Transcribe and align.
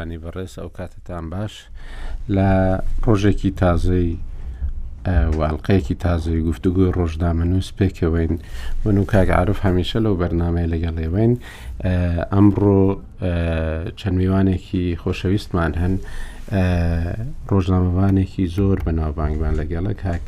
گۆرانی 0.00 0.18
بەڕێز 0.24 0.52
ئەو 0.60 0.70
کاتتان 0.78 1.24
باش 1.32 1.54
لە 2.34 2.48
ڕۆژێکی 3.04 3.50
تازەی 3.62 4.10
واڵلقەیەکی 5.38 5.94
تازای 6.06 6.42
گفتوگوی 6.48 6.92
ڕۆژنامەنووس 6.98 7.68
پێکەوەین 7.78 8.34
من 8.84 8.96
و 8.98 9.04
کاگعاعرف 9.12 9.58
هەمیشە 9.66 9.98
لەو 10.04 10.14
بەرنمەی 10.20 10.70
لەگەڵێوێن 10.74 11.32
ئەمڕۆ 12.32 12.80
چەند 13.98 14.16
میوانێکی 14.20 14.84
خۆشەویستمان 15.02 15.72
هەن 15.82 15.94
ڕۆژنامەوانێکی 17.50 18.44
زۆر 18.56 18.76
بەناوبانگبان 18.86 19.54
لەگەڵە 19.60 19.92
کاک 20.04 20.24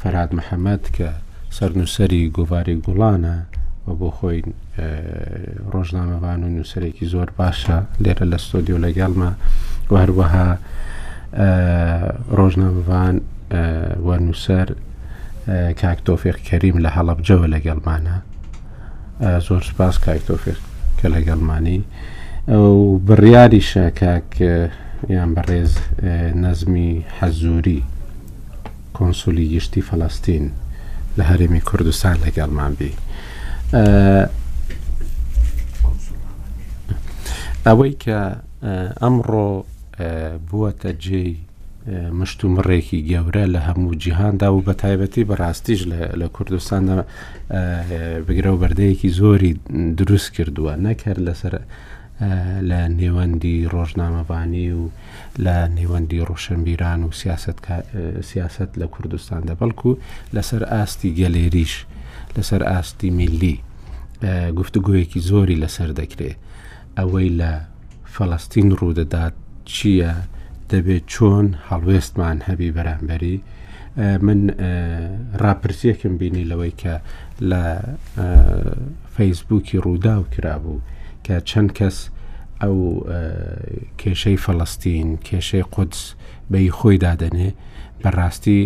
فەراد 0.00 0.30
محەممەد 0.38 0.82
کە 0.96 1.08
سەرنووسری 1.56 2.22
گۆواری 2.36 2.76
گوڵانە 2.84 3.36
و 3.86 3.88
بۆ 4.00 4.08
خۆی 4.18 4.40
ڕۆژنامەوان 5.72 6.40
و 6.44 6.48
نووسەرێکی 6.56 7.06
زۆر 7.12 7.28
باشە 7.38 7.78
لێرە 8.02 8.24
لە 8.32 8.38
ستۆدیۆ 8.46 8.76
لەگەڵمە 8.84 9.30
هەروەها 10.02 10.48
ڕۆژنامەوان 12.38 13.16
وەرنووسەر 14.06 14.68
کاکتۆفێق 15.80 16.38
کەریم 16.48 16.76
لە 16.84 16.90
هەڵب 16.96 17.18
جەوە 17.26 17.46
لەگەڵمانە 17.54 18.16
زۆر 19.46 19.62
سپاس 19.70 19.94
کاکتۆفێق 20.06 20.58
کە 20.98 21.06
لەگەڵمانی 21.14 21.78
بڕیاری 23.06 23.62
شکاک 23.70 24.30
یان 25.16 25.30
بەڕێز 25.34 25.72
نەزمی 26.42 26.92
حەزوری 27.18 27.80
کۆنسولی 28.96 29.46
گشتی 29.54 29.82
فەڵاستین 29.88 30.44
لە 31.18 31.22
هەرێمی 31.30 31.60
کوردستان 31.68 32.16
لەگەڵمان 32.24 32.72
بی 32.78 32.92
ئەوەی 37.66 37.92
کە 38.02 38.18
ئەمڕۆ 39.02 39.48
بووەتە 40.48 40.90
جێی 41.04 41.32
مشتومڕێکی 42.20 43.00
گەورە 43.10 43.44
لە 43.54 43.60
هەموو 43.68 43.98
جیهاندا 44.02 44.48
و 44.52 44.62
بە 44.66 44.72
تایبەتی 44.82 45.28
بەڕاستیش 45.30 45.80
لە 46.20 46.26
کوردستاندا 46.34 46.96
بگرە 48.26 48.50
و 48.52 48.60
بەردەیەکی 48.62 49.10
زۆری 49.20 49.52
دروست 50.00 50.28
کردووە 50.36 50.74
نەکرد 50.86 51.20
لەسەر 51.28 51.54
لە 52.70 52.80
نێوەندی 52.98 53.56
ڕۆژنامەبانی 53.72 54.68
و 54.80 54.84
لە 55.44 55.56
نێوەندی 55.76 56.24
ڕۆشنبیران 56.28 57.00
و 57.04 57.10
سیاست 58.30 58.70
لە 58.80 58.86
کوردستاندا 58.94 59.54
بەڵکو 59.60 59.90
لەسەر 60.36 60.62
ئاستی 60.72 61.10
گەلێریش 61.20 61.74
لەسەر 62.36 62.62
ئاستی 62.70 63.10
میلی 63.18 63.56
گفتوگویەکی 64.58 65.20
زۆری 65.30 65.56
لەسەر 65.64 65.90
دەکرێت 66.00 66.38
ئەوەی 66.98 67.30
لە 67.40 67.52
فەڵستین 68.14 68.68
ڕوودەدات 68.80 69.34
چییە 69.72 70.12
دەبێت 70.70 71.04
چۆن 71.12 71.46
هەڵوێستمان 71.70 72.36
هەبی 72.48 72.70
بەرامبەری 72.76 73.36
من 74.26 74.40
راپرسیەکم 75.44 76.12
بینی 76.20 76.48
لەوەی 76.50 76.72
کە 76.82 76.94
لە 77.50 77.64
فەیسبووکی 79.14 79.78
ڕووداو 79.86 80.22
کرابوو 80.34 80.80
کە 81.24 81.34
چەند 81.48 81.70
کەس 81.78 81.96
ئەو 82.62 82.78
کێشەی 84.00 84.38
فەڵستین 84.44 85.08
کێشەی 85.28 85.64
قودس 85.74 86.02
بەی 86.52 86.70
خۆی 86.78 86.98
دادەنێ 87.06 87.48
بەڕاستی 88.02 88.62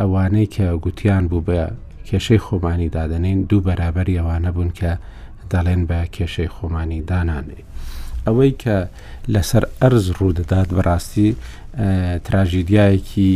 ئەوانەی 0.00 0.46
کە 0.54 0.66
گوتیان 0.84 1.24
بوو 1.30 1.46
بە 1.48 1.60
کێشەی 2.08 2.40
خۆمانی 2.46 2.92
دادەنین 2.96 3.38
دوو 3.50 3.64
بەرابەر 3.66 4.06
ئەوانە 4.16 4.50
بوون 4.54 4.70
کە 4.78 4.92
دەڵێن 5.52 5.82
بە 5.90 6.00
کێشەی 6.14 6.50
خۆمانی 6.54 7.00
دانانێ 7.10 7.60
ئەوەی 8.26 8.52
کە 8.62 8.76
لەسەر 9.34 9.64
ئەرز 9.80 10.06
ڕوودەدات 10.18 10.68
بەڕاستی 10.76 11.28
تراژیدایەکی 12.26 13.32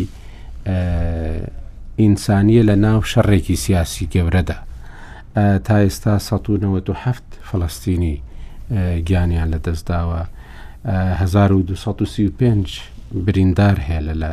ئینسانیە 2.01 2.63
لە 2.71 2.77
ناو 2.87 3.01
شەڕێکی 3.11 3.57
سیاسی 3.65 4.05
گەورەدا 4.15 4.59
تا 5.67 5.77
ئێستا 5.85 6.15
1970 6.19 7.23
فلستینی 7.49 8.17
گیانیان 9.07 9.49
لە 9.55 9.59
دەستداوە 9.67 10.23
1935 10.85 12.69
بریندار 13.27 13.77
هەیە 13.89 14.15
لە 14.23 14.31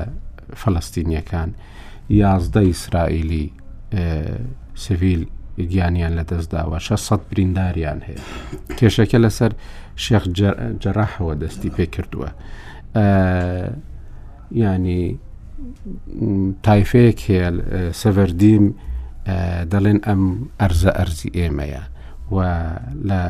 فلستینیەکان 0.61 1.49
یازدە 2.21 2.61
ئیسرائیلی 2.71 3.45
سڤیل 4.83 5.23
گیانیان 5.69 6.15
لە 6.23 6.25
دەستداوە 6.27 6.77
600 6.79 7.19
برینداریان 7.31 8.01
هەیە 8.01 8.21
کێشەکە 8.77 9.17
لەسەر 9.25 9.51
شێخ 9.95 10.23
جەراحەوە 10.81 11.35
دەستی 11.41 11.69
پێ 11.75 11.85
کردووە 11.95 12.29
ینی 14.51 15.19
تایفەیەک 16.63 17.19
هەیە 17.27 17.49
سەڤەردیم 18.01 18.65
دەڵێن 19.71 19.99
ئەم 20.07 20.21
ئەرزە 20.59 20.91
ئەرزی 20.97 21.29
ئێمەیە 21.39 21.81
و 22.33 22.37
لە 23.09 23.21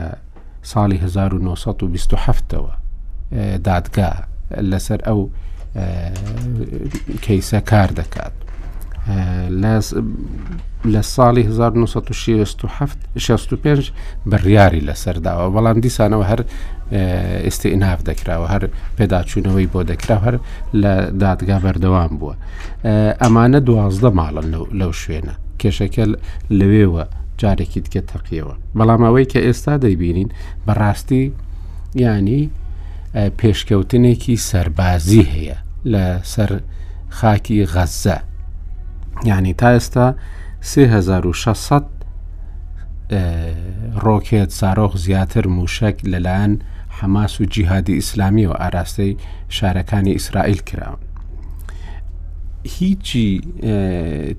ساڵی 0.72 0.98
1920ەوە 1.06 2.74
دادگا 3.66 4.12
لەسەر 4.72 5.00
ئەو 5.08 5.30
کەیسە 7.26 7.60
کار 7.72 7.90
دەکات 8.00 8.34
لە 10.86 11.02
ساڵی 11.02 11.44
1965 11.48 13.90
بڕیاری 14.30 14.80
لەسەرداوە 14.88 15.48
بەڵام 15.56 15.78
دیسانەوە 15.86 16.26
هەر 16.32 16.42
ئێستئناف 17.46 18.00
دەکراوە 18.10 18.48
هەر 18.54 18.64
پێداچوونەوەی 18.98 19.68
بۆ 19.74 19.80
دەکراوە 19.92 20.24
هەر 20.28 20.36
لە 20.82 20.94
دادگا 21.24 21.58
بەردەوام 21.66 22.14
بووە 22.20 22.36
ئەمانە 23.22 23.60
دوازدە 23.68 24.10
ماڵن 24.18 24.48
لەو 24.80 24.92
شوێنە 25.02 25.34
کێشەکە 25.62 26.04
لەوێوە 26.60 27.04
جارێکی 27.42 27.82
دیکە 27.86 28.02
تەقیەوە 28.12 28.56
بەڵام 28.78 29.02
ئەوەی 29.06 29.26
کە 29.32 29.40
ئێستا 29.48 29.74
دەیبینین 29.84 30.30
بەڕاستی 30.66 31.24
ینی 32.04 32.44
پێشکەوتنێکی 33.40 34.36
سەربازی 34.50 35.24
هەیە 35.34 35.58
لە 35.92 36.04
سەر 36.34 36.52
خاکی 37.18 37.62
غەزە 37.74 38.20
یعنی 39.24 39.54
تا 39.54 39.80
ئێستا 39.80 40.16
3600 40.62 41.84
ڕۆکێت 44.04 44.50
سارۆخ 44.52 44.98
زیاتر 44.98 45.48
موشک 45.48 45.98
لەلایەن 46.04 46.56
حەماس 47.02 47.42
و 47.42 47.46
جیهادی 47.46 47.94
ئیسلامی 47.94 48.46
و 48.46 48.54
ئاراستەی 48.54 49.18
شارەکانی 49.50 50.08
ئیسرائیل 50.08 50.62
کراون. 50.62 51.00
هیچی 52.64 53.42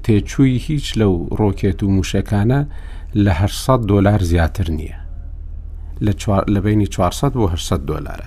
تێچووی 0.05 0.59
هیچ 0.61 0.99
لەو 0.99 1.37
ڕۆکێت 1.41 1.83
و 1.83 1.89
موشەکانە 2.03 2.61
لە 3.15 3.31
800 3.31 3.81
دلار 3.87 4.23
زیاتر 4.23 4.65
نییە 4.71 4.97
لە 6.49 6.61
بینی 6.65 6.87
400 6.87 7.33
بۆ 7.33 7.51
800 7.51 7.87
دلارە 7.89 8.25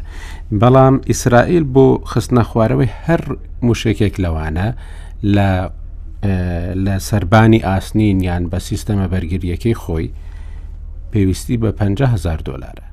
بەڵام 0.53 1.07
ئیسرائیل 1.07 1.63
بۆ 1.63 2.01
خستنە 2.05 2.41
خوارەوەی 2.43 2.89
هەر 3.09 3.37
موشێکێک 3.63 4.19
لەوانە 4.19 4.73
لە 5.23 5.69
لە 6.75 6.97
سربانی 6.99 7.59
ئاسنین 7.63 8.19
یان 8.21 8.49
بە 8.49 8.59
سیستەمە 8.59 9.07
بەرگریەکەی 9.13 9.75
خۆی 9.75 10.13
پێویستی 11.11 11.57
بە 11.59 11.71
500هزار 11.79 12.41
دلارە 12.45 12.85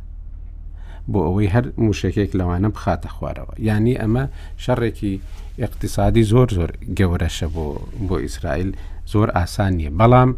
بۆ 1.12 1.20
ئەوەی 1.26 1.52
هەر 1.54 1.64
موشکێک 1.78 2.30
لەوانە 2.36 2.68
بخاتە 2.74 3.08
خوارەوە 3.14 3.54
یعنی 3.58 3.94
ئەمە 3.98 4.24
شەڕێکی 4.64 5.14
اقتصادی 5.58 6.22
زۆر 6.32 6.48
زۆر 6.56 6.70
گەورەشە 6.98 7.46
بۆ 7.54 7.66
بۆ 8.08 8.16
ئیسرائیل 8.24 8.70
زۆر 9.12 9.28
ئاسان 9.36 9.72
نیە 9.80 9.90
بەڵام 9.98 10.30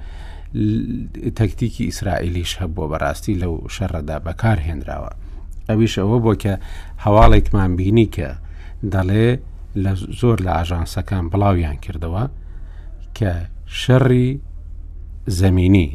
تەکتیکی 1.39 1.85
ئیسرائیلیش 1.85 2.53
هەبووە 2.63 2.87
بەڕاستی 2.93 3.39
لەو 3.43 3.55
شەڕەدا 3.75 4.17
بەکار 4.27 4.59
هێنراوە 4.67 5.11
ئەویش 5.69 5.95
ئەوە 5.99 6.19
بۆ 6.25 6.33
کە 6.43 6.55
هەواڵێکمان 7.05 7.71
بینی 7.79 8.07
کە 8.17 8.29
دەڵێ 8.95 9.27
زۆر 10.21 10.39
لە 10.47 10.53
ئاژانسەکان 10.57 11.25
بڵاویان 11.33 11.79
کردەوە 11.85 12.25
کە 13.19 13.33
شەڕی 13.81 14.29
زەمینی 15.41 15.89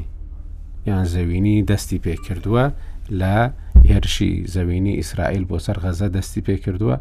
یان 0.90 1.06
زەوینی 1.16 1.58
دەستی 1.70 2.00
پێ 2.06 2.16
کردووە 2.26 2.66
لە 3.22 3.36
هێرشی 3.90 4.34
زەوینی 4.56 4.94
ئیسرائیل 5.00 5.44
بۆ 5.50 5.58
سەر 5.66 5.78
غەزە 5.84 6.08
دەستی 6.16 6.42
پێ 6.48 6.56
کردووە 6.66 6.96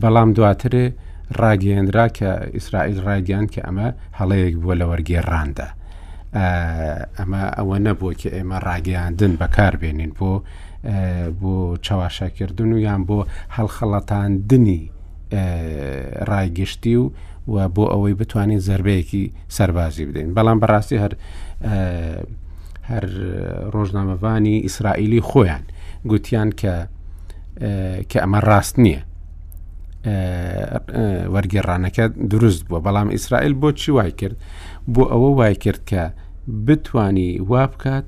بەڵام 0.00 0.30
دواترێ 0.36 0.84
ڕاگەێنرا 1.40 2.06
کە 2.18 2.30
ئیسرائیل 2.56 2.98
ڕایگەان 3.06 3.46
کە 3.52 3.60
ئەمە 3.66 3.88
هەڵەیەک 4.18 4.54
بووە 4.62 4.74
لە 4.80 4.84
وەرگێڕاندا 4.90 5.68
ئەمە 7.18 7.42
ئەوە 7.58 7.76
نەبووە 7.86 8.12
کە 8.20 8.28
ئێمە 8.36 8.58
ڕاگەاندن 8.68 9.32
بەکاربێنین 9.40 10.12
بۆ 10.18 10.30
بۆ 11.40 11.54
چاواشاکردن 11.86 12.70
و 12.72 12.78
یان 12.86 13.02
بۆ 13.08 13.18
هەڵخەڵەتاندنی 13.56 14.80
ڕایگەشتی 15.32 16.94
و 16.96 17.08
و 17.48 17.68
بۆ 17.68 17.84
ئەوەی 17.92 18.14
بتوانین 18.20 18.58
زربەیەکی 18.60 19.32
سەربازی 19.48 20.04
بدەین 20.06 20.34
بەڵام 20.36 20.58
بەڕاستی 20.62 20.92
هەر 20.96 21.12
هەر 22.82 23.04
ڕۆژنامەوانی 23.74 24.62
ئیسرائیلی 24.66 25.20
خۆیان 25.20 25.62
گوتیان 26.08 26.50
کە 26.50 26.74
کە 28.10 28.18
ئەمە 28.22 28.40
ڕاست 28.48 28.74
نییە 28.84 29.02
وەرگێڕانەکە 31.34 32.04
دروست 32.32 32.64
بووە 32.68 32.80
بەڵام 32.86 33.08
ئیسرائیل 33.10 33.54
بۆ 33.60 33.72
چی 33.72 33.90
وای 33.90 34.12
کرد 34.12 34.36
بۆ 34.94 35.02
ئەوە 35.12 35.30
وای 35.38 35.54
کرد 35.54 35.80
کە 35.90 36.02
بتانی 36.66 37.38
وا 37.40 37.66
بکات 37.66 38.04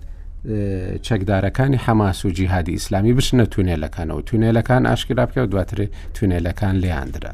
چەکدارەکانی 1.02 1.78
حەماس 1.86 2.24
و 2.24 2.30
جیهادی 2.30 2.72
ئیسلامی 2.72 3.14
بچنە 3.18 3.44
تونێلەکانەوە 3.54 4.20
تونێلەکان 4.30 4.82
ئاشکرا 4.86 5.26
بکە 5.26 5.38
و 5.38 5.46
دواتر 5.52 5.78
تونێلەکان 6.14 6.74
لیاندرا 6.82 7.32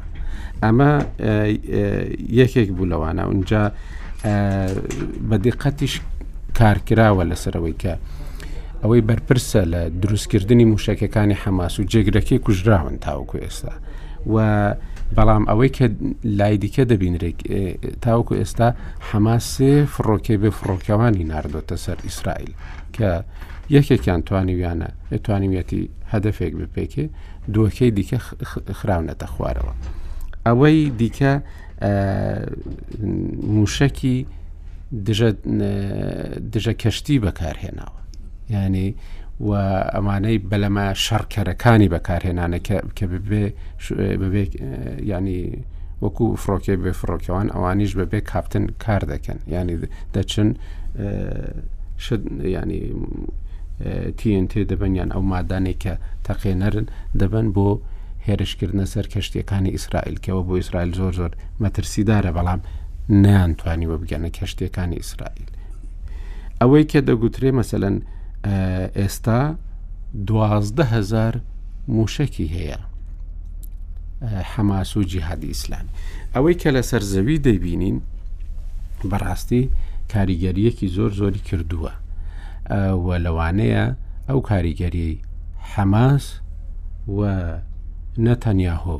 ئەمە 0.63 0.91
یەکێک 2.41 2.69
بوو 2.75 2.89
لەوانە 2.91 3.23
اونجا 3.29 3.63
بە 5.29 5.35
دقەتیش 5.45 5.93
کارکراوە 6.59 7.23
لەسەرەوەی 7.31 7.75
کە 7.83 7.93
ئەوەی 8.83 9.01
بەرپرسە 9.09 9.61
لە 9.73 9.81
دروستکردنی 10.01 10.65
موشکەکانی 10.71 11.39
حەماس 11.43 11.73
و 11.79 11.83
جێگرەکەی 11.91 12.39
کوژراون 12.45 12.95
تاوکو 13.05 13.37
ئێستا 13.43 13.73
و 14.33 14.37
بەڵام 15.15 15.43
ئەوەی 15.49 15.69
کە 15.77 15.83
لای 16.39 16.57
دیکە 16.63 16.83
دەبینرێک 16.91 17.37
تاوکو 18.05 18.33
ئێستا 18.41 18.67
حەماسێ 19.11 19.71
فڕۆکێ 19.93 20.35
بێ 20.41 20.49
فڕۆکەوانی 20.57 21.23
ناردۆتە 21.31 21.75
سەر 21.85 21.97
ئیسرائیل. 22.07 22.53
کە 22.97 23.23
یەکێکیان 23.75 24.21
توانیویانە 24.29 24.89
توانیویەتی 25.25 25.81
هەدفێک 26.13 26.53
بپێکێ 26.59 27.05
دووەکەی 27.53 27.91
دیکە 27.97 28.17
خراونەتە 28.79 29.27
خوارەوە. 29.33 29.73
ئەوەی 30.45 30.79
دیکە 31.01 31.31
موشکی 33.55 34.17
دژە 36.55 36.73
کەشتی 36.81 37.17
بەکارهێناوە 37.25 37.99
ینی 38.53 38.89
و 39.47 39.49
ئەمانەی 39.95 40.37
بەلەمە 40.51 40.85
شەڕکەرەکانی 41.05 41.89
بەکارهێنانە 41.93 42.59
کە 42.97 43.05
ببێ 43.13 43.45
ببێ 44.23 44.43
ینی 45.13 45.41
وەکو 46.03 46.25
فڕۆکێ 46.43 46.75
بێ 46.83 46.91
فڕۆکەوان 47.01 47.47
ئەوانیش 47.55 47.91
بەبێ 47.99 48.19
کاپتن 48.31 48.65
کار 48.83 49.01
دەکەن 49.11 49.39
ینی 49.55 49.75
دەچن 50.13 50.49
ینی 52.43 52.83
TNT 54.19 54.53
دەبنیان 54.71 55.09
ئەو 55.15 55.21
مادانێک 55.33 55.77
کە 55.83 55.93
تەقێنەرن 56.27 56.87
دەبن 57.19 57.47
بۆ 57.55 57.67
هێرشکردنە 58.27 58.85
سەر 58.93 59.05
کەشتەکانی 59.13 59.71
ئیسرائیل 59.75 60.15
کەەوە 60.25 60.43
بۆ 60.47 60.53
ئیسرائیل 60.61 60.91
زۆر 60.99 61.13
زۆر 61.19 61.31
مەترسیدارە 61.63 62.31
بەڵام 62.37 62.61
نیانتوانیوە 63.23 63.95
بگەنە 64.01 64.29
کەشتەکانی 64.37 64.97
ئیسرائیل. 65.01 65.49
ئەوەی 66.61 66.83
کە 66.91 66.99
دەگوترێ 67.09 67.49
مەسەن 67.59 67.95
ئێستا 68.99 69.41
دوهزار 70.27 71.33
موشکی 71.87 72.47
هەیە 72.55 72.79
حەماس 74.51 74.91
و 74.97 75.03
جیهادی 75.11 75.47
ئیسلام 75.53 75.87
ئەوەی 76.35 76.55
کە 76.61 76.69
لە 76.75 76.81
سەرزەوی 76.89 77.39
دەیبینین 77.45 77.97
بەڕاستی 79.09 79.63
کاریگەریەکی 80.13 80.87
زۆر 80.97 81.11
زۆری 81.19 81.41
کردووە 81.49 81.91
وە 83.05 83.15
لەوانەیە 83.25 83.83
ئەو 84.29 84.39
کاریگەری 84.49 85.09
حەماس 85.71 86.25
و 87.17 87.21
نەتەنیاهۆ 88.25 88.99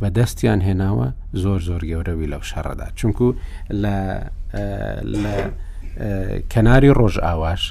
بەدەستیان 0.00 0.60
هێناوە 0.66 1.08
زۆر 1.42 1.60
زۆر 1.68 1.82
گەورەوی 1.90 2.26
لەو 2.32 2.42
شەڕەدا 2.50 2.86
چونکو 2.98 3.26
لە 3.82 3.98
کەناری 6.52 6.94
ڕۆژ 6.98 7.14
ئاواش 7.26 7.62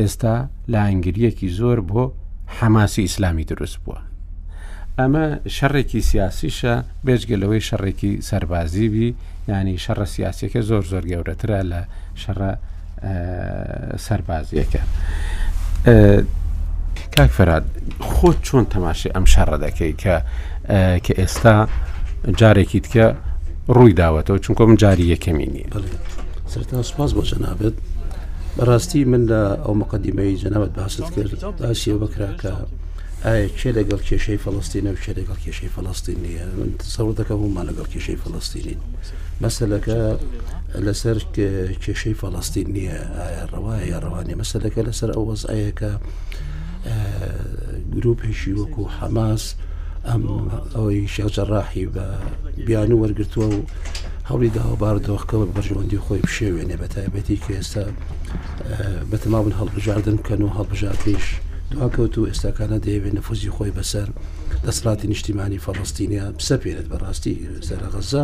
ئێستا 0.00 0.36
لاەنگریەکی 0.72 1.48
زۆر 1.58 1.78
بۆ 1.90 2.02
حەماسی 2.56 3.00
ئیسلامی 3.06 3.44
دروست 3.52 3.78
بووە 3.86 4.00
ئەمە 4.98 5.26
شەڕێکی 5.56 6.00
سیاسیشە 6.10 6.74
بێژگەلەوەی 7.06 7.60
شەڕێکی 7.68 8.12
سەربازیبی 8.28 9.10
ینی 9.48 9.76
شەڕە 9.84 10.06
سیاسەکە 10.14 10.60
زۆر 10.70 10.84
زۆر 10.92 11.04
گەورەترە 11.12 11.60
لە 11.70 11.80
شەڕە 12.22 12.50
سەربازیەکە. 14.06 14.82
کاک 17.14 17.30
فەراد 17.38 17.64
خۆت 18.10 18.38
چۆن 18.46 18.64
تەماشی 18.74 19.08
ئەم 19.14 19.24
شەڕە 19.32 19.56
دەکەی 19.64 19.92
کە 20.02 20.16
کە 21.04 21.12
ئێستا 21.20 21.56
جارێکی 22.38 22.80
تکە 22.84 23.06
ڕووی 23.76 23.92
داوەتەوە 24.00 24.38
چونکۆ 24.44 24.62
من 24.68 24.76
جاری 24.82 25.06
یەکەمی 25.14 25.46
نیە 25.52 25.68
سەران 26.52 26.82
سپاس 26.90 27.10
بۆ 27.16 27.22
جەنابێت 27.30 27.76
بەڕاستی 28.56 29.00
من 29.12 29.22
لە 29.30 29.42
ئەو 29.64 29.74
مەقدیمەی 29.80 30.36
جەنابەت 30.42 30.70
باست 30.76 31.08
کرد 31.14 31.32
داسیە 31.60 31.94
بکرا 32.02 32.30
کە 32.40 32.50
ئایا 33.26 33.48
آه، 33.50 33.52
چێ 33.58 33.70
لەگەڵ 33.78 34.00
کێشەی 34.08 34.38
فلستینە 34.44 34.90
و 34.94 34.98
چێ 35.04 35.12
لەگەڵ 35.18 35.38
کێشەی 35.44 35.70
فلستین 35.76 36.18
نیە 36.24 36.44
من 36.60 36.70
سەور 36.94 37.12
دەکەم 37.20 37.38
ومان 37.42 37.64
لەگەڵ 37.70 37.86
کێشەی 37.92 38.18
فلستینین 38.22 38.80
مەسلەکە 39.44 40.00
لەسەر 40.86 41.18
کێشەی 41.84 42.14
فلستین 42.20 42.68
نییە 42.76 42.98
آه، 43.20 43.26
ئایا 43.26 43.44
ڕەوایە 43.52 43.84
یا 43.92 43.98
ڕەوانی 44.04 44.34
مەسلەکە 44.42 44.80
لەسەر 44.88 45.10
ئەو 45.14 45.24
وەزایەکە 45.30 45.92
آه، 45.98 46.92
گرروپێکی 47.94 48.52
وەکو 48.60 48.84
حەماس 48.98 49.44
ئەم 50.08 50.22
ئەوەی 50.74 51.00
شێجەڕاحی 51.14 51.86
بە 51.94 52.06
بیان 52.66 52.90
و 52.92 53.00
وەرگتووە 53.02 53.46
و 53.54 53.58
هەوڵی 54.28 54.50
داوەبار 54.56 54.96
دۆخکەوە 55.06 55.46
بەرژەوەندی 55.54 56.02
خۆی 56.04 56.22
پشێوێنێ 56.26 56.76
بە 56.82 56.86
تایبەتی 56.94 57.36
کە 57.44 57.56
بەتەماون 59.10 59.52
هەڵبژاردن 59.58 60.16
کەن 60.26 60.40
و 60.42 60.50
هەڵبژاتیش. 60.58 61.26
دواکەوت 61.72 62.18
و 62.18 62.26
ئێستاکانە 62.30 62.78
دەیەوێت 62.84 63.14
نەفوزی 63.18 63.50
خۆی 63.56 63.72
بەسەر 63.78 64.08
دەسڵاتی 64.66 65.06
نیشتیمانی 65.12 65.58
فەڕستینە 65.66 66.24
سەپێنێت 66.48 66.86
بەڕاستی 66.92 67.34
سەرغەزە 67.68 68.22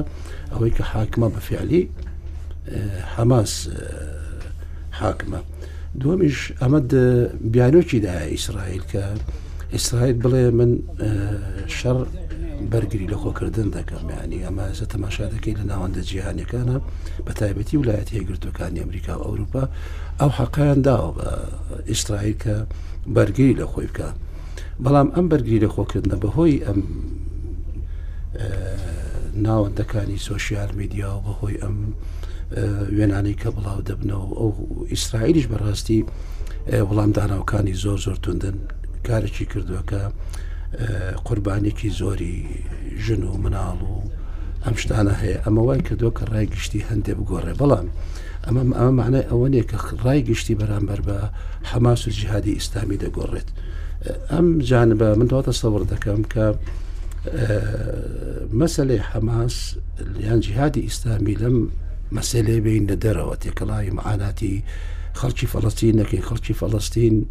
ئەوەی 0.52 0.72
کە 0.76 0.84
حاکمە 0.92 1.28
بەفیعلی 1.36 1.82
حەماس 3.14 3.52
حاکمە 5.00 5.40
دووەمیش 6.00 6.38
ئەمە 6.60 6.80
بیانۆکی 7.54 7.98
داە 8.06 8.16
ئیسرائیل 8.36 8.82
کە 8.92 9.02
ئیسرائیل 9.74 10.16
بڵێ 10.24 10.44
من 10.58 10.70
شەڕ 11.78 11.98
بەرگری 12.72 13.06
لە 13.12 13.16
خۆکردن 13.22 13.66
دەکەمیانی 13.76 14.44
ئەمە 14.46 14.64
ئەسە 14.70 14.86
تەماشا 14.92 15.26
دەکەی 15.34 15.54
لە 15.60 15.64
ناوەندە 15.72 16.00
جیهانەکانە 16.10 16.76
بە 17.26 17.32
تایبەتی 17.40 17.76
ویلایەت 17.80 18.08
هێگرتوەکانی 18.16 18.80
ئەمریکا 18.82 19.12
و 19.18 19.22
ئەوروپا 19.28 19.62
ئەو 20.20 20.30
حەقیان 20.38 20.78
داوە 20.86 21.10
بە 21.18 21.28
ئیسرائیل 21.90 22.36
کە 22.44 22.54
بەرگری 23.14 23.54
لە 23.60 23.66
خۆی 23.72 23.86
بکە 23.90 24.08
بەڵام 24.84 25.08
ئەم 25.14 25.26
بەرگری 25.32 25.58
لە 25.64 25.68
خۆکردنە 25.74 26.16
بەهۆی 26.22 26.62
ئەم 26.66 26.80
ناوەندەکانی 29.44 30.18
سۆسیال 30.30 30.70
میدیا 30.80 31.10
و 31.16 31.20
بەهۆی 31.26 31.60
ئەم 31.62 31.76
وێنانی 32.96 33.34
کە 33.40 33.48
بڵاو 33.56 33.80
دەبنەوە 33.88 34.28
ئەو 34.38 34.50
ئیسرائیلیش 34.92 35.46
بەڕاستی 35.52 36.00
وەڵامداناوەکانی 36.88 37.74
زۆر 37.84 37.98
زۆر 38.06 38.16
توندن 38.24 38.56
کارێکی 39.06 39.46
کردوەکە 39.52 40.00
قوربانێکی 41.26 41.90
زۆری 42.00 42.36
ژن 43.04 43.22
و 43.24 43.32
مناڵ 43.44 43.78
و 43.90 43.94
ئەم 44.64 44.74
شتانە 44.82 45.14
هەیە 45.22 45.38
ئەمە 45.44 45.62
وای 45.66 45.82
کردو 45.88 46.10
کە 46.16 46.24
ڕایگشتی 46.32 46.86
هەندێ 46.88 47.12
بگۆڕێ 47.18 47.54
بەڵام 47.60 47.88
اما 48.48 48.60
اما 48.60 48.90
معناه 48.90 49.20
اولي 49.22 49.64
راي 50.04 50.22
بران 50.22 50.58
برام 50.58 50.86
بربا 50.86 51.30
حماس 51.64 52.06
الجهادي 52.08 52.56
اسلامي 52.56 52.96
دا 52.96 53.08
قررت 53.08 53.44
ام 54.30 54.58
جانبه 54.58 55.14
من 55.14 55.28
تو 55.28 55.40
تصور 55.40 55.82
دكم 55.82 56.22
ك 56.22 56.58
آه، 57.28 58.46
مسألة 58.52 58.98
حماس 59.00 59.76
يعني 60.20 60.40
جهادي 60.40 60.86
اسلامي 60.86 61.34
لم 61.34 61.70
مسألة 62.12 62.60
بين 62.60 62.82
ندرة 62.82 63.26
وتكلاي 63.26 63.90
معاناتي 63.90 64.62
خلشي 65.14 65.46
فلسطين 65.46 66.00
لكن 66.00 66.20
خلشي 66.20 66.54
فلسطين 66.54 67.24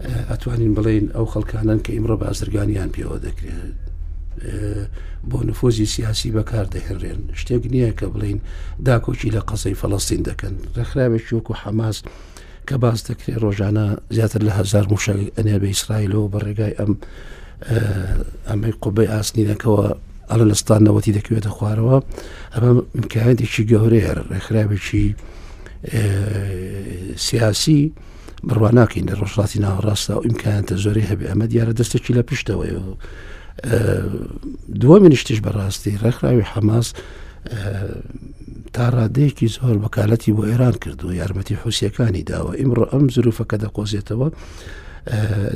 آه، 0.00 0.32
اتواني 0.34 0.68
بلين 0.68 1.12
او 1.12 1.24
خلكانا 1.26 1.76
كامر 1.76 2.14
بازرقانيان 2.14 2.88
بيو 2.88 3.14
ذكر 3.14 3.44
بۆ 5.30 5.38
نفۆزی 5.46 5.86
سیاسی 5.90 6.30
بەکاردەهێنرێن 6.32 7.20
شتێک 7.40 7.62
نییە 7.74 7.90
کە 7.98 8.06
بڵین 8.14 8.38
داکۆچی 8.86 9.34
لە 9.36 9.40
قسەی 9.48 9.78
فەڵستین 9.80 10.22
دەکەن 10.28 10.54
ڕخراوێکی 10.76 11.34
وەکو 11.36 11.54
حەماس 11.62 11.96
کە 12.68 12.76
باز 12.82 12.98
دەکرێت 13.08 13.38
ڕۆژانە 13.44 13.86
زیاتر 14.16 14.40
لە 14.48 14.52
هزار 14.58 14.84
موشە 14.92 15.14
ئەنێ 15.36 15.56
بە 15.62 15.68
ئیسرائیلەوە 15.72 16.26
بە 16.32 16.38
ڕێگای 16.44 16.74
ئەم 16.80 16.92
ئەمەی 18.48 18.74
قوبەی 18.82 19.10
ئاسنینەکەەوە 19.12 19.84
ئەلە 20.30 20.44
لەستانەوەتی 20.50 21.14
دەکوێتە 21.18 21.50
خوارەوە 21.56 21.96
ئەمە 22.54 22.70
امکاناتێکی 22.98 23.64
گەورەیە 23.70 24.12
ڕێکخراوێکی 24.30 25.06
سیاسی 27.26 27.80
بڕواناکەین 28.48 29.06
لە 29.10 29.14
ڕۆژڵاتی 29.20 29.62
ناوەڕاستە 29.64 30.12
و 30.18 30.22
ئیمکانتە 30.26 30.74
زۆری 30.84 31.08
هەبێ 31.10 31.24
ئەمە 31.30 31.46
دیارە 31.52 31.72
دەستێکی 31.80 32.14
لە 32.18 32.22
پشتەوەی 32.28 32.72
دووە 34.80 34.98
منیشتش 35.04 35.38
بەڕاستی 35.44 35.98
ڕێکخراوی 36.02 36.46
حەماس 36.52 36.86
تا 38.72 38.84
ڕادەیەکی 38.96 39.48
زۆر 39.56 39.76
بەکالەتی 39.84 40.32
بۆ 40.36 40.42
ئێران 40.50 40.76
کردو 40.82 41.12
یارمەتی 41.20 41.58
حوسیەکانی 41.62 42.24
داوە 42.30 42.52
ئیمڕۆ 42.60 42.84
ئەم 42.92 43.04
زروفەکە 43.14 43.56
دەقۆزێتەوە 43.62 44.28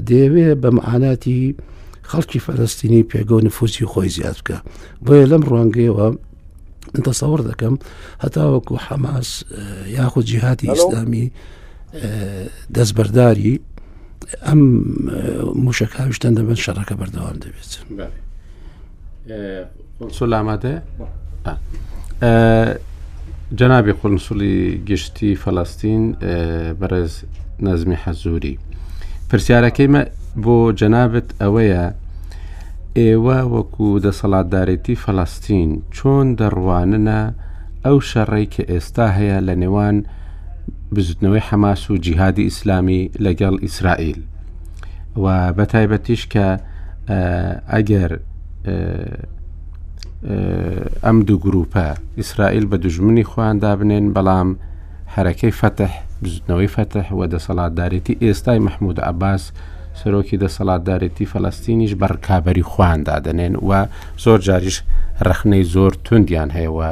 دەیەوێ 0.09 0.49
بە 0.63 0.71
معاناتی 0.79 1.57
خەڵکی 2.11 2.39
فەرستینی 2.47 3.07
پێگە 3.11 3.33
و 3.33 3.41
نفوسی 3.47 3.85
خۆی 3.93 4.09
زیاد 4.17 4.37
بکە 4.41 4.59
بۆیە 5.05 5.27
لەم 5.31 5.43
ڕوانگەیەوە 5.51 6.07
تەسەور 7.09 7.41
دەکەم 7.51 7.75
هەتاوەکو 8.25 8.75
حەماس 8.87 9.29
یاخود 9.97 10.25
جیهاتی 10.31 10.67
ئیسلامی 10.71 11.27
دەستبەرداری 12.75 13.55
ئەم 14.47 14.61
موشەکەویشتەن 15.65 16.33
دەبن 16.39 16.59
شەڕەکە 16.65 16.95
بەردەوام 17.01 17.37
دەبێت 17.45 17.71
سۆ 20.17 20.25
ئامادە 20.39 20.75
جەنابی 23.59 23.95
قنسولی 24.01 24.59
گشتی 24.89 25.39
فەڵاستین 25.43 26.03
بەرز 26.81 27.13
نەزمی 27.67 27.99
حەزوری 28.05 28.55
پرسیارەکەیمە 29.31 30.03
بۆ 30.45 30.57
جەنابەت 30.81 31.29
ئەوەیە 31.43 31.85
ئێوە 32.99 33.39
وەکو 33.55 33.89
دەسەڵاتدارێتی 34.05 35.01
فەڵاستین 35.05 35.71
چۆن 35.97 36.27
دەڕوانە 36.39 37.21
ئەو 37.85 37.97
شەڕێک 38.11 38.51
کە 38.55 38.63
ئێستا 38.73 39.07
هەیە 39.17 39.39
لە 39.49 39.55
نێوان 39.63 39.97
بزودنەوەی 40.95 41.43
حەماس 41.53 41.91
و 41.91 41.97
جیهادی 41.97 42.43
ئیسلامی 42.43 43.11
لەگەڵ 43.17 43.63
ئیسرائیل 43.63 44.23
و 45.17 45.53
بەتایبەتیش 45.53 46.23
کە 46.33 46.47
ئەگەر 47.75 48.11
ئەم 51.05 51.23
دوو 51.23 51.39
گروپە 51.39 51.87
ئیسرائیل 52.17 52.67
بە 52.71 52.75
دژمنی 52.77 53.25
خۆیاندا 53.25 53.73
بنێن 53.79 54.07
بەڵام 54.17 54.49
حرەکەی 55.15 55.51
فتح 55.61 55.93
بزودنەوەی 56.23 56.69
فتح 56.77 57.07
و 57.19 57.27
دەسەڵاتدارێتی 57.35 58.15
ئێستای 58.23 58.59
مححمود 58.59 59.01
عباس 59.01 59.53
سەرۆکی 60.03 60.37
دەسەڵاتدارێتی 60.45 61.27
فەلستینیش 61.33 61.93
بەڕکابەری 62.03 62.63
خواندا 62.73 63.19
دەنێن 63.27 63.55
و 63.69 63.87
زۆر 64.25 64.39
جاریش 64.47 64.83
رەخنەی 65.29 65.65
زۆر 65.75 65.93
توندیان 66.05 66.51
هەیەەوە 66.51 66.91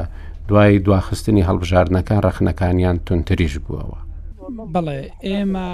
دوای 0.53 0.79
دواخستنی 0.87 1.43
هەڵبژاردنەکان 1.49 2.19
ڕخنەکانیان 2.29 2.97
تونتریش 3.07 3.55
بووەوە. 3.65 3.99
بەڵێ 4.75 4.99
ئێمە 5.27 5.69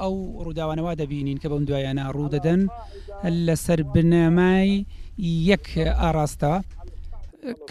ئەو 0.00 0.14
ڕووداوانەوە 0.44 0.92
دەبینین 1.00 1.38
کە 1.42 1.46
بەم 1.52 1.62
دوایانە 1.68 2.04
ڕوودەدەن 2.16 2.60
لەسەر 3.46 3.78
بنەمای 3.94 4.70
یەک 5.50 5.66
ئاراستە 6.00 6.54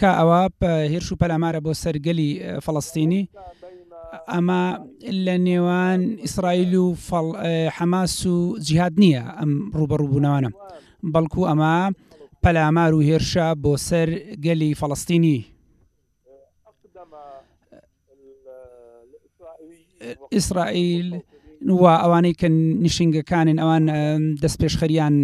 کە 0.00 0.10
ئەوە 0.18 0.42
هێرش 0.92 1.08
و 1.12 1.18
پەلامارە 1.20 1.60
بۆ 1.66 1.72
سەرگەلی 1.82 2.30
فەڵستینی 2.64 3.22
ئەمە 4.32 4.64
لە 5.26 5.36
نێوان 5.46 6.00
ئیسرائیل 6.24 6.74
و 6.76 6.86
حەماس 7.76 8.14
و 8.32 8.36
جیهاد 8.66 8.94
نییە 9.02 9.24
ئەم 9.38 9.50
ڕوبەڕووبوونەوانە 9.78 10.50
بەڵکو 11.14 11.40
ئەمە 11.48 11.76
پەلامار 12.44 12.92
و 12.94 13.00
هێرشە 13.08 13.46
بۆ 13.64 13.72
سەر 13.88 14.08
گەلی 14.46 14.70
فەڵستینی 14.80 15.38
ئیسرائیل 20.38 21.12
وە 21.82 21.92
ئەوانەی 22.02 22.34
کە 22.40 22.48
نیشنگەکانن 22.84 23.58
ئەوان 23.62 23.84
دەست 24.42 24.56
پێشخەریان 24.62 25.14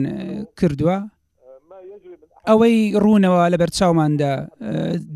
کردووە 0.58 0.98
ئەوەی 2.48 2.76
ڕوونەوە 3.02 3.40
لە 3.52 3.56
بەرچاوماندا 3.62 4.32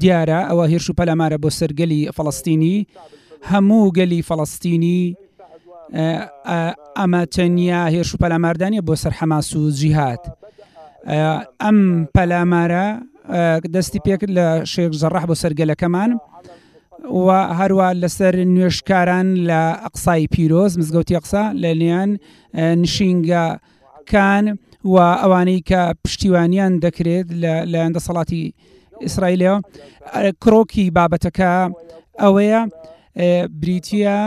دیارە 0.00 0.40
ئەوە 0.48 0.64
هێرش 0.72 0.86
و 0.90 0.96
پەلامارە 0.98 1.36
بۆ 1.44 1.48
سەرگەلی 1.58 2.00
فەڵستینی 2.16 2.76
هەموو 3.50 3.84
گەلی 3.98 4.20
فەڵستینی 4.28 5.02
ئەمە 6.98 7.22
چەنیا 7.34 7.80
هێرش 7.94 8.10
و 8.14 8.20
پەلاماردانە 8.22 8.80
بۆ 8.88 8.94
سەر 9.02 9.12
حەماس 9.18 9.48
و 9.58 9.62
جیهات 9.78 10.22
ئەم 11.62 11.78
پەلامارە 12.16 12.86
دەستی 13.74 14.00
پێکرد 14.06 14.32
لە 14.38 14.46
شێک 14.72 14.92
زەڕح 15.02 15.24
بۆ 15.28 15.34
سەرگەلەکەمان 15.42 16.10
و 17.02 17.28
هەروە 17.58 17.86
لەسەر 18.02 18.34
نوێشکاران 18.54 19.26
لە 19.48 19.62
ئەقسای 19.84 20.26
پیرۆز 20.32 20.72
مزگەوتی 20.80 21.14
ئەقسا 21.18 21.42
لە 21.62 21.70
لێیان 21.80 22.10
نشینگەکان 22.82 24.44
و 24.92 24.96
ئەوانەی 25.22 25.60
کە 25.68 25.80
پشتیوانیان 26.02 26.72
دەکرێت 26.84 27.26
لە 27.74 27.80
دەسەڵاتی 27.96 28.42
ئیسرائیلەوە 29.04 29.56
کرۆکی 30.42 30.84
بابەتەکە 30.96 31.52
ئەوەیە 32.22 32.60
بریتە 33.60 34.18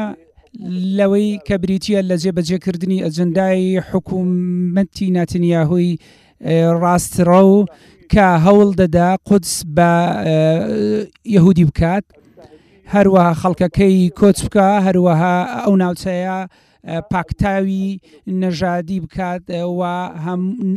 لەوەی 0.98 1.30
کە 1.48 1.56
بریتە 1.64 2.00
لە 2.10 2.16
جێبەجێکردنی 2.24 3.04
ئەجندای 3.06 3.68
حکوومەتی 3.90 5.08
ناتنیاهۆی 5.18 5.92
ڕاستڕە 6.82 7.42
و 7.54 7.66
کە 8.14 8.28
هەوڵ 8.46 8.70
دەدا 8.82 9.10
قودس 9.28 9.54
بە 9.76 9.92
یەهودی 11.36 11.66
بکات 11.70 12.06
هەروە 12.96 13.24
خەڵکەکەی 13.42 13.98
کۆچ 14.20 14.38
بکە 14.46 14.68
هەروەها 14.88 15.36
ئەو 15.62 15.74
ناوچەیە 15.84 16.38
پاکتاوی 17.12 17.86
نەژادی 18.42 18.98
بکات 19.04 19.44
و 19.80 19.82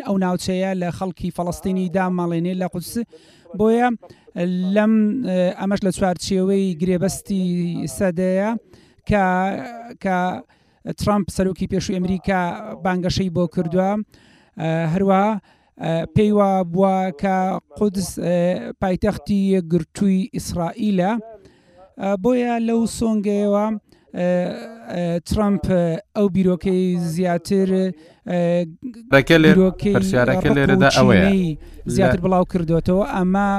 ئەو 0.06 0.14
ناوچەیە 0.24 0.70
لە 0.82 0.88
خەڵکی 0.98 1.34
فەڵستینی 1.36 1.86
داماڵێنێ 1.96 2.54
لە 2.60 2.66
قوس 2.72 2.90
بۆیە 3.58 3.88
لەم 4.74 4.92
ئەمەش 5.60 5.80
لە 5.86 5.90
چوارچیەوەی 5.98 6.64
گرێبەستی 6.80 7.44
سەدەیە 7.96 8.50
کە 9.08 9.24
کە 10.02 10.16
ترامپ 11.00 11.26
سەرۆکی 11.36 11.70
پێشوی 11.72 11.96
ئەمریکا 11.98 12.40
بانگەشەی 12.84 13.34
بۆ 13.36 13.44
کردووە 13.54 13.90
هەروە 14.92 15.22
پێیوا 16.14 16.50
بووە 16.72 16.96
کە 17.22 17.36
قودس 17.78 18.10
پایتەختی 18.82 19.40
گرتووی 19.72 20.28
ئیسرائیلە 20.36 21.12
بۆیە 22.22 22.54
لەو 22.68 22.80
سۆنگەیەوە 22.98 23.66
ترامپ 25.30 25.64
ئەو 26.16 26.26
بیرۆکەی 26.34 26.82
زیاتر 27.14 27.70
پرسیارەکە 29.96 30.48
لێرەدا 30.56 30.88
ئەوەیە 30.98 31.26
زیاتر 31.94 32.20
بڵاو 32.24 32.44
کردوێتەوە 32.52 33.04
ئەمە 33.14 33.50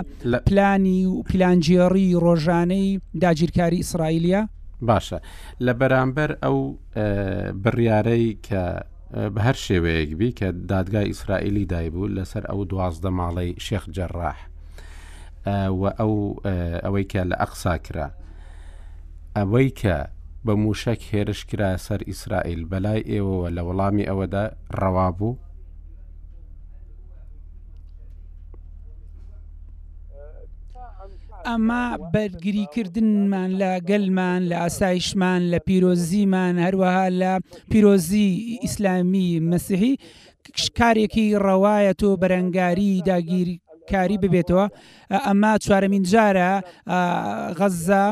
پلانی 0.45 0.99
و 1.07 1.13
پلانجیێڕی 1.29 2.07
ڕۆژانەی 2.25 2.87
داگیرکاری 3.23 3.77
ئیسرائیلیا 3.81 4.43
باشە 4.89 5.19
لە 5.65 5.73
بەرامبەر 5.79 6.29
ئەو 6.43 6.57
بڕیارەی 7.63 8.37
کە 8.47 8.63
بە 9.33 9.39
هەر 9.45 9.57
شێوەیەک 9.65 10.11
بی 10.19 10.31
کە 10.39 10.47
دادگای 10.69 11.07
ئیسرائیلی 11.11 11.65
دایبوو 11.65 12.13
لەسەر 12.15 12.43
ئەو 12.51 12.61
دوازدە 12.71 13.09
ماڵی 13.19 13.51
شێخ 13.65 13.83
جەڕاح 13.95 14.37
و 15.79 15.83
ئەو 15.99 16.13
ئەوەی 16.83 17.05
کە 17.11 17.21
لە 17.29 17.35
ئەقسا 17.41 17.77
کرا 17.77 18.07
ئەوەی 19.37 19.69
کە 19.79 19.97
بە 20.45 20.53
موشک 20.63 21.01
هێرشکرا 21.11 21.71
سەر 21.87 22.01
ئیسرائیل 22.09 22.61
بەلای 22.71 23.01
ئێوەوە 23.11 23.47
لە 23.55 23.61
وەڵامی 23.67 24.07
ئەوەدا 24.09 24.45
ڕەوا 24.79 25.07
بوو 25.17 25.33
ئەمە 31.49 31.83
بەرگریکردنمان 32.13 33.49
لە 33.61 33.71
گەلمان 33.89 34.41
لە 34.49 34.55
ئاسایشمان 34.63 35.41
لە 35.51 35.59
پیرۆزیمان 35.67 36.53
هەروەها 36.65 37.05
لە 37.21 37.33
پیرۆزی 37.71 38.29
ئیسلامی 38.63 39.27
مەسیحی 39.51 39.93
کارێکی 40.79 41.25
ڕەوایە 41.45 41.93
تۆ 42.01 42.09
بەرەنگاری 42.21 43.03
داگیری 43.09 43.55
کاری 43.91 44.17
ببێتەوە 44.23 44.65
ئەمە 45.25 45.51
چوارەمین 45.63 46.03
جارە 46.11 46.51
غەزە 47.59 48.05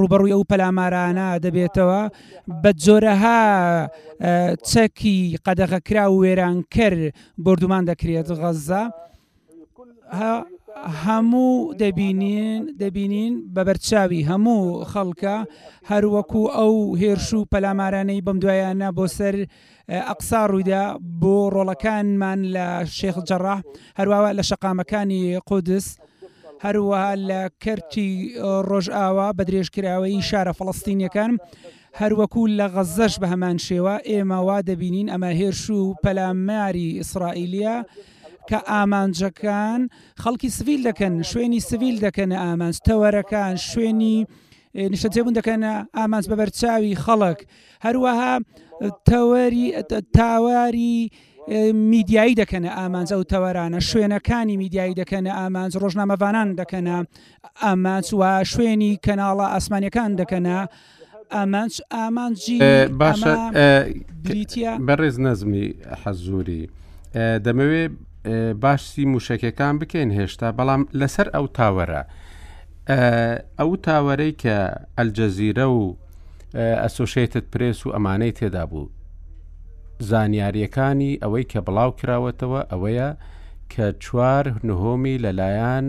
ڕوبەڕووی 0.00 0.32
ئەو 0.34 0.42
پەلامارانە 0.50 1.28
دەبێتەوە 1.44 2.00
بە 2.62 2.70
جۆرەها 2.84 3.42
چەکی 4.70 5.18
قەدەغەکرا 5.44 6.04
و 6.08 6.14
وێران 6.24 6.56
کرد 6.74 7.02
بردومان 7.44 7.82
دەکرێت 7.90 8.28
غەزە 8.40 8.84
هەموو 11.04 11.72
دەبینین 11.80 12.62
دەبینین 12.82 13.34
بە 13.54 13.62
بەرچاوی 13.68 14.26
هەموو 14.30 14.62
خەڵکە 14.92 15.36
هەروەکو 15.90 16.42
ئەو 16.56 16.74
هێرش 17.00 17.28
و 17.34 17.46
پەلامارانەی 17.52 18.24
بەم 18.26 18.36
دوایانە 18.42 18.88
بۆ 18.96 19.04
سەر 19.16 19.36
ئەقسا 20.08 20.40
ڕوویدا 20.50 20.82
بۆ 21.20 21.34
ڕۆڵەکانمان 21.54 22.40
لە 22.54 22.66
شێخ 22.98 23.16
جەڕاح 23.28 23.60
هەروەوە 23.98 24.28
لە 24.38 24.42
شەقامەکانی 24.48 25.24
قودس 25.48 25.86
هەروەها 26.64 27.10
لە 27.28 27.40
کەرتی 27.64 28.10
ڕۆژئاوا 28.68 29.28
بە 29.36 29.42
درێژکراوەی 29.48 30.24
شارە 30.28 30.52
فڵستینیەکان 30.58 31.32
هەروەکو 32.00 32.42
لە 32.58 32.66
غەزەش 32.74 33.14
بە 33.20 33.26
هەمان 33.32 33.56
شێوە 33.66 33.94
ئێمەوا 34.10 34.58
دەبینین 34.68 35.08
ئەمە 35.12 35.30
هێرش 35.40 35.64
و 35.70 35.82
پەلاماری 36.04 36.94
ئیسرائیلیا. 37.00 37.76
کە 38.50 38.58
ئامانجەکان 38.72 39.80
خەڵکی 40.22 40.48
سڤیل 40.56 40.80
دەکەن 40.88 41.14
شوێنی 41.30 41.60
سڤیل 41.68 41.96
دەکەنە 42.06 42.36
ئامانج 42.44 42.76
تەوەرەکان 42.86 43.54
شوێنی 43.70 44.16
نیشتەجێبوون 44.92 45.34
دەکەنە 45.38 45.72
ئامانج 45.96 46.24
بەبەرچاوی 46.30 46.94
خەڵک 47.04 47.38
هەروەها 47.84 48.34
تەوەری 49.10 49.66
تاواری 50.16 50.98
میدیایی 51.74 52.34
دەکەنە 52.34 52.70
ئامانز 52.78 53.12
ئەو 53.12 53.22
تەوەرانە 53.32 53.80
شوێنەکانی 53.90 54.56
میدیایی 54.62 54.94
دەکەنە 55.00 55.30
ئامانز 55.38 55.72
ڕۆژنامەوانان 55.82 56.48
دەکەنە 56.60 56.98
ئامانچ 57.62 58.08
و 58.12 58.44
شوێنی 58.52 58.92
کەناڵە 59.06 59.46
ئاسمانەکان 59.54 60.10
دەکەنە 60.20 60.54
ئامانچ 61.34 61.74
ئامانجی 61.92 62.58
باشە 63.00 63.34
بەڕێز 64.86 65.16
نەزمی 65.26 65.66
حەزوری 66.04 66.62
دەمەوێت 67.46 67.90
باشسی 68.62 69.04
موشکەکان 69.12 69.74
بکەین 69.80 70.10
هێشتا 70.18 70.48
بەڵام 70.58 70.82
لەسەر 71.00 71.26
ئەو 71.34 71.46
تاوەرە 71.58 72.02
ئەو 73.58 73.70
تاوەرەی 73.86 74.32
کە 74.42 74.56
ئەلجەزیرە 74.98 75.66
و 75.76 75.80
ئەسوشێتت 76.84 77.44
پرێس 77.52 77.80
و 77.86 77.92
ئەمانەی 77.94 78.32
تێدا 78.38 78.64
بوو 78.70 78.90
زانیاریەکانی 80.04 81.18
ئەوەی 81.22 81.44
کە 81.52 81.60
بڵاو 81.66 81.90
کراوەتەوە 82.00 82.60
ئەوەیە 82.70 83.10
کە 83.72 83.86
چوار 84.04 84.44
نهۆمی 84.68 85.20
لەلایەن 85.24 85.86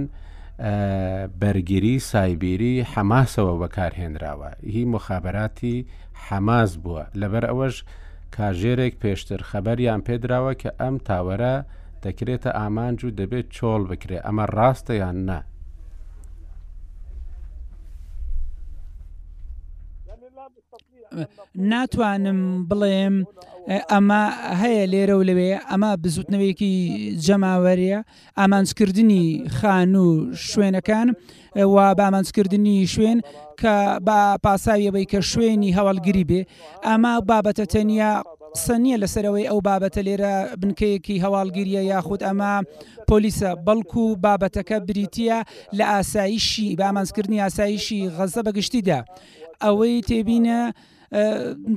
بەرگری 1.42 1.96
سایبیری 2.12 2.76
حەماسەوە 2.94 3.54
بەکارهێنراوە 3.62 4.50
هی 4.74 4.86
مخابراتی 4.96 5.78
حەماز 6.26 6.72
بووە 6.84 7.04
لەبەر 7.22 7.44
ئەوەش 7.50 7.76
کاژێرێک 8.36 8.94
پێشتر 9.04 9.42
خەبەریان 9.50 10.00
پێدراوە 10.08 10.54
کە 10.62 10.70
ئەم 10.82 10.96
تاوەرە 11.08 11.56
دەکرێتە 12.04 12.52
ئامانج 12.60 13.00
و 13.06 13.16
دەبێت 13.20 13.48
چۆڵ 13.56 13.82
بکرێت 13.90 14.24
ئەمە 14.28 14.46
ڕاستە 14.56 14.94
یان 15.04 15.18
نە 15.30 15.40
ناتوانم 21.70 22.40
بڵێم 22.70 23.16
ئەمە 23.92 24.22
هەیە 24.62 24.84
لێرە 24.92 25.16
و 25.18 25.26
لەوێ 25.30 25.48
ئەمە 25.70 25.90
بزوتنەوەیەکی 26.02 26.74
جەماوەریە 27.26 28.00
ئامانجکردنی 28.40 29.26
خان 29.58 29.94
و 30.06 30.34
شوێنەکان 30.50 31.08
و 31.74 31.96
بامانجکردنی 32.00 32.88
شوێن 32.94 33.20
کە 33.62 33.76
با 34.08 34.20
پاساویەوەی 34.46 35.10
کە 35.12 35.20
شوێنی 35.32 35.76
هەوڵگیری 35.78 36.28
بێ 36.30 36.42
ئەمە 36.88 37.14
بابەتە 37.30 37.66
تەنیا 37.74 38.12
سنیە 38.66 38.98
لەسەرەوەی 39.04 39.50
ئەو 39.50 39.60
بابەتە 39.70 40.02
لێرە 40.08 40.36
بنکەیەکی 40.62 41.22
هەواڵگیریە 41.24 41.82
یاخود 41.92 42.22
ئەمە 42.28 42.54
پۆلیسە 43.10 43.50
بەڵکو 43.66 44.06
بابەتەکە 44.26 44.78
بریتە 44.88 45.38
لە 45.78 45.86
ئاساییشی 45.92 46.76
بامانسکردنی 46.80 47.42
ئاساییشی 47.44 48.10
غەزە 48.18 48.42
بەگشتیدا 48.48 49.00
ئەوەی 49.64 49.96
تێبینە 50.10 50.62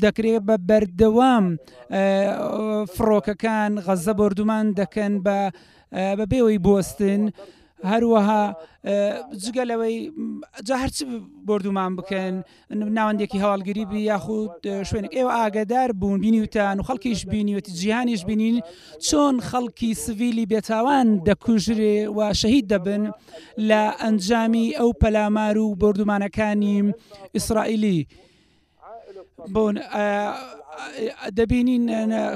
دەکرێت 0.05 0.43
بە 0.49 0.57
بەردەوام 0.69 1.45
فڕۆکەکان 2.95 3.73
غەزە 3.87 4.13
بردومان 4.21 4.67
دەکەن 4.81 5.13
بە 5.25 5.39
بەبێەوەی 6.19 6.59
بستن. 6.67 7.23
هەروەها 7.93 8.45
جگە 9.45 9.65
لەوەی 9.71 9.97
جا 10.67 10.77
هەرچ 10.83 10.97
بردومان 11.49 11.93
بکەن 11.99 12.35
ناوەندێکی 12.99 13.43
هەواڵگیری 13.45 13.85
بی 13.91 14.01
یاخود 14.11 14.53
شوێنێک 14.89 15.13
ئێوە 15.19 15.33
ئاگدار 15.41 15.91
بوون 16.01 16.21
بینیوتان 16.23 16.77
و 16.81 16.85
خەڵکیش 16.89 17.21
بینیوەتی 17.33 17.73
جیهانیش 17.81 18.23
بینین 18.29 18.57
چۆن 19.07 19.35
خەڵکی 19.51 19.91
سڤیلی 20.05 20.45
بێتاوان 20.53 21.07
دەکوژرێ 21.29 21.97
و 22.17 22.19
شەهید 22.41 22.67
دەبن 22.73 23.03
لە 23.69 23.83
ئەنجامی 24.03 24.67
ئەو 24.79 24.91
پەلامار 25.01 25.57
و 25.59 25.69
بردومانەکانی 25.83 26.77
ئیسرائیلی. 27.37 27.99
بۆن 29.55 29.77
دەبینین 31.37 31.85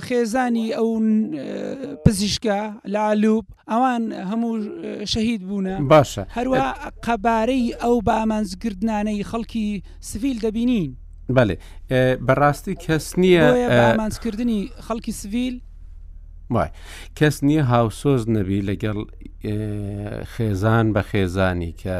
خێزانی 0.01 0.67
ئەو 0.77 0.89
پزیشکە 2.05 2.59
لالوب 2.95 3.45
ئەوان 3.71 4.03
هەموو 4.31 4.55
شەهید 5.13 5.41
بوونە 5.49 5.75
باشە 5.93 6.23
هەروە 6.37 6.63
قەبارەی 7.07 7.67
ئەو 7.83 7.95
بامانزگردانەی 8.09 9.25
خەڵکی 9.31 9.67
سفیل 10.01 10.39
دەبینین 10.47 10.93
بەێ 11.37 11.53
بەڕاستی 12.27 12.75
کەس 12.85 13.05
نییە 13.19 13.97
مانسکردنی 14.01 14.61
خەڵکی 14.87 15.13
سویل 15.21 15.57
وای 16.51 16.71
کەس 17.19 17.37
نییە 17.49 17.65
هاوسۆز 17.73 18.23
نەبی 18.37 18.61
لەگەڵ 18.69 18.99
خێزان 20.35 20.87
بە 20.95 21.03
خێزانی 21.11 21.73
کە 21.83 21.99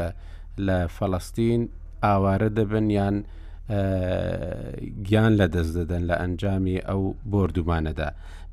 لە 0.65 0.79
فەڵستین 0.97 1.61
ئاوارە 2.03 2.49
دەبن 2.57 2.89
یان 2.97 3.17
گیان 3.67 5.33
لە 5.39 5.47
دەست 5.53 5.73
دەدەن 5.77 6.03
لە 6.09 6.15
ئەنجامی 6.21 6.77
ئەو 6.87 7.01
بردومانەدا 7.31 8.09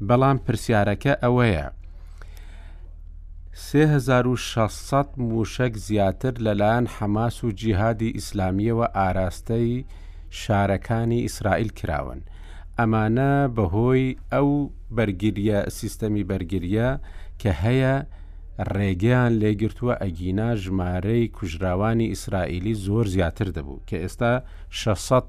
بەڵام 0.09 0.37
پرسیارەکە 0.47 1.13
ئەوەیە 1.23 1.67
3600 3.55 5.07
موشک 5.17 5.73
زیاتر 5.87 6.35
لەلایەن 6.47 6.87
حەماس 6.97 7.45
و 7.45 7.53
جیهادی 7.61 8.13
ئیسلامیەوە 8.19 8.87
ئاراستەی 8.97 9.85
شارەکانی 10.41 11.21
ئیسرائیل 11.27 11.71
کراون 11.79 12.21
ئەمانە 12.79 13.33
بەهۆی 13.57 14.17
ئەو 14.33 14.49
بەرگریە 14.97 15.61
سیستەمی 15.79 16.25
بەرگریە 16.31 16.91
کە 17.41 17.51
هەیە 17.63 17.97
ڕێگەیان 18.77 19.33
لێگرتووە 19.43 19.95
ئەگینا 20.03 20.49
ژمارەی 20.63 21.29
کوژراوانی 21.37 22.07
ئیسرائیلی 22.15 22.75
زۆر 22.87 23.07
زیاتر 23.15 23.49
دەبوو 23.57 23.83
کە 23.89 23.97
ئێستا 24.03 24.33
600 24.71 25.25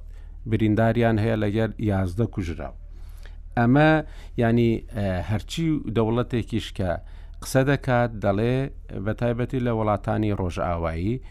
برینداریان 0.49 1.17
هەیە 1.23 1.37
لەگەر 1.43 1.69
یازدە 1.91 2.25
کوژراو. 2.33 2.73
ئەمە 3.57 3.91
ینی 4.43 4.71
هەرچی 5.29 5.65
دەوڵەتێکیش 5.95 6.67
کە 6.77 6.89
قسە 7.43 7.61
دەکات 7.71 8.11
دەڵێ 8.23 8.55
بەتایبەتی 9.05 9.63
لە 9.65 9.71
وڵاتانی 9.77 10.35
ڕۆژئاوایی 10.39 11.21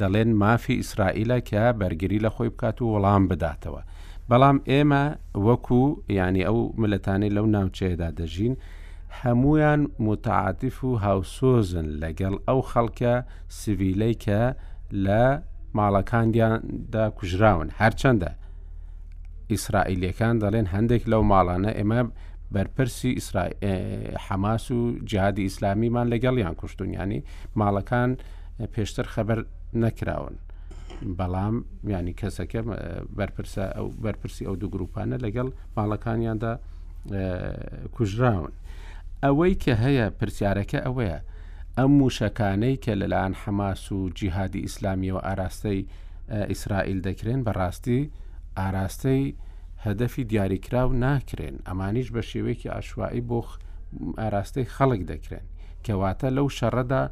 دەڵێن 0.00 0.30
مافی 0.42 0.78
ئیسرائیلە 0.80 1.38
کە 1.50 1.62
بەرگری 1.80 2.18
لە 2.24 2.30
خۆی 2.34 2.50
بکات 2.54 2.76
و 2.80 2.84
وەڵام 2.94 3.22
بداتەوە. 3.30 3.82
بەڵام 4.30 4.56
ئێمە 4.70 5.04
وەکو 5.46 5.82
ینی 6.18 6.42
ئەو 6.48 6.58
ملەتانی 6.82 7.30
لەو 7.36 7.46
ناوچەیەدا 7.56 8.08
دەژین 8.18 8.54
هەمویان 9.20 9.88
متعاتیف 9.98 10.84
و 10.84 10.96
هاوسۆزن 11.02 11.86
لەگەڵ 12.02 12.34
ئەو 12.48 12.60
خەڵکە 12.70 13.14
سڤیلەی 13.60 14.14
کە 14.24 14.42
لە 15.04 15.22
ماڵەکاندیاندا 15.78 17.06
کوژراون 17.18 17.68
هەرچەندە 17.80 18.30
ئیسرائیلەکان 19.52 20.34
دەڵێن 20.42 20.66
هەندێک 20.74 21.02
لەو 21.12 21.22
ماڵانە 21.32 21.70
ئێمە 21.78 22.00
بەرپرسی 22.54 23.12
حەماس 24.26 24.64
و 24.76 24.78
جیادی 25.10 25.42
ئیسلامیمان 25.46 26.06
لەگەڵیان 26.12 26.54
کوشتونیانی 26.60 27.20
ماڵەکان 27.60 28.10
پێشتر 28.74 29.06
خەبەر 29.14 29.38
نەکراون 29.82 30.36
بەڵام 31.18 31.54
ینی 31.92 32.14
کەسەکە 32.20 32.60
بەرپرسی 34.04 34.44
ئەو 34.48 34.54
دوو 34.60 34.70
گروپانە 34.74 35.16
لەگەڵ 35.24 35.48
ماڵەکانیاندا 35.76 36.52
کوژراون 37.96 38.52
ئەوەی 39.24 39.54
کە 39.62 39.72
هەیە 39.84 40.06
پرسیارەکە 40.18 40.78
ئەوەیە 40.86 41.18
ئەم 41.78 41.90
موشەکانەی 41.98 42.80
کە 42.84 42.92
لەلاەن 43.00 43.34
حەماس 43.42 43.82
و 43.94 43.98
جیهادی 44.18 44.64
ئیسلامی 44.66 45.10
و 45.14 45.20
ئاراستەی 45.26 45.80
ئیسرائیل 46.50 47.00
دەکرێن 47.06 47.40
بەڕاستی 47.46 48.00
ئاراستەی 48.58 49.24
هەدەفی 49.84 50.24
دیاریکراو 50.30 50.88
ناکرێن 51.04 51.56
ئەمانیش 51.68 52.08
بە 52.14 52.22
شێوەیەکی 52.30 52.72
ئاشوایی 52.74 53.26
بۆ 53.28 53.40
ئاراستەی 54.20 54.70
خەڵک 54.74 55.02
دەکرێن 55.12 55.46
کەواتە 55.84 56.28
لەو 56.36 56.46
شەڕەدا 56.58 57.02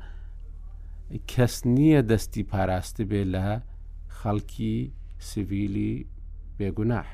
کەس 1.33 1.55
نییە 1.77 2.01
دەستی 2.11 2.43
پاراستە 2.53 3.03
بێ 3.11 3.23
لە 3.35 3.47
خەڵکی 4.19 4.77
سیڤیلی 5.29 5.95
بێگوناح 6.59 7.09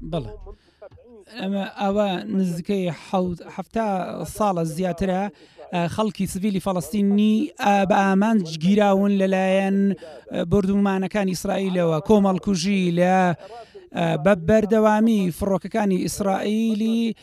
بلى 0.00 0.34
اما 1.42 1.64
اوا 1.64 2.24
نزكي 2.24 2.90
حوض 2.90 3.42
حفتا 3.42 4.24
صاله 4.24 4.62
زياتره 4.62 5.32
آه، 5.72 5.86
خلقي 5.86 6.26
سفيلي 6.26 6.60
فلسطيني 6.60 7.52
بامان 7.66 8.38
جيراون 8.38 9.10
للاين 9.10 9.94
آه، 10.32 10.42
بردو 10.42 10.76
ما 10.76 11.06
كان 11.06 11.28
اسرائيل 11.30 11.82
وكومال 11.82 12.38
لا 12.94 13.36
آه، 13.94 14.16
ببر 14.16 14.64
دوامي 14.64 15.30
فروك 15.30 15.66
كان 15.66 16.04
اسرائيلي 16.04 17.14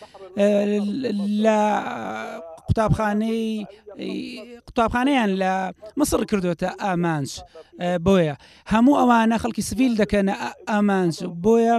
لا 1.28 2.55
قوتابخانەی 2.68 3.48
قوتابخانەیان 4.68 5.32
لە 5.42 5.54
مصر 6.00 6.20
کردوتە 6.32 6.70
ئامانج 6.86 7.30
بۆیە 8.06 8.36
هەموو 8.74 9.00
ئەوانە 9.00 9.36
خەڵکی 9.44 9.64
سڤیل 9.70 9.94
دەکەنە 10.02 10.34
ئامانج 10.72 11.16
بۆیە 11.44 11.78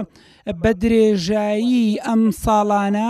بە 0.61 0.71
درێژایی 0.81 1.89
ئەم 2.05 2.21
ساڵانە 2.43 3.09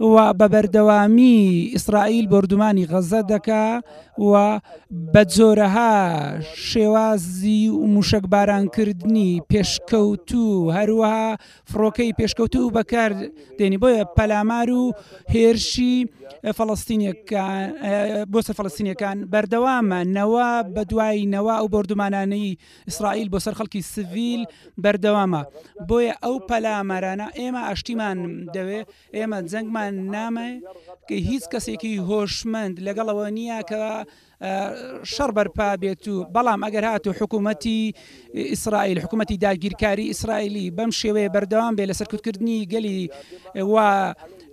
و 0.00 0.32
بە 0.34 0.48
بەردەوامی 0.52 1.70
ئیسرائیل 1.76 2.26
بردومانی 2.26 2.86
غەزە 2.90 3.20
دەکا 3.32 3.64
و 4.32 4.60
بە 5.12 5.22
جۆرەها 5.34 5.94
شێوازی 6.68 7.62
و 7.74 7.86
موشک 7.94 8.24
بارانکردنی 8.32 9.30
پێشکەوتو 9.52 10.44
هەروەها 10.76 11.28
فڕۆکەی 11.70 12.16
پێشکەوتو 12.20 12.72
بەکار 12.76 13.10
دێنی 13.58 13.78
بۆیە 13.82 14.04
پەلامار 14.16 14.68
و 14.80 14.84
هێرشی 15.34 16.06
فەڵستینیەکان 16.58 17.66
بۆ 18.32 18.38
سەر 18.46 18.54
فەڵستینیەکان 18.58 19.16
بەردەوامەوە 19.32 20.50
بە 20.74 20.82
دواییەوە 20.90 21.54
و 21.64 21.68
بردومانانەی 21.74 22.58
ئیسرائیل 22.88 23.28
بۆ 23.32 23.38
سەر 23.44 23.54
خەڵکی 23.58 23.82
سڤیل 23.92 24.42
بەردەوامە 24.84 25.42
بۆیە 25.88 26.14
ئەو 26.24 26.34
پەلامەرانە 26.48 27.26
ئێمە 27.38 27.62
ئاشتیمان 27.68 28.18
دەوێ 28.54 28.80
ئێمە 29.16 29.40
جەنگمان 29.52 29.89
نامێ 30.14 30.50
کە 31.08 31.16
هیچ 31.28 31.44
کەسێکی 31.52 31.94
هۆشمند 32.08 32.74
لەگەڵەوە 32.86 33.26
نییە 33.36 33.58
کە 33.70 33.84
شەڕ 35.12 35.30
بەرپا 35.36 35.68
بێت 35.82 36.04
و 36.08 36.16
بەڵام 36.34 36.60
ئەگەر 36.66 36.84
هات 36.90 37.04
و 37.06 37.12
حکوومەتتی 37.20 37.80
ئیسرائیل 38.52 38.96
حکوومەتتی 39.04 39.36
داگیرکاری 39.46 40.08
ئیسرائیلی 40.12 40.66
بەم 40.76 40.90
شێوەیە 41.00 41.30
بەردەوام 41.34 41.74
بێ 41.78 41.84
لەسەر 41.90 42.06
کوتکردنی 42.12 42.66
گەلی 42.72 43.00
وا 43.72 43.88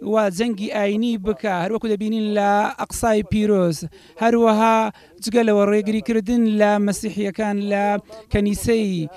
و 0.01 0.29
جەنگی 0.29 0.69
ئاینی 0.71 1.19
بکە 1.25 1.51
هەروەکو 1.63 1.88
دەبینین 1.93 2.25
لە 2.38 2.53
ئەقسای 2.81 3.23
پیرۆز 3.31 3.77
هەروەها 4.21 4.77
جگە 5.23 5.41
لەوە 5.49 5.63
ڕێگریکردن 5.73 6.43
لە 6.62 6.71
مەسیحیەکان 6.88 7.57
لە 7.71 7.86
کەنیسەی 8.31 9.10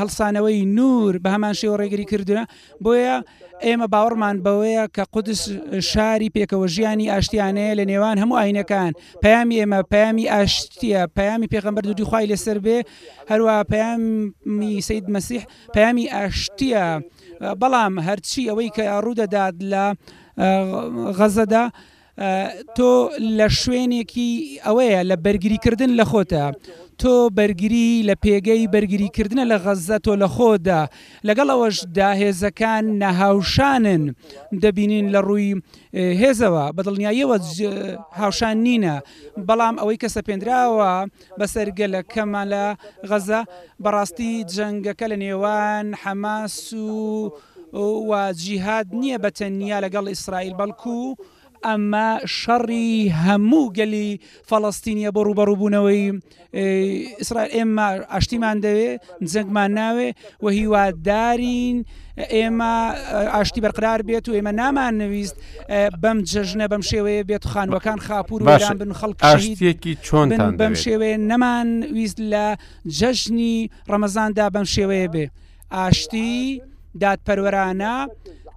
هەڵسانەوەی 0.00 0.58
نور 0.78 1.12
بە 1.24 1.28
هەمان 1.34 1.54
شێوە 1.60 1.76
ڕێگری 1.80 2.06
کردوە 2.10 2.42
بۆیە 2.84 3.16
ئێمە 3.64 3.86
باوەڕمان 3.92 4.36
بەوەیە 4.44 4.84
کە 4.94 5.04
قودس 5.12 5.42
شاری 5.90 6.30
پێکەوە 6.36 6.66
ژیانی 6.74 7.10
ئاشتیانەیە 7.12 7.72
لە 7.80 7.84
نێوان 7.92 8.16
هەموو 8.22 8.38
ئاینەکان 8.40 8.92
پەیامی 9.22 9.56
ئێمە 9.60 9.78
پەیامی 9.92 10.26
ئاشتیە 10.34 11.02
پەیامی 11.18 11.48
پێغمبەر 11.54 11.82
دوودی 11.86 12.04
خی 12.10 12.26
لەسەر 12.32 12.58
بێ 12.64 12.78
هەروە 13.30 13.56
پەیامی 13.70 14.72
سید 14.88 15.04
مەسیح 15.14 15.42
پەیامی 15.74 16.06
ئاشتیە 16.14 16.86
بەڵام 17.60 17.94
هەرچی 18.08 18.42
ئەوەی 18.48 18.70
کە 18.76 18.84
ڕوودەدات 19.04 19.56
لە 19.72 19.86
غەزەدا 21.18 21.70
تۆ 22.76 22.90
لە 23.38 23.46
شوێنێکی 23.60 24.32
ئەوەیە 24.66 25.00
لە 25.10 25.16
بەرگریکردن 25.24 25.90
لە 26.00 26.04
خۆتە. 26.10 26.44
تۆ 27.00 27.14
بەرگری 27.38 27.90
لە 28.08 28.14
پێگەی 28.24 28.70
بەرگریکردنە 28.74 29.44
لە 29.52 29.56
غەزە 29.64 29.96
تۆ 30.06 30.12
لە 30.22 30.28
خۆدا 30.34 30.82
لەگەڵەوەش 31.28 31.76
داهێزەکان 31.98 32.84
نەهاوشانن 33.02 34.04
دەبینین 34.62 35.06
لە 35.14 35.20
ڕووی 35.26 35.50
هێزەوە 36.20 36.64
بەدڵنیاییەوە 36.76 37.36
هاوشان 38.20 38.56
نینە 38.66 38.96
بەڵام 39.48 39.74
ئەوەی 39.80 39.98
کەسە 40.02 40.20
پێنراوە 40.28 40.92
بەسەرگە 41.38 41.86
لە 41.94 42.00
کەمە 42.12 42.42
لە 42.52 42.64
غەزە 43.10 43.40
بەڕاستی 43.84 44.32
جەنگەکە 44.54 45.06
لە 45.12 45.16
نێوان 45.24 45.86
حەماس 46.02 46.54
و 46.72 46.96
و 47.82 48.32
جیهاد 48.32 48.86
نییە 48.92 49.18
بە 49.22 49.30
تەنیا 49.38 49.78
لەگەڵ 49.84 50.06
ئیسرائیل 50.08 50.54
بەڵکو 50.58 51.02
ئەمە 51.66 52.08
شەڕی 52.40 52.90
هەموو 53.24 53.72
گەلی 53.78 54.10
فەڵستینیە 54.50 55.10
بۆ 55.14 55.20
ڕوبەڕووبوونەوەی 55.28 56.04
ئیسرائیل 57.20 57.50
ئێمە 57.56 57.86
ئاشتیمان 58.12 58.56
دەوێ 58.64 58.90
جەنگمان 59.32 59.70
ناوێ 59.78 60.08
و 60.44 60.48
هیوادارین 60.58 61.76
ئێمە 62.36 62.72
ئاشتی 63.34 63.60
بەقرار 63.66 64.00
بێت 64.08 64.26
و 64.28 64.34
ئێمە 64.36 64.52
نامان 64.62 64.94
نویست 65.02 65.36
بەم 66.02 66.18
جەژنە 66.30 66.66
بەم 66.72 66.82
شێوەیە 66.90 67.24
بێت 67.30 67.44
خانوەکان 67.52 67.98
خاپور 68.06 68.40
وان 68.42 68.76
بن 68.80 68.92
خەڵکشتێکی 69.00 69.92
چۆن 70.06 70.28
بەم 70.60 70.74
شێوەیە 70.84 71.18
نەمان 71.30 71.68
ویست 71.94 72.18
لە 72.32 72.46
جەژنی 72.98 73.56
ڕەمەزاندا 73.90 74.46
بەم 74.54 74.66
شێوەیە 74.74 75.08
بێ 75.14 75.26
ئاشتی. 75.70 76.62
دادپەروەرانە 77.02 77.94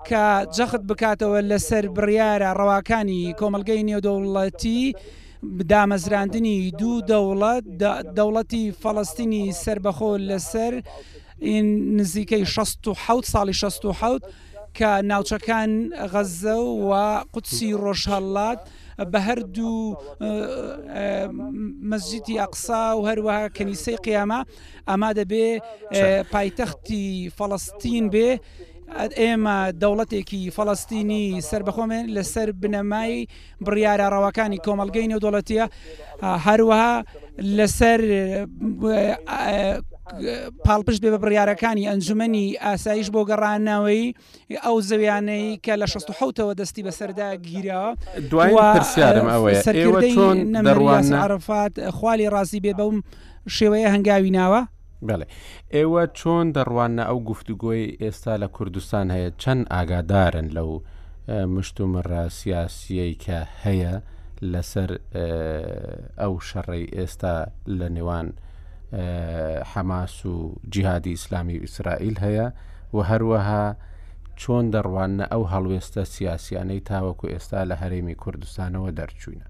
کە 0.08 0.26
جەخت 0.56 0.84
بکاتەوە 0.89 1.39
لەسەر 1.52 1.84
بڕیارە 1.95 2.50
ڕەواکانی 2.60 3.21
کۆمەلگەی 3.39 3.86
نێودەوڵەتی 3.89 4.82
دامەزراندنی 5.71 6.58
دوو 6.80 6.95
دەوڵەت 7.12 7.63
دەوڵەتی 8.17 8.63
فەڵستینی 8.82 9.43
سربەخۆ 9.63 10.12
لەسەر 10.30 10.73
نزیکەی 11.97 12.43
16 12.54 13.21
ساڵی 13.34 13.54
16 13.54 14.19
کە 14.78 14.91
ناوچەکان 15.12 15.71
غەزە 16.13 16.58
و 16.89 16.91
قوتسی 17.34 17.71
ڕۆژهڵات، 17.84 18.60
بە 19.12 19.15
هەردوو 19.27 19.77
مەزیتی 21.89 22.39
ئەقسا 22.41 22.83
و 22.97 23.05
هەروەها 23.10 23.53
کەنیسەی 23.57 24.01
قیامە 24.05 24.39
ئەما 24.89 25.10
دەبێ 25.21 25.47
پایتەختی 26.33 27.05
فەڵستین 27.38 28.05
بێ 28.13 28.29
ئێمە 29.21 29.57
دەوڵەتێکی 29.81 30.43
فەڵستینی 30.57 31.25
سربەخۆمێن 31.49 32.05
لەسەر 32.15 32.47
بنەمای 32.62 33.13
بڕیارە 33.65 34.07
ڕەوەکانی 34.13 34.63
کۆمەلگەی 34.65 35.10
نێودوڵەتیە 35.12 35.65
هەروەها 36.45 36.93
لەسەر 37.57 37.99
پاڵپشت 40.67 41.00
بێ 41.04 41.10
بە 41.15 41.20
بڕیارەکانی 41.24 41.88
ئەنجومنی 41.91 42.46
ئاسایش 42.65 43.08
بۆ 43.15 43.22
گەڕانەوەی 43.30 44.04
ئەو 44.65 44.76
زەویانەی 44.89 45.46
کە 45.65 45.74
لە 45.82 45.88
16ەوە 45.93 46.54
دەستی 46.60 46.84
بەسەردا 46.88 47.30
گیرەوە 47.46 47.89
دوایسیارم 48.32 49.28
ئەوەیە 49.34 49.62
ئێوە 49.82 50.02
چۆن 50.15 50.38
دەڕوان 50.56 51.04
عرفات 51.24 51.74
خالی 51.98 52.30
ڕازی 52.34 52.60
بێ 52.65 52.72
بەوم 52.80 52.98
شێوەیە 53.58 53.89
هەنگاوی 53.96 54.32
ناوە 54.38 54.62
بڵێ 55.08 55.26
ئێوە 55.76 56.04
چۆن 56.20 56.46
دەڕوانە 56.56 57.04
ئەو 57.10 57.20
گفتوگۆی 57.30 57.84
ئێستا 58.02 58.34
لە 58.43 58.48
کوردستان 58.56 59.06
هەیە 59.15 59.30
چەند 59.41 59.62
ئاگادارن 59.74 60.48
لەو 60.58 60.70
مشتومڕە 61.56 62.24
سیاسیەی 62.39 63.13
کە 63.24 63.39
هەیە 63.63 63.93
لەسەر 64.52 64.91
ئەو 66.22 66.34
شەڕی 66.50 66.84
ئێستا 66.98 67.36
لە 67.80 67.88
نێوان 67.96 68.28
حەماس 69.65 70.26
و 70.26 70.56
جیهادی 70.69 71.10
ئیسلامی 71.10 71.58
و 71.58 71.62
ئیسرائیل 71.62 72.15
هەیە 72.23 72.47
و 72.95 73.00
هەروەها 73.10 73.63
چۆن 74.41 74.65
دەڕوانە 74.76 75.23
ئەو 75.32 75.43
هەڵوێستە 75.54 76.04
سیاسیانەی 76.13 76.82
تاوەکو 76.89 77.28
ئێستا 77.34 77.62
لە 77.69 77.76
هەرێمی 77.82 78.15
کوردستانەوە 78.23 78.89
دەرچوینە 78.97 79.47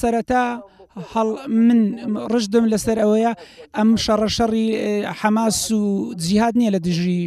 سەرەتا 0.00 0.44
هەڵ 1.12 1.28
من 1.66 1.80
ڕژدم 2.32 2.64
لەسەر 2.72 2.98
ئەوەیە 3.02 3.32
ئەم 3.76 3.90
شەڕەشەڕی 4.04 4.68
حەماس 5.20 5.58
و 5.80 6.14
جیهاد 6.22 6.54
نییە 6.58 6.70
لە 6.76 6.80
دژی 6.86 7.22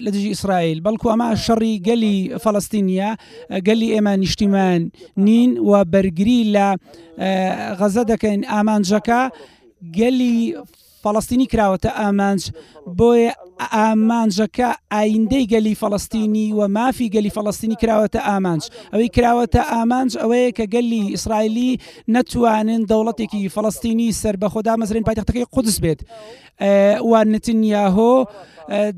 لدجي 0.00 0.30
إسرائيل 0.32 0.80
بل 0.80 0.96
كو 1.00 1.10
أما 1.14 1.28
شەڕی 1.44 1.72
گەلی 1.86 2.16
فلسطينيا 2.42 3.10
گەلی 3.66 3.88
إما 3.98 4.14
نشتمان 4.20 4.80
نين 5.26 5.50
و 5.68 5.84
بەرگری 5.92 6.40
آه، 6.56 6.76
إن 7.18 8.44
آمان 8.44 8.44
دەکەین 8.44 8.44
ئامانجەکە 8.52 9.20
فەڵستینی 11.04 11.44
کراوەتە 11.52 11.90
ئامانج 12.00 12.42
بۆیە 12.98 13.30
ئامانجەکە 13.76 14.68
ئایندەی 14.96 15.44
گەلی 15.52 15.74
فەڵستینی 15.82 16.46
و 16.58 16.68
مافی 16.76 17.10
گەلی 17.14 17.32
فەڵستینی 17.36 17.76
کراوەتە 17.82 18.20
ئامانج 18.28 18.62
ئەوەی 18.92 19.08
کراوەتە 19.16 19.60
ئامانج 19.72 20.10
ئەوەیە 20.20 20.50
کە 20.56 20.64
گەلی 20.74 21.00
ئیسرائیلی 21.14 21.80
نەتوانن 22.14 22.82
دەوڵەتێکی 22.90 23.42
فەڵستینی 23.56 24.08
سەر 24.20 24.34
بە 24.42 24.48
خۆدا 24.52 24.74
مەزرین 24.80 25.04
پایتەختەکەی 25.08 25.46
قودس 25.54 25.76
بێت 25.84 26.00
وان 27.10 27.26
نتنیاهۆ 27.34 28.14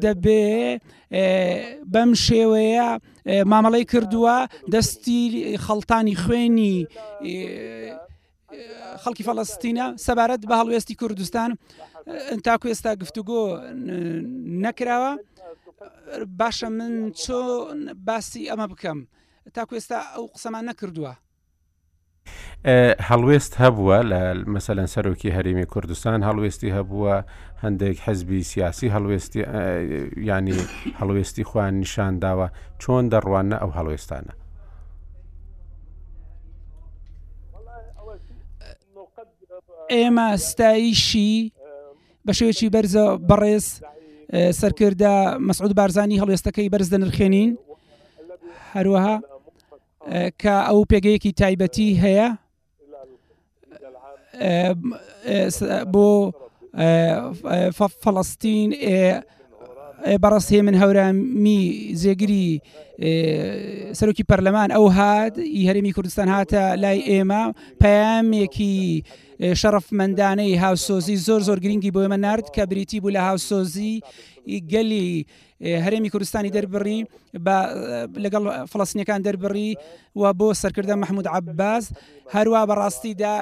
دەبێ 0.04 0.44
بەم 1.92 2.10
شێوەیە 2.24 2.88
مامەڵی 3.52 3.84
کردووە 3.92 4.36
دەستی 4.72 5.20
خەڵتانی 5.64 6.14
خوێنی 6.22 6.76
خەڵکی 9.02 9.24
فەڵستینە 9.28 9.86
سەبارەت 10.06 10.42
بە 10.48 10.54
هەڵوێستی 10.60 10.94
کوردستان. 11.00 11.50
تاکو 12.44 12.68
ئێستا 12.72 12.94
گفتوگۆ 13.00 13.42
نەکراوە 14.62 15.12
باشە 16.38 16.68
من 16.78 17.10
چۆ 17.22 17.40
باسی 18.06 18.48
ئەمە 18.50 18.66
بکەم 18.72 18.98
تاکو 19.54 19.74
ئێستا 19.78 19.98
ئەو 20.14 20.24
قسەمان 20.34 20.64
نەکردووە 20.70 21.12
هەڵوێست 23.08 23.52
هەبووە 23.62 23.96
لە 24.10 24.20
مەسەلەن 24.54 24.88
سەرۆکی 24.94 25.34
هەرمی 25.36 25.66
کوردستان 25.72 26.18
هەڵوێستی 26.28 26.74
هەبووە 26.76 27.16
هەندێک 27.64 27.96
حەزبی 28.06 28.40
سیاسی 28.52 28.92
هەڵوێستی 28.94 29.40
ینی 30.28 30.54
هەڵوێستی 31.00 31.44
خوان 31.48 31.74
نیشان 31.80 32.14
داوە 32.24 32.48
چۆن 32.82 33.04
دەڕوانە 33.12 33.56
ئەو 33.62 33.70
هەڵوێستانە 33.78 34.32
ئێمە 39.96 40.26
ستایشی 40.48 41.34
بە 42.26 42.32
شێوەی 42.38 42.70
بەرزە 42.76 43.04
بەڕێز 43.28 43.66
سەرکردە 44.60 45.14
مەسعود 45.48 45.72
بارزانانی 45.80 46.20
هەڵێستەکەی 46.22 46.70
بەرز 46.72 46.88
دەنرخێنین 46.94 47.50
هەروەها 48.76 49.16
کە 50.42 50.54
ئەو 50.68 50.80
پێگەیەکی 50.92 51.36
تایبەتی 51.40 51.88
هەیە 52.02 52.28
بۆ 55.92 56.08
فەڵستین 58.02 58.70
بەڕاستی 60.22 60.60
من 60.66 60.74
هەورامی 60.82 61.60
جێگیری 62.02 62.46
سەرۆکی 63.98 64.24
پەرلەمان 64.32 64.70
ئەو 64.76 64.86
هات 64.98 65.34
هەرمی 65.66 65.92
کوردستان 65.96 66.28
هاتە 66.34 66.62
لای 66.82 66.98
ئێمە 67.10 67.42
پامێکی 67.80 68.76
شەرفمەندانەی 69.60 70.58
هاوسۆزی 70.64 71.16
زۆر 71.26 71.40
زۆر 71.48 71.58
گرنگی 71.64 71.90
بۆ 71.94 72.00
ئێمە 72.04 72.18
نرد 72.26 72.46
کە 72.56 72.62
بریتی 72.70 73.00
بوو 73.00 73.14
لە 73.16 73.20
هاوسۆزی 73.28 73.94
گەلی 74.72 75.08
هەرێمی 75.84 76.10
کوردستانی 76.12 76.50
دەربڕی 76.56 77.00
لەگەڵ 78.24 78.44
فلسنیەکان 78.72 79.20
دەربڕی 79.26 79.70
و 80.20 80.26
بۆ 80.38 80.48
سەرکردە 80.60 80.94
مححمود 81.02 81.26
عباز 81.36 81.84
هەروە 82.34 82.60
بەڕاستیدا 82.70 83.34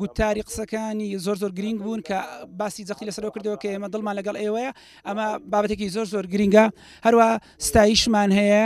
گوتاری 0.00 0.42
قسەکانی 0.48 1.08
زۆر 1.24 1.36
زۆر 1.42 1.52
گرنگ 1.58 1.78
بوون 1.84 2.00
کە 2.08 2.18
باسی 2.58 2.84
جەخی 2.88 3.06
لەسەرەوە 3.08 3.32
کردەوە 3.34 3.56
کە 3.62 3.68
ئێمە 3.72 3.88
دڵمان 3.94 4.14
لەگەڵ 4.20 4.36
ئێوەیە 4.42 4.70
ئەمە 5.06 5.26
بابەتێکی 5.52 5.88
زۆر 5.96 6.06
زۆر 6.14 6.24
گرنگە 6.32 6.64
هەروە 7.06 7.28
ستایشمان 7.66 8.30
هەیە 8.38 8.64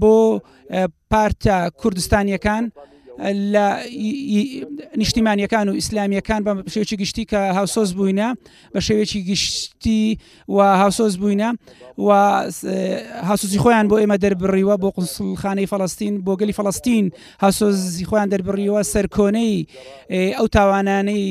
بۆ 0.00 0.16
پارتە 1.10 1.56
کوردستانیەکان 1.80 2.64
لە 3.28 3.68
نیشتیمانیەکان 4.98 5.66
و 5.68 5.72
ئیسلامیەکان 5.80 6.40
بە 6.46 6.52
شێوکی 6.72 6.96
گشتی 6.96 7.24
کە 7.30 7.36
هاوسۆز 7.56 7.90
بووینە 7.94 8.28
بە 8.74 8.80
شێوێکی 8.86 9.20
گشتی 9.30 10.18
و 10.48 10.56
هاوسۆز 10.82 11.14
بووینە 11.20 11.50
و 11.98 12.10
هاسوزی 13.28 13.58
خۆیان 13.62 13.86
بۆ 13.90 13.96
ئێمە 14.00 14.16
دەربڕیوە 14.24 14.74
بۆ 14.82 14.88
قوسڵخانەی 14.96 15.66
فلستین 15.70 16.14
بۆ 16.26 16.32
گەلی 16.40 16.52
فلستین 16.58 17.04
هاسۆزی 17.42 18.04
خۆیان 18.08 18.28
دەربڕیوە 18.32 18.80
سەرکۆنەی 18.92 19.56
ئەو 20.36 20.46
تاوانانەی 20.54 21.30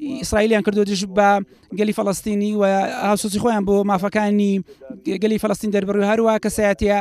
ئیسرائیلیان 0.00 0.62
کردو 0.62 0.84
دژ 0.84 1.04
بە 1.16 1.30
گەلی 1.78 1.92
فلستینی 1.96 2.54
و 2.60 2.64
هاوسوسی 3.06 3.38
خۆیان 3.42 3.64
بۆ 3.68 3.74
مافەکانی 3.90 4.52
گەلی 5.22 5.36
فلستین 5.42 5.70
دەربڕوی 5.74 6.08
هەروە 6.12 6.32
کەسایەتە 6.44 7.00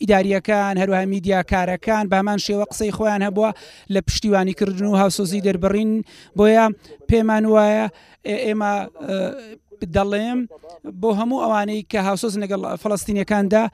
ئیداریەکان 0.00 0.74
هەروە 0.82 1.00
میدیاکارەکان 1.12 2.04
بامان 2.10 2.38
شێوە 2.44 2.64
قسەی 2.70 2.92
خۆیان 2.96 3.22
هەبووە 3.26 3.50
لە 3.94 4.00
پشتیوانی 4.08 4.54
کردن 4.54 4.86
و 4.86 4.96
هاوسۆزی 5.02 5.40
دەربڕین 5.46 5.90
بۆیە 6.38 6.66
پێمان 7.10 7.44
وایە 7.54 7.86
ئێمە 8.46 8.72
دەڵێم 9.96 10.38
بۆ 11.02 11.10
هەموو 11.18 11.42
ئەوانەی 11.44 11.80
کە 11.92 11.98
هاوسۆز 12.08 12.34
لەگەڵ 12.42 12.62
فلستینەکاندا 12.82 13.64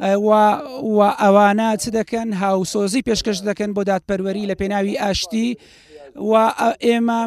و 0.00 1.00
ئەوانە 1.22 1.68
چ 1.82 1.84
دەکەن 1.98 2.28
هاوسۆزی 2.42 3.02
پێشکەش 3.08 3.38
دەکەن 3.50 3.70
بۆ 3.76 3.82
دادپەروەری 3.90 4.48
لە 4.50 4.54
پێناوی 4.60 4.96
ئاشتی 5.02 5.48
و 6.16 6.32
ئێمە 6.86 7.20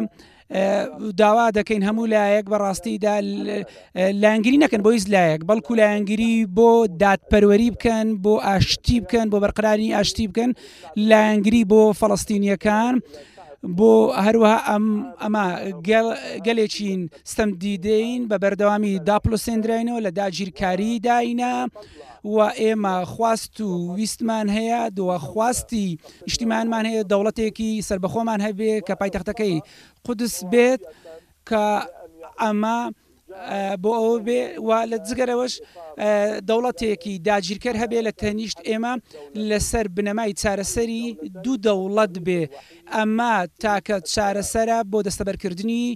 داوا 1.16 1.50
دەکەین 1.56 1.82
هەموو 1.88 2.08
لایەک 2.12 2.46
بەڕاستیدا 2.52 3.14
لایەنگری 4.22 4.58
نەکەن 4.64 4.80
بۆ 4.84 4.90
هیچ 4.92 5.06
لایەک 5.12 5.40
بەڵکو 5.48 5.72
لایەنگری 5.80 6.46
بۆ 6.56 6.70
دادپەروەری 7.02 7.70
بکەن 7.74 8.06
بۆ 8.24 8.34
ئاشتی 8.46 9.00
بکەن 9.04 9.26
بۆ 9.32 9.36
بەرقرانی 9.44 9.94
ئاشتی 9.96 10.28
بکەن 10.30 10.50
لایەنگری 11.10 11.64
بۆ 11.72 11.80
فەڵستینیەکان. 12.00 12.94
بۆ 13.76 13.90
هەروەها 14.26 14.58
ئەم 14.68 14.86
ئەمە 15.22 15.46
گەلێکین 16.46 17.00
ستەم 17.32 17.50
دیدەین 17.62 18.20
بە 18.30 18.36
بەردەوامی 18.42 18.94
داپلۆسێنندراینەوە 19.08 20.00
لە 20.06 20.10
داگیرکاری 20.20 20.92
داینە 21.06 21.54
و 22.24 22.48
ئێمە 22.62 22.96
خواست 23.12 23.54
و 23.60 23.70
ویستمان 23.96 24.46
هەیە 24.56 24.80
دووە 24.96 25.16
خواستی 25.28 25.86
شتیمانمان 26.32 26.84
هەیە 26.90 27.04
دەوڵەتێکی 27.10 27.70
سربەخۆمان 27.88 28.40
هەبێ 28.46 28.72
کە 28.86 28.94
پایتەختەکەی 29.00 29.56
قودس 30.04 30.34
بێت 30.52 30.80
کە 31.48 31.66
ئەمە 32.42 32.78
بۆ 33.82 33.90
ئەوە 33.98 34.18
بێ 34.26 34.40
وا 34.68 34.78
لە 34.90 34.98
جگەرەوەش 35.08 35.54
دەوڵەتێکی 36.48 37.14
داگیرکەر 37.28 37.76
هەبێ 37.82 38.00
لە 38.06 38.12
تەنیشت 38.22 38.58
ئێمە 38.68 38.92
لەسەر 39.48 39.86
بنەمای 39.96 40.32
چارەسەری 40.40 41.04
دوو 41.44 41.56
دەوڵەت 41.66 42.14
بێ 42.26 42.42
ئەمە 42.94 43.34
تاکە 43.62 43.96
چارەسەرە 44.14 44.78
بۆ 44.90 44.98
دەستەبەرکردنی 45.06 45.86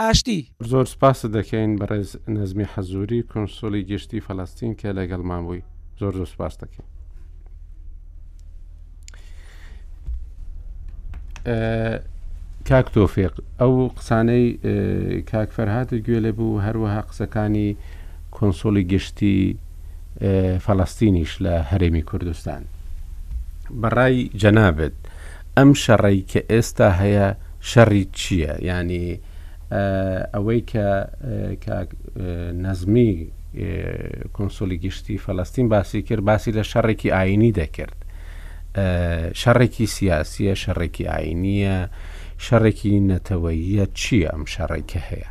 ئاشتی 0.00 0.40
زۆر 0.70 0.86
سپاسە 0.94 1.26
دەکەین 1.36 1.70
بەڕێز 1.80 2.10
نەزمی 2.36 2.66
حەزوری 2.72 3.20
کنسۆلی 3.32 3.82
گشتی 3.90 4.24
فەلستین 4.26 4.72
کە 4.80 4.88
لەگەڵمان 4.98 5.42
بووی 5.46 5.62
زۆر 6.00 6.12
زۆر 6.18 6.28
سپاس 6.34 6.54
دەکەین. 6.64 6.86
Uh... 11.46 11.98
کاک 12.68 12.86
تۆفێق 12.98 13.34
ئەو 13.62 13.74
قسانەی 13.98 14.46
کاکفەرهات 15.30 15.90
گوێ 16.06 16.18
لێ 16.24 16.32
بوو 16.38 16.60
هەروەها 16.66 17.02
قسەکانی 17.08 17.68
کۆنسۆلی 18.36 18.84
گشتی 18.92 19.56
فەڵستینیش 20.64 21.32
لە 21.44 21.54
هەرێمی 21.70 22.02
کوردستان 22.10 22.62
بەڕای 23.82 24.16
جەنابێت 24.42 24.96
ئەم 25.56 25.70
شەڕی 25.84 26.18
کە 26.30 26.40
ئێستا 26.52 26.88
هەیە 27.00 27.26
شەڕی 27.70 28.02
چییە 28.18 28.52
ینی 28.70 29.06
ئەوەی 30.34 30.60
کە 30.72 30.88
نەزمی 32.64 33.12
کۆنسۆلی 34.36 34.78
گشتی 34.84 35.16
فەلستین 35.26 35.68
باسی 35.72 36.02
کرد 36.06 36.22
باسی 36.30 36.52
لە 36.58 36.62
شەڕێکی 36.70 37.10
ئاینی 37.16 37.52
دەکرد 37.60 37.98
شەڕێکی 39.40 39.86
سیاسیە 39.96 40.52
شەڕێکی 40.62 41.04
ئاینیە 41.12 41.78
شەڕێکی 42.44 42.92
نەتەوەییە 43.10 43.84
چییە 44.00 44.28
ئەم 44.34 44.44
شەڕێکە 44.52 45.00
هەیە 45.08 45.28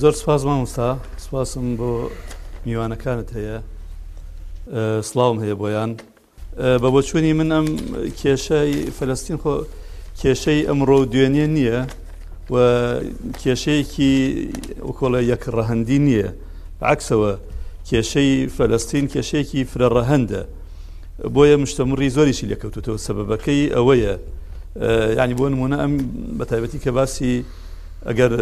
زۆر 0.00 0.14
سوازمان 0.22 0.58
وستا 0.62 0.90
سواسم 1.24 1.66
بۆ 1.78 1.90
میوانەکانت 2.66 3.28
هەیە 3.36 3.56
سلااوم 5.08 5.36
هەیە 5.42 5.54
بۆیان 5.60 5.90
بە 6.82 6.88
بۆچوونی 6.94 7.32
من 7.40 7.48
ئەم 7.56 7.66
کێشەی 8.20 8.72
فەلستین 8.96 9.38
خۆ 9.42 9.54
کێشەی 10.20 10.60
ئەمڕۆ 10.68 10.98
دوێنێ 11.12 11.46
نییە 11.56 11.80
و 12.52 12.56
کێشەیەکی 13.42 14.12
وکۆڵە 14.88 15.20
یەکڕەهندی 15.32 15.98
نییە 16.06 16.28
عکسەوە 16.94 17.32
کێشەی 17.88 18.32
فەلستین 18.56 19.04
کێشەیەکی 19.12 19.60
فرەڕەهندە 19.70 20.42
بۆیە 21.36 21.56
مشتمڕی 21.64 22.08
زۆریشی 22.16 22.46
لەکەوتێتەوە 22.52 22.98
سەبەکەی 23.06 23.72
ئەوەیە 23.76 24.12
ینی 25.20 25.34
بۆ 25.40 25.46
نمونە 25.52 25.76
ئەم 25.82 25.94
بە 26.38 26.44
تایبەتی 26.50 26.78
کە 26.84 26.90
باسی 26.98 27.34
ئەگەر 28.08 28.32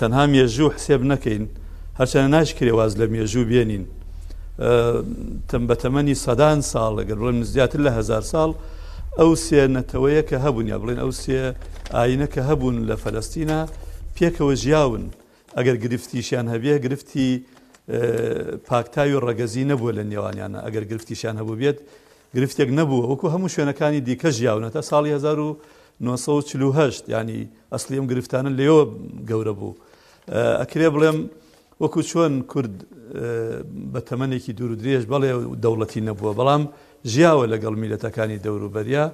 تەنها 0.00 0.24
مێژوو 0.34 0.68
حسێب 0.76 1.02
نەکەین 1.12 1.44
هەرچەنە 1.98 2.28
ناشکرێ 2.36 2.72
واز 2.78 2.92
لە 3.00 3.04
مێژوو 3.14 3.44
بێنین 3.50 3.84
تەم 5.50 5.62
بە 5.70 5.74
تەمەنی 5.82 6.14
سەدان 6.24 6.58
ساڵ 6.70 6.92
لەگەر 7.00 7.16
بڵێن 7.20 7.38
زیاتر 7.54 7.80
لە 7.86 7.90
هزار 7.98 8.22
ساڵ 8.32 8.50
ئەو 9.18 9.30
سێنەتەوەیە 9.46 10.22
کە 10.28 10.36
هەبوون 10.44 10.66
یا 10.72 10.76
بڵێن 10.82 10.98
ئەو 11.02 11.12
سێ 11.22 11.40
ئاینەکە 11.96 12.40
هەبوون 12.48 12.76
لە 12.88 12.96
فەلستینە 13.02 13.60
پێکەوە 14.16 14.54
ژیاون 14.62 15.04
ئەگەر 15.58 15.76
گرفتیشیان 15.84 16.46
هەبیە 16.52 16.76
گرفتی 16.84 17.30
پاکتاوی 18.68 19.14
ڕەگەزی 19.26 19.64
نەبووە 19.70 19.92
لە 19.98 20.04
نێوانیانە 20.10 20.58
ئەگەر 20.66 20.84
گرفتیشیان 20.90 21.36
هەبوو 21.40 21.56
بێت 21.62 21.78
گرفتێک 22.36 22.70
نەبووە 22.78 23.04
وەکو 23.12 23.26
هەموو 23.34 23.48
شوێنەکانی 23.54 24.00
دیکە 24.08 24.28
ژیاونە 24.38 24.68
تا 24.74 24.80
ساڵی 24.90 25.10
1940 26.00 27.08
ینی 27.14 27.40
ئەسلیم 27.72 28.04
گرفتانە 28.10 28.50
لێەوە 28.58 28.82
گەورە 29.30 29.52
بوو 29.58 29.76
ئەکرێ 30.60 30.88
بڵێم 30.94 31.18
وەکو 31.82 32.00
چۆن 32.10 32.32
کورد 32.52 32.76
بە 33.92 34.00
تەمەێکی 34.08 34.52
دوور 34.58 34.70
و 34.72 34.76
درێژ 34.80 35.02
بەڵێ 35.12 35.30
دەوڵەتی 35.64 36.00
نەبووە 36.08 36.32
بەڵام 36.38 36.62
ژیاوە 37.12 37.44
لەگەڵ 37.52 37.74
میلەتەکانی 37.82 38.38
دەوروبەریا 38.44 39.04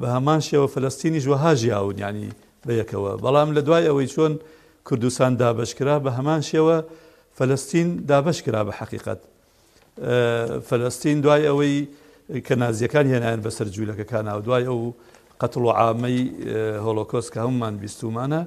بە 0.00 0.06
هەمان 0.16 0.40
شێوە 0.48 0.66
فلستینی 0.74 1.20
ژوەها 1.26 1.52
ژیاون 1.62 1.96
ینی 2.04 2.28
بەیەکەوە 2.66 3.10
بەڵام 3.24 3.48
لە 3.56 3.60
دوای 3.66 3.86
ئەوەی 3.88 4.08
چۆن 4.14 4.32
کوردستان 4.88 5.32
دابشکرا 5.40 5.96
بە 6.04 6.10
هەمان 6.18 6.40
شێوە 6.50 6.76
فلستین 7.38 7.88
دابشکرا 8.10 8.60
بە 8.68 8.72
حقیقت 8.80 9.20
فەلستین 9.98 11.20
دوای 11.20 11.46
ئەوەی 11.46 11.88
کە 12.46 12.54
نازیەکان 12.58 13.06
هێنایان 13.12 13.40
بەسەر 13.46 13.66
جوولەکەکان 13.74 14.26
و 14.36 14.40
دوای 14.46 14.64
ئەو 14.68 14.80
قەتڵ 15.40 15.56
و 15.62 15.70
عامەی 15.78 16.18
هۆلۆکۆس 16.84 17.26
کە 17.32 17.38
هەممان 17.46 17.74
بیستومانە 17.82 18.42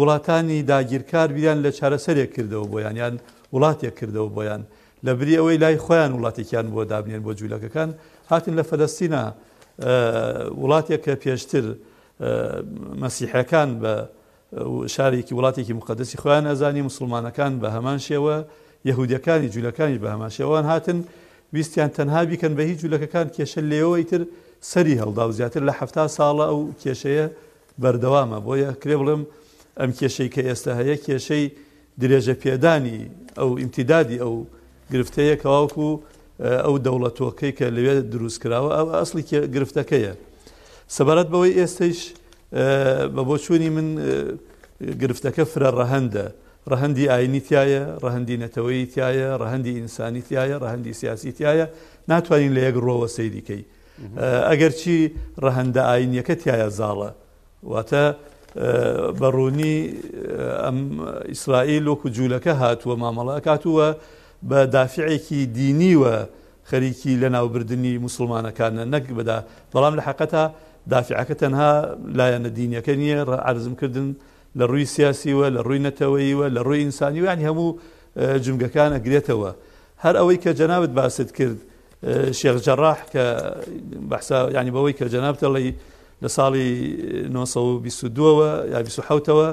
وڵاتانی 0.00 0.60
داگیرکار 0.70 1.28
بیان 1.36 1.58
لە 1.66 1.70
چارەسەرێک 1.78 2.30
کردەوە 2.36 2.66
بۆیان 2.72 2.96
یان 2.96 3.14
وڵاتێک 3.54 3.94
کردەوە 4.00 4.30
بۆیان 4.36 4.62
لە 5.06 5.12
بری 5.18 5.34
ئەوەی 5.40 5.58
لای 5.62 5.78
خۆیان 5.84 6.12
وڵاتێکیان 6.16 6.66
بۆ 6.74 6.82
دابنێن 6.90 7.22
بۆ 7.26 7.32
جوولەکەکان 7.38 7.90
هاتن 8.30 8.54
لە 8.58 8.64
فەلستینە 8.70 9.24
وڵاتێک 10.62 11.00
کە 11.04 11.14
پێشتر 11.22 11.66
مەسیحەکان 13.02 13.70
بە 13.82 13.92
شارێکی 14.94 15.34
وڵاتێکی 15.38 15.72
مقدسی 15.80 16.16
خۆیان 16.22 16.44
ئەزانی 16.50 16.82
مسلمانەکان 16.90 17.52
بە 17.62 17.66
هەمان 17.74 17.98
شێوە 18.08 18.36
یەهودەکانی 18.86 19.48
جوولەکانی 19.54 19.98
بەماشێوان 20.04 20.64
هاتن 20.70 20.98
ویستیان 21.54 21.90
تەنها 21.96 22.22
بیکەن 22.30 22.52
بە 22.58 22.62
هیچ 22.70 22.78
جوولەکەکان 22.84 23.26
کێشە 23.36 23.60
لێەوەی 23.70 24.04
تر 24.10 24.22
سەری 24.70 24.96
هەڵدا 25.02 25.22
و 25.28 25.32
زیاتر 25.38 25.62
لە 25.68 25.74
هەفتا 25.80 26.04
ساڵە 26.16 26.44
ئەو 26.50 26.60
کێشەیە 26.82 27.26
بەردەوامە 27.82 28.38
بۆیە 28.46 28.70
کرێ 28.82 28.96
بڵم 29.00 29.22
ئەم 29.80 29.90
کێشەی 29.98 30.28
کە 30.34 30.40
ئێستا 30.48 30.72
هەیە 30.80 30.96
کێشەی 31.06 31.44
درێژە 32.02 32.34
پێدانی 32.42 32.98
ئەو 33.38 33.50
ئیمتیدادی 33.62 34.18
ئەو 34.24 34.34
گرفتەیە 34.92 35.36
کەواوکو 35.42 35.88
ئەو 36.64 36.74
دەوڵەتۆکەی 36.86 37.52
کە 37.58 37.66
لەوێ 37.76 37.94
دروستکراوە 38.12 38.70
ئەو 38.78 38.86
ئەاصلی 38.94 39.24
گرفتەکەیە 39.54 40.12
سەبارەت 40.96 41.28
بەوەی 41.34 41.54
ئێستش 41.60 41.98
بە 43.14 43.22
بۆچووی 43.28 43.68
من 43.76 43.88
گرفتەکە 45.02 45.44
فرە 45.52 45.70
ڕەهندە 45.78 46.26
ڕەهندی 46.70 47.04
ئاینی 47.12 47.40
تایە 47.48 47.82
ڕەهندی 48.04 48.36
نەتەوەی 48.44 48.84
تایە 48.94 49.28
ڕەهندی 49.42 49.72
ئینسانی 49.80 50.22
تایە 50.28 50.56
ڕەهندی 50.64 50.92
سیاسی 51.00 51.32
تایە 51.32 51.66
ناتوانین 52.08 52.52
لە 52.56 52.60
یەک 52.68 52.76
ڕۆوە 52.86 53.06
سەیریکەی 53.16 53.64
ئەگەرچی 54.50 54.96
ڕەهندە 55.44 55.82
ئاینیەکە 55.92 56.34
تایە 56.44 56.68
زاڵە 56.78 57.10
واتە 57.72 58.04
بەڕوونی 59.20 59.76
ئەم 60.64 60.78
ئیسرائیل 61.32 61.84
وەکو 61.88 62.08
جوولەکە 62.16 62.52
هاتووە 62.62 62.96
مامەڵە 63.02 63.36
کاتووە 63.48 63.88
بە 64.48 64.58
دافعێکی 64.76 65.40
دینیوە 65.58 66.16
خەریکی 66.70 67.12
لە 67.22 67.28
ناوبردننی 67.36 67.92
مسلمانەکانە 68.06 68.84
نەک 68.92 69.04
بدا 69.18 69.38
بەڵام 69.72 69.94
لە 69.98 70.02
حەقەتا 70.08 70.44
دافعەکە 70.92 71.34
تەنها 71.42 71.72
لایەنە 72.18 72.50
دینیەکە 72.58 72.92
نییە 73.00 73.18
عرزمکردن 73.50 74.08
لە 74.56 74.64
ڕووی 74.70 74.86
سیاسیوە 74.86 75.46
لە 75.56 75.60
ڕووی 75.66 75.78
نەتەوەییوە 75.86 76.46
لە 76.56 76.60
ڕووی 76.66 76.80
ئینسانیوان 76.84 77.38
هەموو 77.46 77.78
جمگەکانە 78.44 78.98
گرێتەوە 79.06 79.50
هەر 80.04 80.14
ئەوەی 80.20 80.38
کە 80.44 80.50
جەناوت 80.60 80.92
باست 80.98 81.30
کرد 81.36 81.58
شێخجەڕاح 82.40 82.98
کە 83.12 83.24
ینی 84.56 84.72
بەوەی 84.76 84.94
کە 84.98 85.04
جەنابتەڵی 85.14 85.68
لە 86.22 86.28
ساڵی 86.36 86.68
1922ەوە 87.34 88.50
یاحوتەوە 88.72 89.48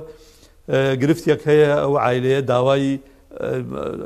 گرفتێک 1.01 1.41
هەیە 1.49 1.69
ئەو 1.83 1.93
عیلەیە 2.05 2.41
داوای 2.51 2.91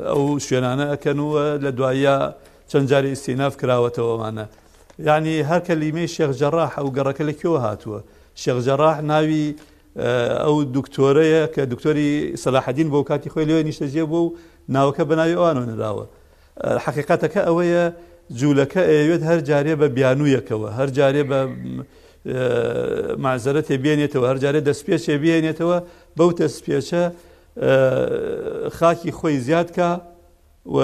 ئەو 0.10 0.24
شوێنانە 0.46 0.86
ئەکەنوە 0.94 1.44
لە 1.64 1.70
دواییە 1.78 2.16
چەند 2.70 2.86
جاری 2.92 3.10
ئیسیناف 3.14 3.54
کراوەتەوەمانە 3.62 4.46
ینی 5.08 5.36
هەرکە 5.50 5.74
لیمەی 5.82 6.08
شێخجەڕاح 6.16 6.72
ئەو 6.80 6.88
گەڕەکە 6.98 7.24
لە 7.30 7.34
کێوە 7.40 7.60
هاتووە 7.66 8.00
شێخجەڕاح 8.42 8.98
ناوی 9.12 9.46
ئەو 9.96 10.56
دکتۆرەیە 10.78 11.44
کە 11.54 11.64
دکتۆری 11.74 12.38
سەلاحدین 12.44 12.88
بۆ 12.94 13.00
کاتی 13.10 13.30
خۆی 13.34 13.46
لێ 13.50 13.58
نیشتەجێ 13.70 14.06
بوو 14.12 14.26
و 14.30 14.36
ناوەکە 14.76 15.04
بەناوی 15.10 15.36
ئەوانەوە 15.38 15.66
نراوە 15.72 16.06
حقیقەتەکە 16.86 17.42
ئەوەیە 17.48 17.84
جوولەکە 18.40 18.82
ئەوێت 19.00 19.22
هەر 19.30 19.40
جارێ 19.50 19.74
بە 19.82 19.88
بیانوویەکەوە 19.98 20.70
هەر 20.78 20.90
جارێ 20.98 21.24
بە 21.30 21.40
مازەرە 23.24 23.62
تێبێنێتەوە 23.70 24.26
هەر 24.32 24.38
جارێ 24.44 24.60
دەستپێچێ 24.68 25.16
بێنێتەوە 25.24 25.78
بەو 26.18 26.30
دەستپێچە 26.40 27.04
خاکی 28.78 29.12
خۆی 29.18 29.38
زیادکە 29.48 29.90
و 30.76 30.78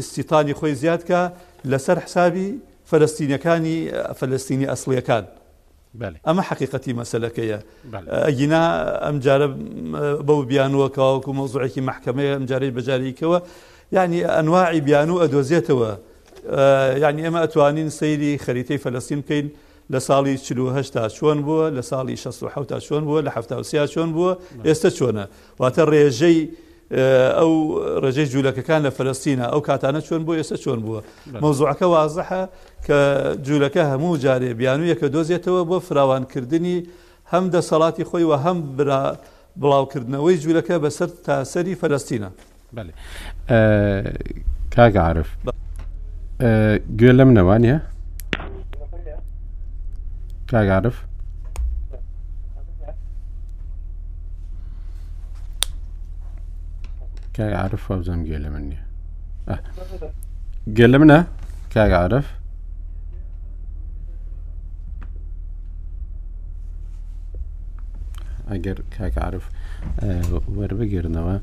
استیتانی 0.00 0.54
خۆی 0.58 0.74
زیادکە 0.82 1.20
لەسەر 1.70 1.96
حسابی 2.04 2.48
فلستینەکانی 2.90 3.76
فلستینی 4.18 4.66
ئەسڵیەکان. 4.70 5.24
بله 5.98 6.14
اما 6.28 6.42
حقيقتي 6.42 6.92
مساله 6.92 7.28
كيا 7.28 7.62
بله 7.92 8.02
اجينا 8.08 8.56
اه، 8.56 9.08
ام 9.08 9.18
جارب 9.18 9.58
اه، 9.96 10.14
بو 10.14 10.42
بيانو 10.42 10.88
كاوكو 10.88 11.32
موضوع 11.32 11.66
كي 11.66 11.80
محكمه 11.80 12.36
ام 12.36 12.44
جاري 12.46 12.70
بجاري 12.70 13.12
كوا 13.12 13.38
يعني 13.92 14.26
انواع 14.26 14.78
بيانو 14.78 15.20
ادوزيته 15.20 15.74
و 15.74 15.96
يعني 17.02 17.28
اما 17.28 17.44
اتوانين 17.44 17.90
سيري 17.90 18.38
خريطه 18.38 18.76
فلسطين 18.76 19.22
كين 19.22 19.50
لصالي 19.90 20.36
شلو 20.36 20.68
هشتا 20.68 21.08
شون 21.08 21.42
بو 21.42 21.68
لصالي 21.68 22.16
شصو 22.16 22.48
حوتا 22.48 22.78
شون 22.78 23.04
بو 23.04 23.20
لحفتا 23.20 23.56
وسيا 23.56 23.86
شون 23.86 24.12
بو 24.12 24.34
استا 24.66 24.88
شونه 24.88 25.26
واتر 25.60 26.08
جي 26.08 26.50
ئەو 27.38 27.52
ڕێژەی 28.02 28.26
جوولەکەکان 28.32 28.80
لە 28.86 28.90
فلستینە 28.96 29.46
ئەو 29.52 29.60
کاتانە 29.68 30.00
چۆن 30.06 30.22
بۆ 30.26 30.32
ئێستا 30.38 30.56
چۆن 30.64 30.78
بووە 30.84 31.00
مەوزوعەکە 31.42 31.86
وازەحە 31.94 32.42
کە 32.86 32.98
جوولەکە 33.46 33.82
هەموو 33.92 34.16
جارێ 34.24 34.50
بیانویەکە 34.60 35.06
دۆزێتەوە 35.14 35.62
بۆ 35.70 35.78
فراوانکردنی 35.86 36.78
هەم 37.32 37.44
دەسەڵاتی 37.54 38.04
خۆی 38.10 38.24
و 38.30 38.34
هەم 38.44 38.58
بڵاوکردنەوەی 39.60 40.36
جوولەکە 40.42 40.76
بەسەر 40.84 41.08
تاسەری 41.26 41.74
فلستینە 41.80 42.30
کاگعاعرف 44.74 45.28
گوێ 46.98 47.12
لەم 47.18 47.30
نەوانە 47.36 47.76
کاگعاعرف؟ 50.52 50.96
کاگ 57.36 57.52
عرف 57.64 57.80
فەوزەم 57.88 58.20
گێ 58.28 58.38
لە 58.44 58.48
من 58.54 58.64
نیە 58.70 58.80
گێ 60.76 60.86
لە 60.92 60.98
منە 61.00 61.20
کاگ 61.74 61.92
عرف 62.04 62.26
ئەگەر 68.50 68.78
کاک 68.96 69.14
عرف 69.26 69.44
وەربگرنەوە 70.56 71.36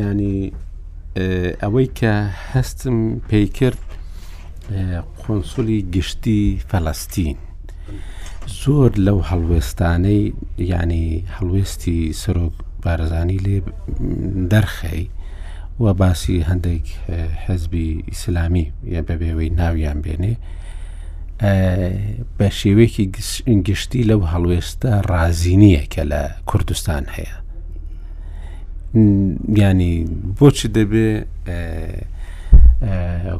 ینی 0.00 0.38
ئەوەی 1.62 1.88
کە 1.98 2.14
هەستم 2.52 2.96
پێی 3.28 3.46
کرد 3.58 3.80
قۆنسولی 5.20 5.78
گشتی 5.94 6.42
فەلەستین 6.70 7.38
زۆر 8.60 8.90
لەو 9.06 9.18
هەڵوێستانەی 9.30 10.22
ینی 10.72 11.06
هەڵوێستی 11.36 11.98
سرۆک 12.22 12.56
بارەزانی 12.82 13.38
لێ 13.44 13.58
دەرخەی 14.52 15.04
و 15.84 15.86
باسی 16.00 16.46
هەندێک 16.50 16.86
حەزبی 17.44 17.88
ئیسلامی 18.10 18.66
یە 18.94 19.00
بەبێەوەی 19.08 19.54
ناویان 19.60 19.98
بێنێ 20.04 20.34
بە 22.38 22.48
شێوەیەکی 22.58 23.06
گشتی 23.68 24.02
لەو 24.10 24.20
هەڵوێستە 24.32 24.92
رازینیە 25.10 25.84
کە 25.92 26.02
لە 26.12 26.22
کوردستان 26.50 27.04
هەیە 27.16 27.36
ینی 29.58 29.94
بۆچی 30.38 30.68
دەبێ 30.78 31.08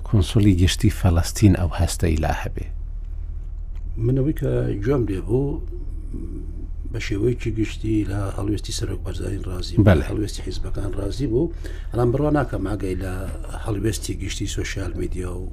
کنسۆلی 0.09 0.55
گشتی 0.63 0.91
فەڵستین 1.01 1.55
ئەو 1.61 1.71
هەستە 1.81 2.07
ئیلا 2.13 2.33
هەبێ 2.43 2.67
منەوەی 4.05 4.35
کە 4.41 4.51
گوێم 4.85 5.03
لێ 5.09 5.21
بوو 5.27 5.45
بە 6.93 6.99
شێوەیەکی 7.07 7.51
گشتی 7.61 8.05
لە 8.11 8.21
هەڵوێستی 8.37 8.77
سەرۆک 8.79 9.01
بەرزین 9.07 9.43
ڕازی 9.49 9.77
بە 9.87 9.93
هەڵوێستی 10.11 10.41
حیزبەکان 10.47 10.91
ڕازی 10.99 11.27
بوو 11.33 11.53
ئەلام 11.93 12.09
بڕوا 12.13 12.31
ناکەم 12.39 12.65
ئاگەی 12.71 12.97
لە 13.03 13.15
هەڵوێستی 13.65 14.13
گشتی 14.23 14.47
سوۆشال 14.55 14.93
میدیا 15.01 15.31
و 15.41 15.47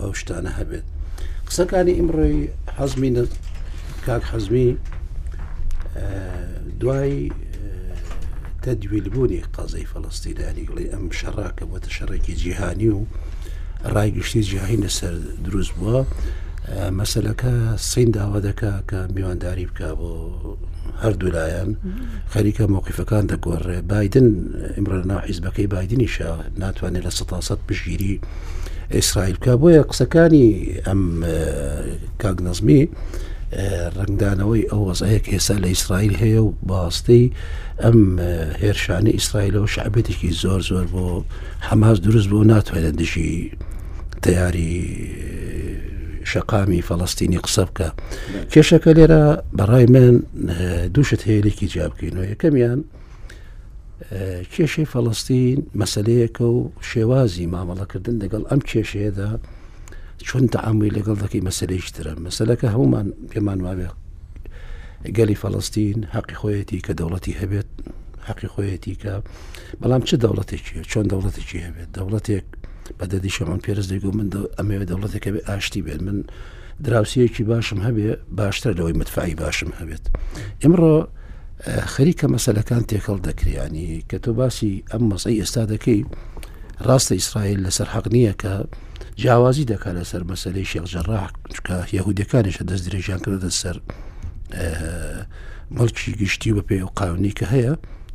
ئەو 0.00 0.12
شتانە 0.20 0.52
هەبێت 0.58 0.86
قسەکانی 1.48 1.94
ئیمڕۆی 1.98 2.38
حەزمی 2.76 3.10
کاک 4.06 4.22
حەزمی 4.32 4.68
دوای 6.80 7.14
تەدویلبوونی 8.64 9.42
قازەی 9.56 9.86
فەڵستیدانی 9.92 10.64
گوڵی 10.68 10.86
ئەم 10.92 11.04
شەڕاکە 11.18 11.64
بۆتە 11.70 11.90
شەڕێکی 11.96 12.34
جیهانی 12.40 12.88
و 12.96 13.00
ڕایگشتی 13.94 14.42
جیهین 14.48 14.80
لەسەر 14.86 15.14
دروست 15.46 15.72
بووە 15.78 15.98
مەسلەکە 17.00 17.52
سین 17.90 18.10
داوا 18.10 18.38
دەکا 18.48 18.72
کە 18.90 18.98
میوانداری 19.14 19.66
بکە 19.70 19.88
بۆ 19.98 20.10
هەردوولایەن 21.02 21.70
خەریکە 22.32 22.64
مۆقیفەکان 22.74 23.24
دەگۆڕێ 23.30 23.78
بادن 23.92 24.28
ئمرنا 24.78 25.18
حیزبەکەی 25.28 25.66
بادنیشە 25.74 26.30
ناتوانێت 26.62 27.04
لە 27.06 27.10
سەتاسەد 27.18 27.60
بژگیری 27.68 28.14
ئیسرائیل 28.96 29.36
بکە 29.38 29.50
بۆیە 29.60 29.82
قسەکانی 29.90 30.48
ئەم 30.86 31.00
کاگنەزمی 32.22 32.80
ڕنگدانەوەی 33.96 34.68
ئەو 34.70 34.82
وەزەیەک 34.88 35.24
هێستا 35.34 35.56
لە 35.62 35.68
ئیسرائیل 35.74 36.14
هەیە 36.22 36.40
و 36.44 36.50
باستەی 36.70 37.26
ئەم 37.82 37.98
هێرشانی 38.62 39.14
ئیسرائیلەوە 39.18 39.70
شعبێتێکی 39.74 40.30
زۆر 40.42 40.60
زۆر 40.70 40.86
بۆ 40.94 41.06
حەماس 41.68 41.98
دروست 42.06 42.28
بۆ 42.30 42.38
ناتوانێت 42.52 42.94
دژی 43.00 43.32
تیاری 44.24 44.74
شقامی 46.32 46.80
فەڵستینی 46.88 47.38
قسە 47.46 47.62
بکە 47.70 47.88
کێشەکە 48.52 48.90
لێرە 48.98 49.22
بەڕای 49.58 49.86
من 49.94 50.14
دووشت 50.94 51.22
هەیەێکی 51.28 51.66
جیابکەینەوە 51.72 52.24
یەکەمیان 52.32 52.80
کێشەی 54.54 54.88
فەڵستین 54.92 55.58
مەسلەیەکە 55.80 56.44
و 56.56 56.60
شێوازی 56.90 57.50
مامەڵەکردن 57.54 58.16
لەگەڵ 58.22 58.42
ئەم 58.50 58.60
کێشەیەدا 58.70 59.30
چۆن 60.28 60.44
تەعامی 60.54 60.90
لەگەڵ 60.96 61.16
دەکەی 61.24 61.42
مەسلەیش 61.48 61.86
ترە 61.96 62.12
مەسلەکە 62.26 62.66
هەمومان 62.74 63.06
پێمان 63.30 63.60
وابێ 63.66 63.88
گەلی 65.16 65.36
فەڵستین 65.42 65.98
حەقی 66.14 66.36
خۆیەتی 66.40 66.78
کە 66.86 66.92
دەوڵەتی 67.00 67.38
هەبێت 67.40 67.68
حەقی 68.28 68.48
خۆیەتی 68.54 68.94
کە 69.02 69.12
بەڵام 69.80 70.02
چه 70.08 70.16
دەوڵەتێکی 70.24 70.72
چۆن 70.92 71.04
دەوڵەتێکی 71.12 71.58
هەبێت 71.66 71.88
دەوڵەتێک 71.96 72.48
بەدەدی 73.00 73.30
شەمان 73.36 73.60
پێرز 73.64 73.86
دەگو 73.92 74.10
من 74.18 74.28
ئەمەوێ 74.58 74.84
دەوڵەتەکە 74.90 75.28
بێ 75.34 75.40
ئاشتی 75.48 75.82
بێن 75.86 76.00
من 76.08 76.18
دراوسەیەکی 76.84 77.42
باشم 77.50 77.78
هەبێ 77.86 78.10
باشتر 78.38 78.72
لەوەی 78.78 78.96
متفاعی 79.00 79.34
باشم 79.42 79.70
هەبێت 79.80 80.04
ئمڕۆ 80.64 80.94
خەریکە 81.92 82.26
مەسلەکان 82.34 82.82
تێکەڵ 82.90 83.18
دەکریانی 83.28 83.88
کە 84.10 84.16
تۆ 84.24 84.30
باسی 84.40 84.72
ئەم 84.92 85.02
مەسەی 85.12 85.38
ئێستا 85.40 85.62
دەکەی 85.72 86.00
ڕاستە 86.86 87.12
ئیسرائیل 87.18 87.60
لەسەر 87.66 87.88
حەق 87.94 88.06
نییە 88.14 88.34
کە 88.42 88.52
جیاوازی 89.20 89.64
دەکات 89.72 89.94
لەسەر 90.00 90.22
مەسلەی 90.30 90.66
شێخجەڕاح 90.72 91.24
چکە 91.54 91.76
یهودەکانیشە 91.98 92.62
دەست 92.70 92.84
درێژیان 92.88 93.20
کردە 93.24 93.50
سەر 93.62 93.76
مەڵکی 95.76 96.12
گشتی 96.20 96.50
بە 96.56 96.62
پێی 96.68 96.82
و 96.86 96.90
قاونی 96.98 97.32
کە 97.38 97.46
هەیە 97.54 97.72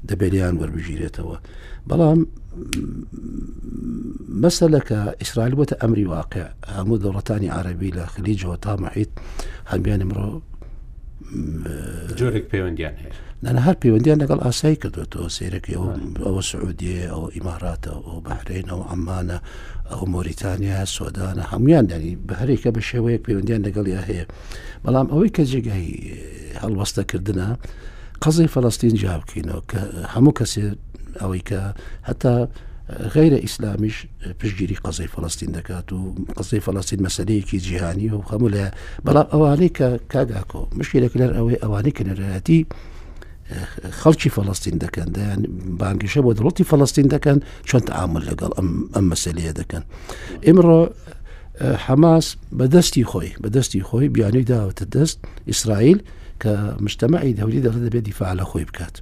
دەبێریان 0.10 0.54
وەربژیرێتەوە 0.62 1.38
بەڵام 1.90 2.20
مەسەلەکە 4.44 5.00
ئیسرائیل 5.22 5.54
بۆتە 5.58 5.76
ئەمری 5.82 6.06
واقع 6.16 6.44
هەموو 6.78 7.02
دەوڵەتانی 7.04 7.50
عربی 7.58 7.92
لە 7.98 8.06
خلیجەوە 8.14 8.58
تا 8.62 8.72
محیت 8.84 9.10
هەمیان 9.72 10.02
مرۆ 10.10 10.28
جۆرێک 12.20 12.46
پەیوەندیان 12.52 12.96
هەیە 13.02 13.14
نەنە 13.46 13.60
هەر 13.68 13.76
پەیوەندیان 13.82 14.22
لەگەڵ 14.24 14.40
ئاسایی 14.46 14.80
کردوێتەوە 14.82 15.30
سیرەکە 15.38 15.72
ئەوە 16.26 16.42
سعودیە 16.52 17.02
ئەو 17.14 17.24
ئیماراتە 17.36 17.92
ئەو 18.08 18.16
بەحرینەوە 18.28 18.84
ئەمانە 18.92 19.38
ئەو 19.92 20.02
مۆریتانیا 20.14 20.86
سۆدانە 20.98 21.44
هەمویان 21.54 21.86
دانی 21.92 22.14
بە 22.28 22.34
هەرێکە 22.42 22.70
بە 22.76 22.82
شێوەیەک 22.90 23.22
پەیوەندیان 23.26 23.62
لەگەڵ 23.68 23.86
یا 23.96 24.02
هەیە 24.10 24.26
بەڵام 24.84 25.08
ئەوەی 25.12 25.34
کە 25.36 25.44
جێگای 25.52 25.88
هەڵوەستەکردە 26.62 27.48
قەزی 28.24 28.48
فەلستین 28.54 28.94
جا 29.04 29.14
بکەینەوە 29.22 29.62
کە 29.72 29.82
هەموو 30.16 30.34
کەسێ 30.40 30.66
ئەوەی 31.22 31.44
کە 31.50 31.60
هەتا 32.10 32.36
غیرە 33.16 33.40
ئیسلامیش 33.46 33.98
پشتگیری 34.40 34.78
قەزەی 34.86 35.10
فلستین 35.16 35.52
دەکات 35.58 35.88
و 35.96 36.00
قەزەی 36.38 36.62
فلستین 36.68 37.00
مەسلەیەکی 37.08 37.58
جیهانی 37.68 38.08
و 38.18 38.22
خەمو 38.30 38.48
لە 38.56 38.66
بەڵام 39.06 39.28
ئەوانەی 39.34 39.72
کە 39.78 39.88
کاگاکۆ 40.12 40.62
مشکلێک 40.80 41.14
لەر 41.22 41.32
ئەوەی 41.38 41.62
ئەوانەی 41.64 41.94
کنەرەتی 41.98 42.60
خەڵکی 44.02 44.30
فلستین 44.36 44.76
دەکەن 44.84 45.10
دەیان 45.16 45.40
بانگیشە 45.82 46.22
بۆ 46.26 46.32
دڵەتی 46.38 46.64
فلستین 46.72 47.08
دەکەن 47.16 47.38
چۆن 47.70 47.82
تعامل 47.90 48.24
لەگەڵ 48.30 48.52
ئەم 48.96 49.06
مەسلەیە 49.12 49.54
دەکەن 49.60 49.84
ئمڕۆ 50.48 50.82
حماس 51.86 52.26
بەدەستی 52.60 53.04
خۆی 53.12 53.30
بەدەستی 53.44 53.82
خۆی 53.88 54.08
بیانوی 54.16 54.46
داوەتە 54.52 54.86
دەست 54.96 55.18
ئیسرائیل 55.52 56.00
کە 56.44 56.54
مشتمەعی 56.86 57.34
دەوری 57.40 57.60
دەڵێت 57.66 57.84
دەبێت 57.88 58.04
دیفاع 58.10 58.32
لە 58.40 58.46
خۆی 58.50 58.66
بکات. 58.70 58.96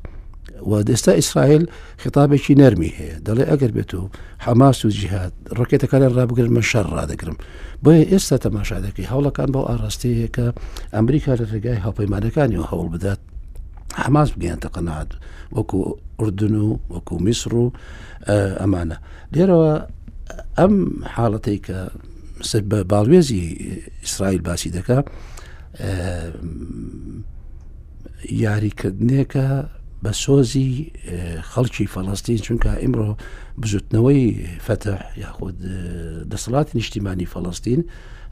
و 0.69 0.71
دەستا 0.89 1.11
ئیسرائیل 1.19 1.63
خطابێکی 2.03 2.53
نەرمی 2.61 2.91
هەیە 2.97 3.15
دەڵێ 3.27 3.43
ئەگەر 3.51 3.71
بێت 3.77 3.91
و 3.99 4.03
حماس 4.45 4.77
و 4.85 4.89
جیهات 4.97 5.33
ڕکێتەکانیان 5.59 6.13
ڕابگرمە 6.17 6.63
شەر 6.71 6.85
ڕدەگرم 6.97 7.37
بۆیە 7.83 8.03
ئێستا 8.11 8.37
تەماشادەکەی 8.45 9.09
هەوڵەکان 9.11 9.49
بۆ 9.55 9.59
ئاڕاستەیە 9.69 10.27
کە 10.35 10.45
ئەمریکا 10.95 11.33
لە 11.39 11.45
ڕێگای 11.51 11.83
هاپەیمانەکانی 11.85 12.57
و 12.61 12.65
هەوڵ 12.71 12.87
بدات 12.95 13.19
حماس 14.03 14.29
بگەیانتە 14.35 14.69
قەنات 14.75 15.09
وەکو 15.55 15.77
ئوردن 16.19 16.55
و 16.65 16.69
وەکو 16.93 17.15
میسر 17.25 17.53
و 17.61 17.65
ئەمانە 18.61 18.97
لێرەوە 19.33 19.73
ئەم 20.57 20.73
حاڵەتی 21.15 21.57
کە 21.65 21.77
باڵێزی 22.91 23.43
ئیسرائیل 24.05 24.41
باسی 24.47 24.69
دەکات 24.77 25.05
یاریکردنێکە 28.41 29.47
بە 30.03 30.11
سۆزی 30.23 30.71
خەڵکی 31.51 31.85
فەڵستین 31.95 32.39
چونکە 32.47 32.71
ئیمڕۆ 32.81 33.09
بزوتنەوەی 33.61 34.23
فتە 34.65 34.95
یاخود 35.23 35.57
دەسەڵاتی 36.31 36.71
نیشتیمانی 36.77 37.27
فەڵستین 37.33 37.81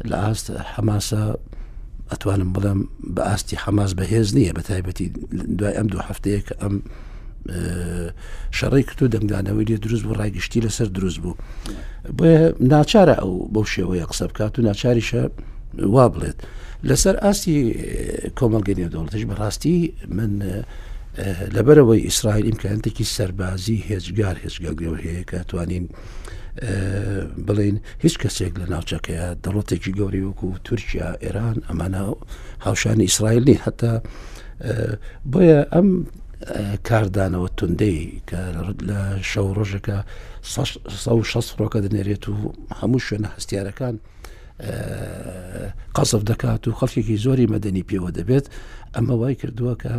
لە 0.10 0.16
ئاست 0.24 0.46
حەماسە 0.74 1.24
ئەتوانم 2.12 2.50
بڵم 2.56 2.80
بە 3.16 3.22
ئاستی 3.30 3.56
حەماس 3.64 3.92
بەهێز 4.00 4.28
نییە 4.38 4.52
بە 4.58 4.62
تایبەتی 4.70 5.08
دوای 5.60 5.78
ئەم 5.78 5.88
دوو 5.92 6.06
هەفتەیە 6.10 6.40
کە 6.48 6.54
ئەم 6.62 6.76
شەڕی 8.58 8.84
کرد 8.88 9.00
و 9.04 9.12
دەنگدانەوەی 9.14 9.66
لێ 9.70 9.78
دروست 9.86 10.04
بوو 10.06 10.18
ڕایگشتی 10.22 10.64
لەسەر 10.66 10.88
دروست 10.98 11.18
بوو 11.24 11.36
بۆ 12.18 12.28
ناچارە 12.74 13.16
ئەو 13.22 13.32
بەو 13.54 13.66
شێوەیە 13.76 14.06
قسە 14.12 14.26
بکات 14.32 14.54
و 14.58 14.62
ناچاریشە 14.70 15.24
وا 15.74 16.06
بڵێت 16.14 16.38
لەسەر 16.90 17.16
ئاستی 17.24 17.58
کۆمەلگەنی 18.40 18.92
دەوڵەتش 18.94 19.24
بەڕاستی 19.30 19.76
من 20.18 20.34
لەبەرەوەی 21.56 22.06
ئیسرائیل 22.10 22.46
ئیمکانتێکی 22.50 23.06
سەربازی 23.16 23.78
هێزگار 23.90 24.36
هێزگەگرەوە 24.44 25.00
هەیە 25.06 25.24
کە 25.30 25.40
توانین 25.50 25.86
بڵین 27.48 27.78
هیچ 28.04 28.16
کەسێک 28.22 28.54
لە 28.62 28.66
ناوچەکەیە 28.74 29.26
دەڵەتێکی 29.46 29.92
گەوری 30.00 30.26
وەکو 30.28 30.50
تورکیا 30.66 31.10
ئێران 31.24 31.58
ئەمانە 31.70 32.04
هاوشانی 32.66 33.06
ئیسرائیلنی 33.10 33.58
هەتا 33.66 33.94
بۆیە 35.32 35.62
ئەم 35.74 35.90
کاردانەوە 36.88 37.50
توندەی 37.58 37.98
کە 38.30 38.40
لە 38.90 39.00
شەو 39.32 39.48
ڕۆژەکە 39.58 39.98
16 40.42 41.42
ڕۆکە 41.60 41.80
دەنێرێت 41.86 42.24
و 42.32 42.36
هەموو 42.80 43.00
شوێنە 43.08 43.30
هەستیارەکان 43.36 43.96
قەسب 44.60 46.22
دەکات 46.32 46.68
و 46.68 46.76
خەڵکێکی 46.80 47.18
زۆری 47.26 47.48
مەدەنی 47.54 47.88
پێوە 47.90 48.12
دەبێت 48.18 48.46
ئەمە 48.96 49.16
وای 49.22 49.36
کردووە 49.42 49.74
کە 49.84 49.94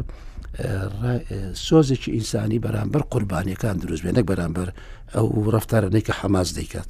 سۆزێکی 1.67 2.11
ئینسانی 2.17 2.59
بەرامبەر 2.65 3.03
قوربانیەکان 3.13 3.77
دروست 3.83 4.03
بێنێک 4.05 4.27
بەرامبەر 4.31 4.69
ئەو 5.15 5.27
ڕفتارەنەی 5.55 6.05
کە 6.09 6.13
حەماز 6.21 6.49
دەیکات 6.59 6.89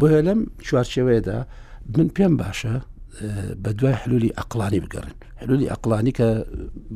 بۆە 0.00 0.20
لەم 0.28 0.40
چوارچەوەیەدا 0.66 1.38
من 1.96 2.08
پێم 2.16 2.34
باشە 2.42 2.74
بە 3.62 3.70
دوای 3.78 3.94
حلولی 4.00 4.30
ئەقلانی 4.38 4.80
بگەڕن 4.84 5.14
حلولی 5.40 5.70
ئەقلانی 5.72 6.12
کە 6.18 6.28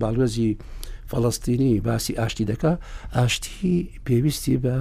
باڵێزی 0.01 0.51
فەڵستینی 1.11 1.73
باسی 1.87 2.13
ئاشتی 2.21 2.45
دەکا 2.51 2.73
ئاشتی 3.17 3.77
پێویستی 4.07 4.57
بە 4.65 4.77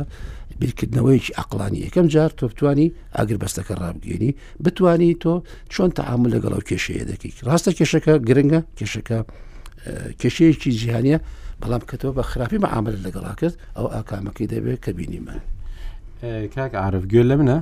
بیرکردنەوەیکی 0.62 1.34
ئەقلانی 1.40 1.78
یەکەم 1.88 2.08
جار 2.14 2.30
تۆ 2.38 2.44
بتانی 2.48 2.94
ئاگر 3.16 3.38
بەستەکە 3.44 3.74
ڕابگەێنی 3.82 4.32
بتانی 4.64 5.18
تۆ 5.24 5.34
چۆن 5.74 5.90
تەعاعمل 5.98 6.30
لەگەڵ 6.36 6.52
ئەو 6.56 6.64
کێشەیە 6.70 7.06
دەکەی 7.12 7.34
ڕاستە 7.48 7.72
کێشەکە 7.80 8.14
گرنگە 8.28 8.60
کێشەکە 8.80 9.20
کێشەیەکی 10.22 10.72
جیهانیە 10.80 11.18
بەڵام 11.62 11.84
کەەوە 11.90 12.12
بە 12.18 12.24
خراپی 12.32 12.58
مەعامل 12.66 12.96
لەگەڵا 13.06 13.34
کرد 13.40 13.56
ئەو 13.78 13.88
ئاکامەکەی 13.96 14.48
دەبێت 14.54 14.80
کە 14.86 14.92
بینیمان 14.98 15.40
کاک 16.56 16.72
عرف 16.86 17.04
گوێ 17.12 17.24
لە 17.30 17.36
منە 17.40 17.58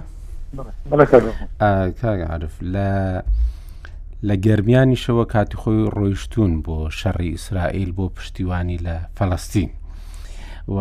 کاک 2.01 2.19
عرف 2.33 2.55
لە 2.73 2.89
لە 4.27 4.35
گەرمیانیشەوە 4.45 5.25
کاتی 5.33 5.57
خۆی 5.61 5.89
ڕۆیشتون 5.97 6.51
بۆ 6.65 6.77
شەڕی 6.99 7.31
ئیسرائیل 7.35 7.91
بۆ 7.97 8.05
پشتیوانی 8.17 8.77
لە 8.85 8.95
فەڵستین 9.17 9.69
و 10.75 10.79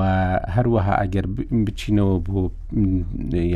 هەروەها 0.57 0.95
ئەگەر 1.03 1.27
بچینەوە 1.67 2.17
بۆ 2.27 2.41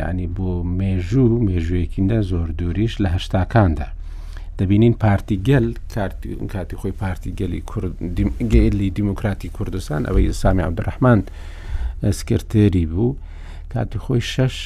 یعنی 0.01 0.27
بۆ 0.37 0.51
مێژوو 0.79 1.37
مێژوەیەکیدا 1.49 2.19
زۆر 2.31 2.49
دووریش 2.59 2.95
لە 3.03 3.09
هەشتاکاندا 3.17 3.89
دەبینین 4.59 4.95
پارتی 5.05 5.37
گەل 5.49 5.67
کاتی 6.55 6.77
خۆی 6.81 6.93
پارتی 7.03 7.31
گەلی 7.39 7.61
گەلی 8.55 8.89
دیموکراتی 8.99 9.49
کوردستان 9.57 10.01
ئەوەی 10.09 10.33
سامی 10.43 10.63
عبدڕحمان 10.69 11.21
سکرتێری 12.21 12.87
بوو 12.93 13.17
کاتی 13.75 13.99
خۆی 14.05 14.21
شش 14.35 14.57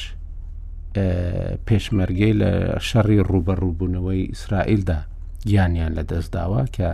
پێشمەرگەی 1.69 2.33
لە 2.41 2.51
شەڕی 2.89 3.21
ڕوبەڕووبوونەوەی 3.31 4.29
ئیسرائیلدا 4.33 4.99
گیانیان 5.49 5.93
لە 5.99 6.03
دەستداوە 6.11 6.63
کە 6.77 6.89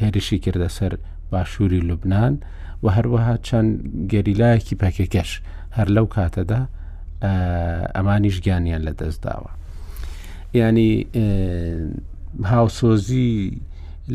هێرشی 0.00 0.38
کردە 0.44 0.68
سەر 0.76 0.92
باشووری 1.32 1.80
لوبناان 1.80 2.38
و 2.82 2.88
هەروەها 2.96 3.36
چەند 3.48 3.72
گەریلایەکی 4.12 4.76
پەکەکەش 4.82 5.30
هەر 5.76 5.88
لەو 5.96 6.06
کاتەدا 6.14 6.60
ئەمانیش 7.94 8.36
گیانیان 8.44 8.82
لە 8.88 8.92
دەستداوە 9.00 9.50
ینی 10.54 10.92
هاوسۆزی 12.52 13.32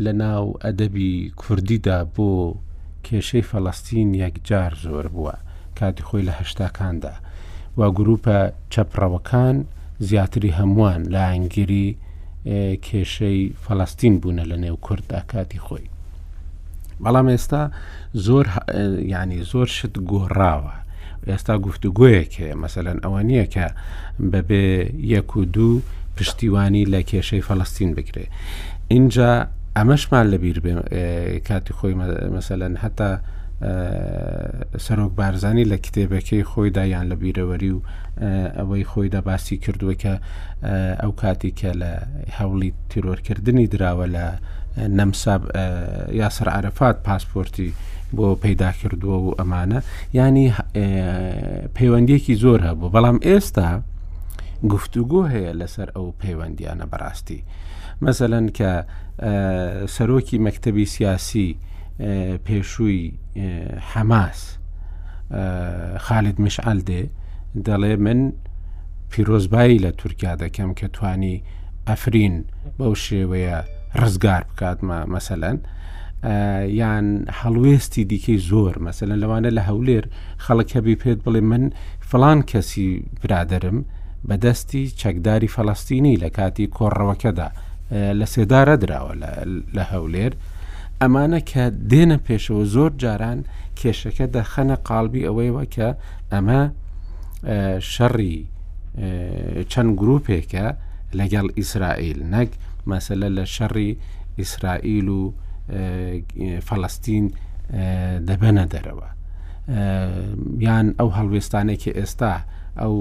لە 0.04 0.12
ناو 0.22 0.58
ئەدەبی 0.64 1.12
کوردیدا 1.40 1.98
بۆ 2.14 2.30
کێشەی 3.06 3.44
فەڵستین 3.50 4.08
یەکجار 4.22 4.72
زۆر 4.84 5.06
بووە 5.14 5.36
کاتی 5.78 6.02
خۆی 6.06 6.26
لە 6.28 6.32
هەشتاکاندا 6.40 7.12
و 7.78 7.80
گروپە 7.98 8.38
چەپڕەوەکان 8.72 9.56
زیاتری 10.08 10.56
هەمووان 10.58 11.02
لە 11.14 11.20
ئەنگری 11.30 11.88
کێشەی 12.86 13.40
فەڵستین 13.64 14.14
بوونە 14.20 14.44
لە 14.50 14.56
نێو 14.64 14.76
کورددا 14.86 15.20
کاتی 15.32 15.58
خۆی 15.66 15.86
بەڵام 17.04 17.26
ئێستا 17.34 17.62
زۆر 18.26 18.46
ینی 19.12 19.38
زۆر 19.52 19.66
شت 19.76 19.94
گۆڕاوە 20.10 20.74
ئێستا 21.32 21.54
گفتوگوۆیەک 21.66 22.30
هەیە 22.40 22.56
مەسەەن 22.62 22.98
ئەوە 23.04 23.20
نییە 23.28 23.46
کە 23.54 23.66
بەبێ 24.32 24.66
یەک 25.14 25.30
و 25.38 25.42
دوو 25.56 25.80
پشتیوانی 26.16 26.84
لە 26.92 27.00
کێشەی 27.10 27.42
فەڵستین 27.48 27.90
بکرێ 27.98 28.26
اینجا 28.94 29.30
ئەمەشمان 29.78 30.26
لەبییر 30.32 30.58
کاتی 31.48 31.72
خۆی 31.78 31.94
مەسەەن 32.36 32.74
هەتا 32.84 33.10
سەرۆک 34.84 35.12
بارزانانی 35.20 35.64
لە 35.72 35.76
کتێبەکەی 35.84 36.44
خۆیدا 36.50 36.84
یان 36.94 37.06
لە 37.12 37.16
بیرەوەری 37.22 37.70
و 37.76 37.80
ئەوەی 38.58 38.84
خۆیدا 38.90 39.20
باسی 39.28 39.56
کردووە 39.64 39.94
کە 40.02 40.12
ئەو 41.02 41.12
کاتی 41.22 41.52
کە 41.60 41.70
لە 41.80 41.92
هەوڵی 42.38 42.70
تیرۆرکردنی 42.90 43.66
دراوە 43.74 44.06
لە 44.16 44.26
نەمساب 44.78 45.50
یاسەر 46.14 46.48
عرفات 46.48 47.02
پاسپۆرتی 47.08 47.72
بۆ 48.16 48.34
پەیدا 48.44 48.72
کردووە 48.74 49.04
و 49.04 49.34
ئەمانە 49.38 49.82
ینی 50.14 50.52
پەیوەندێکی 51.78 52.34
زۆر 52.42 52.60
هەبوو 52.60 52.90
بەڵام 52.94 53.18
ئێستا 53.26 53.80
گفتوگۆ 54.72 55.22
هەیە 55.32 55.52
لەسەر 55.60 55.88
ئەو 55.96 56.12
پەیوەندیانە 56.22 56.86
بەڕاستی 56.92 57.40
مەسەەن 58.04 58.46
کە 58.58 58.70
سەرۆکی 59.94 60.38
مەکتتەبی 60.46 60.86
سیاسی 60.86 61.56
پێشووی 62.44 63.12
حەماس 63.92 64.40
خالد 66.06 66.40
مشعل 66.40 66.78
دێ 66.88 67.02
دەڵێ 67.66 67.94
من 68.06 68.32
پیرۆزبایی 69.10 69.78
لە 69.84 69.90
تورکیا 70.00 70.32
دەکەم 70.42 70.70
کە 70.78 70.86
توانی 70.94 71.42
ئەفرین 71.88 72.34
بەو 72.78 72.94
شێوەیە 72.94 73.58
ڕزگار 73.96 74.42
بکاتمە 74.50 74.98
مەسەلەن. 75.14 75.58
یان 76.80 77.24
هەڵوێستی 77.40 78.02
دیکەی 78.12 78.38
زۆر 78.50 78.74
مەسەن 78.86 79.10
لەوانە 79.22 79.50
لە 79.56 79.62
هەولێر 79.68 80.04
خەڵکەبی 80.44 80.96
پێت 81.02 81.18
بڵێ 81.24 81.40
من 81.50 81.70
فلان 82.10 82.38
کەسی 82.50 82.88
برادرم 83.22 83.78
بەدەستی 84.28 84.84
چەکداری 85.00 85.48
فەڵستینی 85.54 86.16
لە 86.22 86.28
کاتی 86.36 86.66
کۆڕەوەکەدا 86.76 87.48
لە 88.18 88.26
سێدارە 88.32 88.74
درراوە 88.82 89.14
لە 89.76 89.82
هەولێر 89.92 90.32
ئەمانە 91.02 91.40
کە 91.50 91.64
دێنە 91.90 92.18
پێشەوە 92.26 92.64
زۆر 92.74 92.92
جاران 93.02 93.38
کێشەکە 93.78 94.26
دەخەنە 94.36 94.76
قالبی 94.88 95.24
ئەوەیەوە 95.28 95.64
کە 95.74 95.88
ئەمە 96.32 96.62
شەڕی 97.92 98.38
چەند 99.70 99.90
گرروپێکە 99.98 100.66
لەگەڵ 101.18 101.46
ئیسرائیل 101.58 102.18
نەک 102.34 102.50
مەسلە 102.90 103.28
لە 103.38 103.44
شەڕی 103.56 103.90
ئیسرائیل 104.38 105.08
و 105.08 105.22
فەڵستین 106.68 107.26
دەبەنە 108.28 108.64
دەرەوە 108.74 109.08
یان 110.66 110.86
ئەو 111.00 111.08
هەڵوێستانێکی 111.16 111.90
ئێستا 111.98 112.34
ئەو 112.80 112.94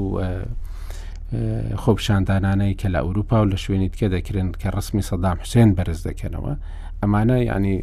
خۆپشاندانانەی 1.83 2.73
کە 2.81 2.87
لە 2.93 2.99
ئەوروپا 3.05 3.37
و 3.41 3.49
لە 3.51 3.57
شوێنیت 3.63 3.95
کە 3.99 4.07
دەکرن 4.13 4.49
کە 4.61 4.69
ڕسمی 4.77 5.03
سەدام 5.09 5.37
حوسێن 5.43 5.69
بەرز 5.77 5.99
دەکەنەوە 6.07 6.53
ئەمانە 7.01 7.37
ینی 7.51 7.77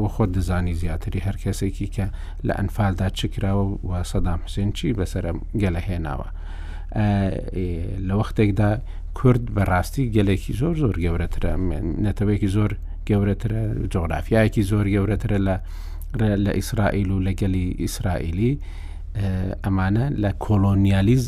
وە 0.00 0.08
خۆت 0.14 0.30
دەزانی 0.36 0.74
زیاتری 0.82 1.24
هەر 1.26 1.36
کەسێکی 1.44 1.86
کە 1.94 2.06
لە 2.46 2.52
ئەنفالدا 2.58 3.08
چکراوە 3.18 3.64
و 3.88 3.92
سەدام 4.12 4.40
حوسێن 4.44 4.70
چی 4.76 4.88
بەسرە 4.98 5.30
گەلە 5.62 5.80
هێناوە 5.88 6.28
لە 8.06 8.14
وەختێکدا 8.18 8.70
کورد 9.18 9.42
بەڕاستی 9.56 10.04
گەلێکی 10.14 10.52
زۆر 10.60 10.74
زۆر 10.82 10.96
گەورەترە 11.04 11.50
نەتەوەیەکی 12.06 12.48
زۆر 12.56 12.70
گەورەترە 13.08 13.62
جۆغرافایەکی 13.92 14.62
زۆر 14.70 14.86
گەورەترە 14.94 15.38
لە 15.48 15.56
لە 16.44 16.52
ئیسرائیل 16.58 17.10
و 17.12 17.22
لەگەلی 17.26 17.66
ئیسرائیلی 17.84 18.52
ئەمانە 19.64 20.06
لە 20.22 20.30
کۆلۆنیالیز 20.46 21.22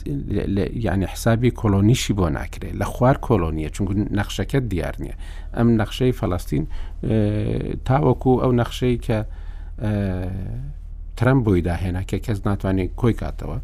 یعنی 0.86 1.06
حسابی 1.14 1.50
کۆلۆنیشی 1.60 2.12
بۆ 2.18 2.26
ناکرێت 2.38 2.74
لە 2.80 2.84
خوار 2.92 3.16
کۆلۆنیە 3.26 3.68
چونکو 3.74 3.92
نەخشەکەت 4.18 4.64
دیار 4.72 4.94
نییە 5.02 5.16
ئەم 5.56 5.68
نەخشەی 5.80 6.12
فەڵاستین 6.20 6.64
تاوەکو 7.88 8.32
ئەو 8.42 8.52
نەخشەی 8.60 8.96
کە 9.06 9.18
ترەم 11.18 11.38
بۆی 11.44 11.62
داهێنا 11.68 12.02
کە 12.10 12.16
کەس 12.26 12.38
ناتوانێت 12.48 12.90
کۆی 13.00 13.14
کاتەوە 13.22 13.58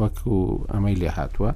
وەکو 0.00 0.34
ئەمەی 0.72 0.96
لێ 1.00 1.10
هاتووە 1.18 1.50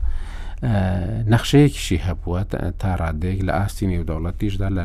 نەخشەیەکیشی 0.63 2.01
هەبووە 2.07 2.41
تا 2.81 2.97
ڕادێک 3.01 3.39
لە 3.49 3.53
ئاستی 3.59 3.87
نێودەوڵەتیشدا 3.93 4.69
لە 4.77 4.85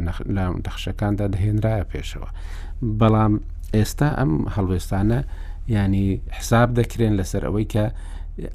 نەخشەکاندا 0.67 1.28
دەهێنرایە 1.34 1.86
پێشەوە 1.91 2.30
بەڵام 2.99 3.34
ئێستا 3.76 4.09
ئەم 4.19 4.32
هەڵوێستانە 4.55 5.19
ینی 5.67 6.07
حساب 6.38 6.69
دەکرێن 6.80 7.13
لەسەر 7.19 7.43
ئەوەی 7.47 7.65
کە 7.74 7.86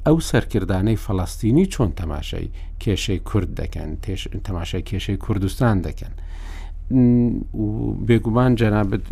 ئەو 0.05 0.17
سەرکردانەی 0.29 0.97
فەڵاستینی 1.05 1.65
چۆن 1.73 1.89
تەماشای 1.99 2.47
کێشەی 2.83 3.19
کورد 3.29 3.49
دەکەن 3.61 3.89
تەماشای 4.47 4.83
کێشەی 4.89 5.17
کوردستان 5.25 5.75
دەکەن 5.87 6.13
بێگومان 8.07 8.51
جەنابەت 8.59 9.05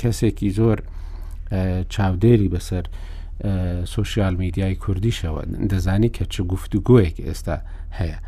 کەسێکی 0.00 0.50
زۆر 0.58 0.78
چاودێری 1.94 2.48
بەسەر 2.54 2.84
سوسیال 3.84 4.34
میدیای 4.36 4.74
کوردیشەوە 4.74 5.42
دەزانی 5.72 6.08
کە 6.16 6.24
چ 6.32 6.36
گفتوگوۆیەک 6.52 7.16
ئێستا 7.26 7.56
هەیە 7.98 8.18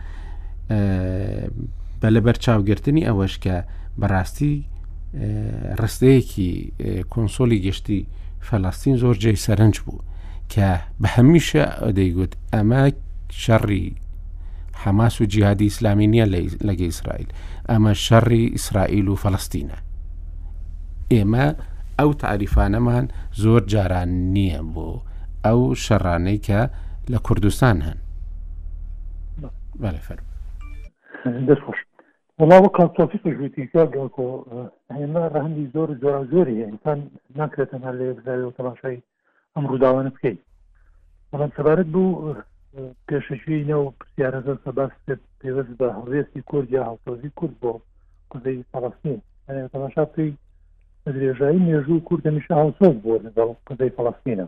بە 2.00 2.08
لەبەر 2.14 2.36
چاوگرتنی 2.44 3.06
ئەوەش 3.08 3.34
کە 3.44 3.56
بەڕاستی 4.00 4.54
ڕستەیەکی 5.80 6.52
کۆنسۆلی 7.12 7.62
گەشتی 7.66 8.00
فەلاستین 8.48 8.96
زۆر 9.02 9.16
جێی 9.22 9.40
سەرنج 9.46 9.76
بوو 9.84 10.02
کە 10.52 10.68
بە 11.02 11.08
هەمیشە 11.16 11.64
دەیگوت 11.98 12.32
ئەمە 12.52 12.80
شەڕی 13.44 13.86
حەماس 14.84 15.20
و 15.20 15.24
جیهادی 15.32 15.64
ئیسلامی 15.68 16.06
نییە 16.12 16.26
لەگە 16.68 16.84
ئیسرائیل 16.90 17.28
ئەمە 17.70 17.92
شەڕی 18.06 18.44
ئیسرائیل 18.56 19.06
و 19.08 19.16
فەڵستینە 19.22 19.78
ئێمە 21.12 21.46
ئەو 22.02 22.10
تعریفانەمان 22.22 23.06
زۆر 23.42 23.62
جاران 23.74 24.10
نییە 24.34 24.62
بۆ 24.74 24.86
ئەو 25.46 25.60
شەڕانەی 25.84 26.38
کە 26.46 26.60
لە 27.12 27.18
کوردستان 27.26 27.76
هەن 27.86 27.98
بەفەر 29.82 30.18
دەستخۆش 31.48 31.78
وڵاوە 32.40 32.68
کاتۆفیس 32.78 33.24
ژوتیکۆ 33.38 33.84
هێمە 34.96 35.22
ڕەهندی 35.34 35.66
زۆر 35.74 35.88
جۆرا 36.02 36.22
زۆری 36.32 36.60
ئینسان 36.68 36.98
ناکرێتەنها 37.40 37.92
لە 37.98 38.04
یەکزای 38.10 38.40
و 38.42 38.56
تەماشای 38.58 38.98
ئەم 39.54 39.64
ڕووداوانە 39.70 40.10
بکەیت 40.14 40.38
بەڵام 41.30 41.50
سەبارەت 41.56 41.88
بوو 41.94 42.12
پێشەشوی 43.06 43.64
نە 43.70 43.76
و 43.82 43.92
پرسیارەزە 43.98 44.54
سەباس 44.64 44.92
پێوەست 45.40 45.72
بە 45.80 45.88
هەڵێستی 45.98 46.42
کورد 46.50 46.68
یا 46.76 46.82
هەڵتۆزی 46.88 47.30
کورد 47.38 47.54
بۆ 47.62 47.72
قزەی 48.32 48.64
فەڵستین 48.72 49.18
تەماشا 49.72 50.04
پێی 50.14 50.32
درێژایی 51.14 51.62
مێژوو 51.66 52.04
کوردنیش 52.08 52.46
ئاسۆز 52.56 52.96
بۆ 53.04 53.14
لەگەڵ 53.26 53.48
قزەی 53.66 53.94
فلستینە 53.96 54.46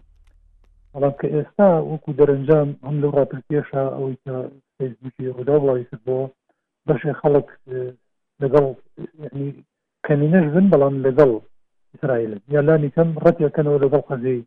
بەڵام 0.93 1.15
کە 1.21 1.27
ئێستا 1.35 1.69
وەکو 1.93 2.11
دەرەنجام 2.19 2.69
ئەم 2.85 2.97
لەو 3.03 3.13
ڕاپێشا 3.19 3.85
ئەوەی 3.95 4.17
کە 4.25 4.35
فیسبوکی 4.77 5.33
ڕوودا 5.37 5.57
بڵی 5.63 5.85
کرد 5.89 6.03
بۆ 6.07 6.19
بەشێ 6.89 7.13
خەڵک 7.21 7.49
لەگەڵ 8.43 8.67
کەمینەش 10.07 10.47
بن 10.55 10.67
بەڵام 10.73 10.95
لەگەڵ 11.07 11.31
ئیسرائیل 11.95 12.33
یا 12.55 12.61
لانی 12.67 12.91
کەم 12.97 13.09
ڕەتەکەنەوە 13.25 13.79
لەگەڵ 13.85 14.03
قەزەی 14.09 14.39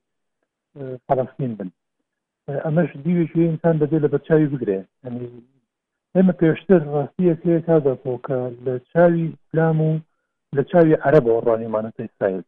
فلستین 1.07 1.51
بن 1.59 1.69
ئەمەش 2.65 2.89
دیوێکی 3.03 3.43
ئینسان 3.49 3.75
دەبێت 3.81 4.01
لە 4.03 4.09
بەرچاوی 4.13 4.51
بگرێ 4.53 4.79
ئێمە 6.15 6.33
پێشتر 6.41 6.81
ڕاستیەکێک 6.93 7.61
تا 7.67 7.75
دەپۆ 7.85 8.13
کە 8.25 8.37
لە 8.65 8.73
چاوی 8.91 9.25
پلام 9.49 9.77
و 9.81 9.91
لە 10.59 10.63
چاوی 10.71 10.97
عەرەبەوە 11.05 11.43
ڕانیمانەتە 11.47 12.01
ئیسرائیل 12.05 12.43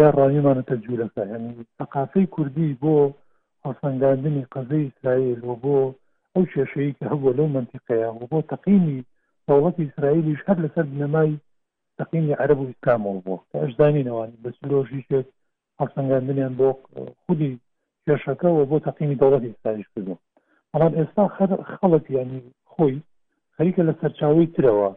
یا 0.00 0.08
ڕانیمانەتە 0.18 0.74
جوولەکە 0.84 1.22
هەنی 1.32 1.50
ثقافەی 1.78 2.30
کوردی 2.34 2.78
بۆ 2.82 2.94
هەسەنگاندنی 3.66 4.48
قەزەی 4.52 4.84
ئیسرائیل 4.86 5.40
و 5.48 5.50
بۆ 5.64 5.76
ئەو 6.34 6.44
کێشەیە 6.52 6.92
کە 6.98 7.04
هەبوو 7.12 7.36
لەو 7.38 7.48
منتیقەیە 7.56 8.08
و 8.12 8.24
بۆ 8.30 8.38
تەقیمی 8.52 8.98
دەوڵەتی 9.48 9.84
ئیسرائیلیش 9.86 10.40
هەر 10.48 10.58
لەسەر 10.64 10.86
نەمای 11.00 11.32
تەقیمی 11.98 12.38
عەرب 12.42 12.58
و 12.60 12.68
ئیسلامەوە 12.70 13.20
بۆ 13.26 13.34
ئەشدانینەوەوان 13.62 14.30
بەسلۆژی 14.44 15.06
شێت 15.08 15.26
هەسەنگاندنیان 15.80 16.54
بۆ 16.60 16.68
خودی 17.24 17.52
کێشەکەەوە 18.06 18.62
بۆ 18.70 18.76
تەقیمی 18.86 19.18
دەوڵەتی 19.20 19.50
ئیسرائیلش 19.52 19.88
کردو 19.94 20.14
بەڵام 20.72 20.92
ئێستا 20.98 21.24
خەڵک 21.80 22.04
ینی 22.18 22.40
خۆی 22.72 22.96
خەریکە 23.56 23.82
لە 23.88 23.94
سەرچاوی 24.00 24.52
ترەوە 24.54 24.90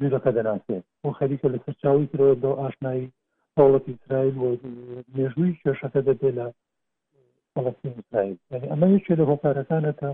دوورەکە 0.00 0.30
دەناسێت 0.36 0.84
بۆ 1.02 1.08
خەریکە 1.18 1.46
لە 1.54 1.58
سەرچاوی 1.64 2.10
ترەوە 2.12 2.34
بۆ 2.42 2.50
ئاشنایی 2.60 3.12
پاڵەتی 3.56 3.92
اسرائیل 3.98 4.36
و 4.38 4.46
مێژووی 5.16 5.58
کێشەکە 5.62 6.00
دەبێت 6.06 6.32
لە 6.38 6.46
پڵەتی 7.54 7.90
اسرائیل 8.02 8.36
ئەمە 8.70 8.86
یەکێ 8.96 9.12
لە 9.20 9.24
هۆکارەکانە 9.30 9.92
تا 10.00 10.10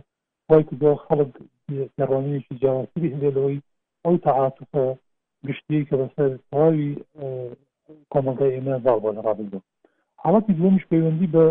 وای 0.50 0.62
بۆ 0.80 0.92
خەڵک 1.04 1.30
گەڕانیشی 1.98 2.54
جیاوازی 2.60 3.08
هێلەوەی 3.22 3.58
ئەو 4.04 4.14
تەعاتوقە 4.24 4.86
گشتی 5.48 5.86
کە 5.88 5.94
بەسەر 6.00 6.30
تەواوی 6.48 6.86
کۆمەلگای 8.12 8.54
ئێمە 8.56 8.74
باڵ 8.84 8.98
بۆ 9.02 9.10
لەڕابدۆ 9.16 9.58
حڵەتی 10.22 10.52
دومش 10.60 10.82
پەیوەندی 10.90 11.30
بە 11.34 11.44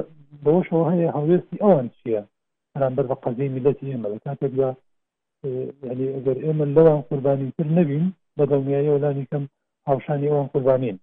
بەوەشەوە 0.43 0.83
هەیە 0.91 1.07
هەڵوێستی 1.17 1.61
ئەوان 1.63 1.87
چییە 1.97 2.21
بەرامبەر 2.73 3.05
بە 3.11 3.15
قەزەی 3.23 3.53
میلەتی 3.55 3.89
ئێمە 3.91 4.07
لە 4.13 4.17
کاتێکدا 4.25 4.69
ینی 5.91 6.07
ئەگەر 6.15 6.37
ئێمە 6.45 6.65
لەوان 6.75 7.01
قوربانی 7.07 7.51
تر 7.57 7.67
نەبین 7.77 8.07
بەدڵنیایی 8.39 8.89
وەلانی 8.95 9.25
کەم 9.31 9.43
هاوشانی 9.87 10.29
ئەوان 10.31 10.47
قوربانین 10.53 10.97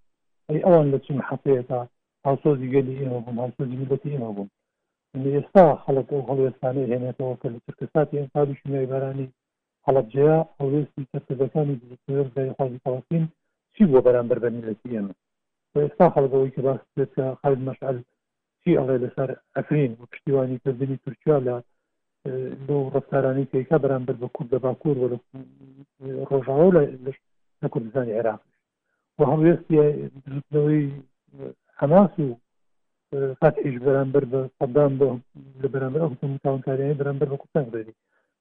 ئەی 0.49 0.63
ئەوان 0.65 0.85
لە 0.93 0.99
چین 1.05 1.19
حەفەیەتا 1.29 1.79
هاوسۆزی 2.25 2.71
گەلی 2.75 2.97
ئێمە 2.99 3.19
بووم 3.25 3.37
هاوسۆزی 3.43 3.79
میلەتی 3.81 4.11
ئێمە 4.15 4.31
بووم 4.35 4.49
ئێستا 5.37 5.65
خەڵک 5.83 6.07
ئەو 6.13 6.23
هەڵێستانی 6.29 6.89
هێنێتەوە 6.91 7.35
کە 7.41 7.47
لە 7.53 7.59
ترکستاتی 7.65 8.19
ئێستا 8.21 8.41
دوشمای 8.47 8.89
بارانی 8.93 9.27
حەڵەبجەیە 9.85 10.37
هەڵێستی 10.59 11.07
کەسەکانی 11.11 11.75
دایخوازی 12.35 12.83
پاڵستین 12.85 13.23
چی 13.75 13.83
بۆ 13.89 13.99
بەرامبەر 14.07 14.37
بە 14.43 14.49
میلەتی 14.57 14.91
ئێمە 14.95 15.13
ئێستا 15.85 16.05
خەڵگەوەی 16.15 16.53
کە 16.55 16.61
باس 16.67 16.81
خەڵ 17.41 17.55
مەشعل 17.67 17.97
چی 18.61 18.71
ئەڵێ 18.79 18.95
لەسەر 19.03 19.29
ئەفرین 19.55 19.91
و 19.99 20.05
پشتیوانی 20.11 20.61
کردنی 20.63 20.97
تورکیا 21.03 21.37
لە 21.47 21.55
لەو 22.67 22.81
ڕفتارانی 22.95 23.49
تێکا 23.51 23.77
بەرامبەر 23.83 24.15
بە 24.21 24.27
کورد 24.35 24.49
لە 24.55 24.59
باکوور 24.65 24.97
وە 25.09 25.17
ڕۆژاوە 26.29 26.67
لە 27.05 27.11
لە 27.63 27.67
کوردستانی 27.73 28.13
عێراق 28.17 28.41
و 29.17 29.19
هەڵوێستیەوەی 29.31 30.83
حماس 31.79 32.13
و 32.25 32.29
فتحش 33.41 33.75
بەرامبەر 33.85 34.23
بە 34.31 34.39
سەدام 34.59 34.93
بۆ 34.99 35.09
لە 35.61 35.67
بەرامبەر 35.73 36.01
حکومتاونکاریانی 36.11 36.97
بەرامبەر 36.99 37.27
بە 37.31 37.37
کوردستان 37.41 37.65
بێری 37.73 37.93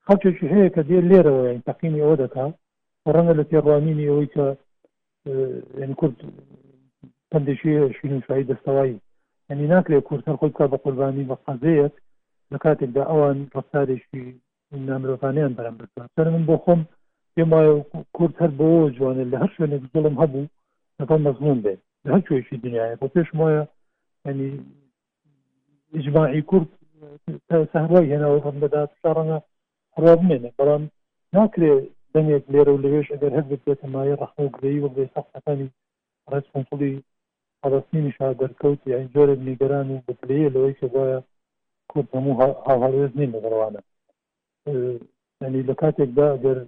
خەڵکێکی 0.06 0.52
هەیە 0.54 0.68
کە 0.74 0.82
دێ 0.88 0.98
لێرەوە 1.10 1.42
یان 1.48 1.62
تەقیمی 1.68 2.02
ئەوە 2.04 2.16
دەکا 2.24 2.44
ڕەنگە 3.14 3.34
لە 3.40 3.44
تێڕوانینی 3.50 4.08
ئەوەی 4.10 4.30
کە 4.34 4.46
یعنی 5.80 5.94
کورد 6.00 6.16
پندێکی 7.30 7.72
شوینشایی 7.96 8.48
دەستەوایی 8.50 8.96
ینی 9.50 9.66
ناکرێت 9.74 10.04
کورتتر 10.08 10.34
خۆی 10.40 10.52
کا 10.58 10.64
بە 10.72 10.78
قوربانی 10.84 11.28
بە 11.30 11.36
قەزەیەک 11.44 11.94
لە 12.52 12.58
کاتێکدا 12.64 13.02
ئەوان 13.10 13.38
ڕفتارێکی 13.56 14.22
نامرۆفانیان 14.88 15.52
بەرامبەر 15.58 15.86
سەر 16.14 16.26
من 16.34 16.44
بۆ 16.48 16.56
خۆم 16.64 16.80
ئێمە 17.38 17.60
کورد 18.16 18.34
هەر 18.40 18.50
بۆ 18.58 18.68
جوانە 18.96 19.24
لە 19.32 19.36
هەر 19.42 19.50
شوێنێک 19.54 19.82
دڵم 19.94 20.16
هەبوو 20.22 20.50
لەتان 20.98 21.20
مەزمون 21.26 21.58
بێت 21.64 21.80
لە 22.04 22.08
هەر 22.14 22.22
کوێشی 22.26 22.62
دنیاە 22.64 22.98
بۆ 23.00 23.06
پێش 23.14 23.28
وایە 23.38 23.62
ینی 24.28 24.48
ئجماعی 25.96 26.42
کورد 26.50 26.68
سەهرای 27.72 28.10
هێناوە 28.14 28.38
ڕم 28.44 28.56
دەدات 28.64 28.90
شارڕەنە 29.00 29.38
هەوا 29.96 30.12
بمێنێ 30.18 30.50
بەڵام 30.58 30.82
ناکرێ 31.36 31.72
دەنێک 32.14 32.44
لێرە 32.52 32.72
و 32.72 32.82
لەوێش 32.84 33.06
ئەگەر 33.12 33.32
هەر 33.36 33.44
بێتە 33.50 33.86
مایە 33.94 34.14
ڕەخم 34.20 34.42
و 34.44 34.52
گرەی 34.56 34.82
وەڵێ 34.84 35.04
سەختەکانی 35.14 35.68
ڕێسپۆنسڵی 36.30 36.94
فەڵستینی 37.60 38.10
شا 38.16 38.26
دەرکەوت 38.42 38.80
یان 38.92 39.06
جۆرێک 39.14 39.40
نیگەران 39.48 39.86
و 39.90 40.02
بکرەیە 40.06 40.48
لەوەی 40.54 40.76
کە 40.78 40.86
وایە 40.94 41.18
کورد 41.90 42.08
هەموو 42.16 42.38
هاوهەرێز 42.66 43.12
نین 43.18 43.30
لەگەڕوانە 43.34 43.80
ینی 45.44 45.62
لە 45.68 45.74
کاتێکدا 45.80 46.28
گەر 46.44 46.58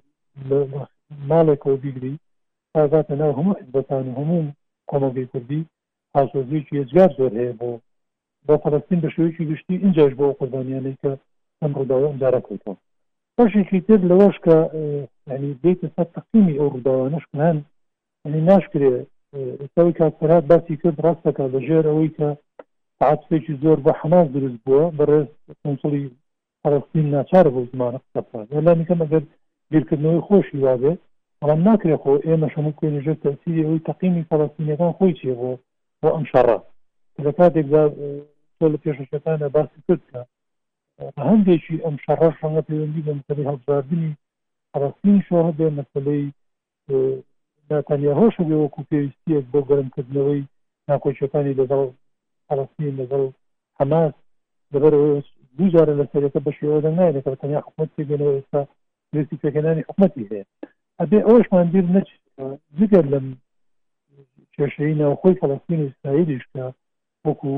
ماڵێکەوە 1.31 1.77
بیگری 1.85 2.15
ئازاتە 2.77 3.15
ناو 3.21 3.37
هەموو 3.39 3.59
حزبەکان 3.61 4.05
و 4.09 4.17
هەموو 4.21 4.55
کۆمەڵگەی 4.91 5.31
کوردی 5.33 5.63
هاوسۆزیێکی 6.15 6.79
ێزگار 6.83 7.11
زۆر 7.19 7.33
هەیە 7.41 7.55
بۆ 7.61 7.71
بۆ 8.47 8.55
فەلستین 8.63 8.99
بە 9.03 9.09
شوەیەکی 9.15 9.49
گشتی 9.51 9.77
اینجاش 9.85 10.13
بۆ 10.19 10.27
قوربانیانەی 10.39 10.99
کە 11.03 11.13
ئەم 11.61 11.73
ڕووداوە 11.79 12.07
ئەمجارە 12.11 12.41
کویتەوە 12.47 12.77
باشێکی 13.37 13.81
تر 13.87 14.01
لەوەش 14.11 14.37
کە 14.47 14.57
ینی 15.31 15.53
دێتە 15.63 15.87
سەر 15.95 16.07
تەقیمی 16.15 16.59
ئەو 16.59 16.69
ڕووداوانش 16.75 17.25
هەن 17.45 17.59
ینی 18.27 18.41
ناشکرێ 18.51 18.91
ئێستاوی 19.61 19.97
کاکەرات 19.99 20.45
باسی 20.51 20.77
کرد 20.81 20.99
ڕاستەکە 21.05 21.45
لە 21.53 21.59
ژێر 21.67 21.85
ئەوەی 21.91 22.11
کە 22.19 22.29
عاتفێکی 23.09 23.55
زۆر 23.63 23.79
بە 23.87 23.93
حماز 24.01 24.27
دروست 24.35 24.59
بووە 24.65 24.83
بەڕێز 24.99 25.29
کنسڵی 25.63 26.05
فەلستین 26.63 27.07
ناچارە 27.15 27.51
بۆ 27.55 27.61
زمانە 27.73 27.99
قسەفا 28.05 28.41
لەلانی 28.53 28.89
کەمەگەر 28.91 29.25
بیرکردنەوەی 29.71 30.25
خۆشی 30.29 30.59
وابێ 30.65 30.93
بەڵام 31.41 31.61
ناکرێت 31.69 32.01
خۆ 32.03 32.11
ئێمە 32.27 32.49
شەمە 32.53 32.73
کوێنژە 32.79 33.15
تەسیری 33.25 33.65
ئەوی 33.67 33.85
تەقیمی 33.89 34.27
فەڵستینەکان 34.31 34.93
خۆی 34.99 35.17
چێ 35.19 35.33
بۆ 35.39 35.51
بۆ 36.01 36.09
ئەم 36.15 36.25
شەڕە 36.31 36.59
لە 37.25 37.31
کاتێکدا 37.39 37.83
تۆ 38.59 38.65
لە 38.73 38.79
پێشەکانە 38.83 39.47
باسی 39.55 39.81
کردکە 39.87 40.21
هەندێکی 41.29 41.77
ئەم 41.85 41.97
شەڕە 42.05 42.29
شەنگە 42.39 42.63
پەیوەندی 42.69 43.05
بە 43.07 43.13
مەسەی 43.19 43.49
هەڵبژاردننی 43.51 44.13
فەڵستین 44.73 45.19
شۆڕە 45.27 45.53
بێ 45.59 45.69
مەسلەی 45.79 46.25
ناتانیا 47.71 48.13
هۆش 48.21 48.35
وەکو 48.41 48.87
پێویستیەک 48.91 49.45
بۆ 49.53 49.61
گەرمکردنەوەی 49.69 50.43
ناکۆچەکانی 50.89 51.57
لەگەڵ 51.61 51.85
فەڵستین 52.47 52.95
لەگەڵ 53.01 53.25
حماس 53.79 54.15
لەبەر 54.73 54.95
دوجارە 55.59 55.95
لەسەرەکە 56.01 56.41
بە 56.47 56.51
شێوەدە 56.59 56.91
نایێت 56.99 57.17
کە 57.25 57.37
تەنیا 57.43 57.61
حکومت 57.67 57.89
پێگەنەوە 57.97 58.33
ئێستا 58.37 58.63
نوێسی 59.15 59.41
پێکەدانی 59.43 59.87
حکومەتی 59.89 60.29
هەیە 60.31 60.45
ئەبێ 61.01 61.19
ئەوشمان 61.29 61.67
بیر 61.73 61.87
نەچ 61.95 62.09
جگەر 62.79 63.05
لەم 63.13 63.27
کێشەی 64.55 64.99
ناوخۆی 65.01 65.39
فەڵستین 65.41 65.81
ئیسرائیلیشکە 65.85 66.65
وەکو 67.27 67.53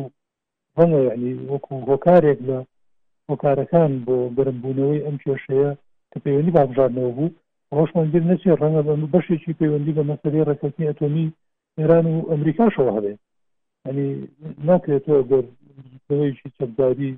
بەڵێ 0.77 1.01
ینی 1.13 1.33
وەکو 1.53 1.75
هۆکارێک 1.91 2.39
لە 2.49 2.59
هۆکارەکان 3.29 3.91
بۆ 4.07 4.17
گەرمبوونەوەی 4.37 5.05
ئەم 5.07 5.17
کێشەیە 5.23 5.71
کە 6.11 6.19
پەیوەندی 6.25 6.55
بابژارنەوە 6.57 7.11
بوو 7.17 7.35
ڕۆشمان 7.77 8.07
بیر 8.13 8.25
نەچێت 8.31 8.59
ڕەنگە 8.63 8.83
بە 8.87 8.95
بەشێکی 9.15 9.57
پەیوەندی 9.61 9.97
بە 9.97 10.03
مەسەری 10.11 10.47
ڕێکەکەی 10.49 10.89
ئەتۆمی 10.89 11.27
ئێران 11.79 12.07
و 12.13 12.27
ئەمریکاشەوە 12.31 12.93
هەبێت 12.97 13.19
ینی 13.89 14.09
ناکرێتەوە 14.69 15.21
گەرەوەیکی 15.31 16.53
چەبداری 16.57 17.13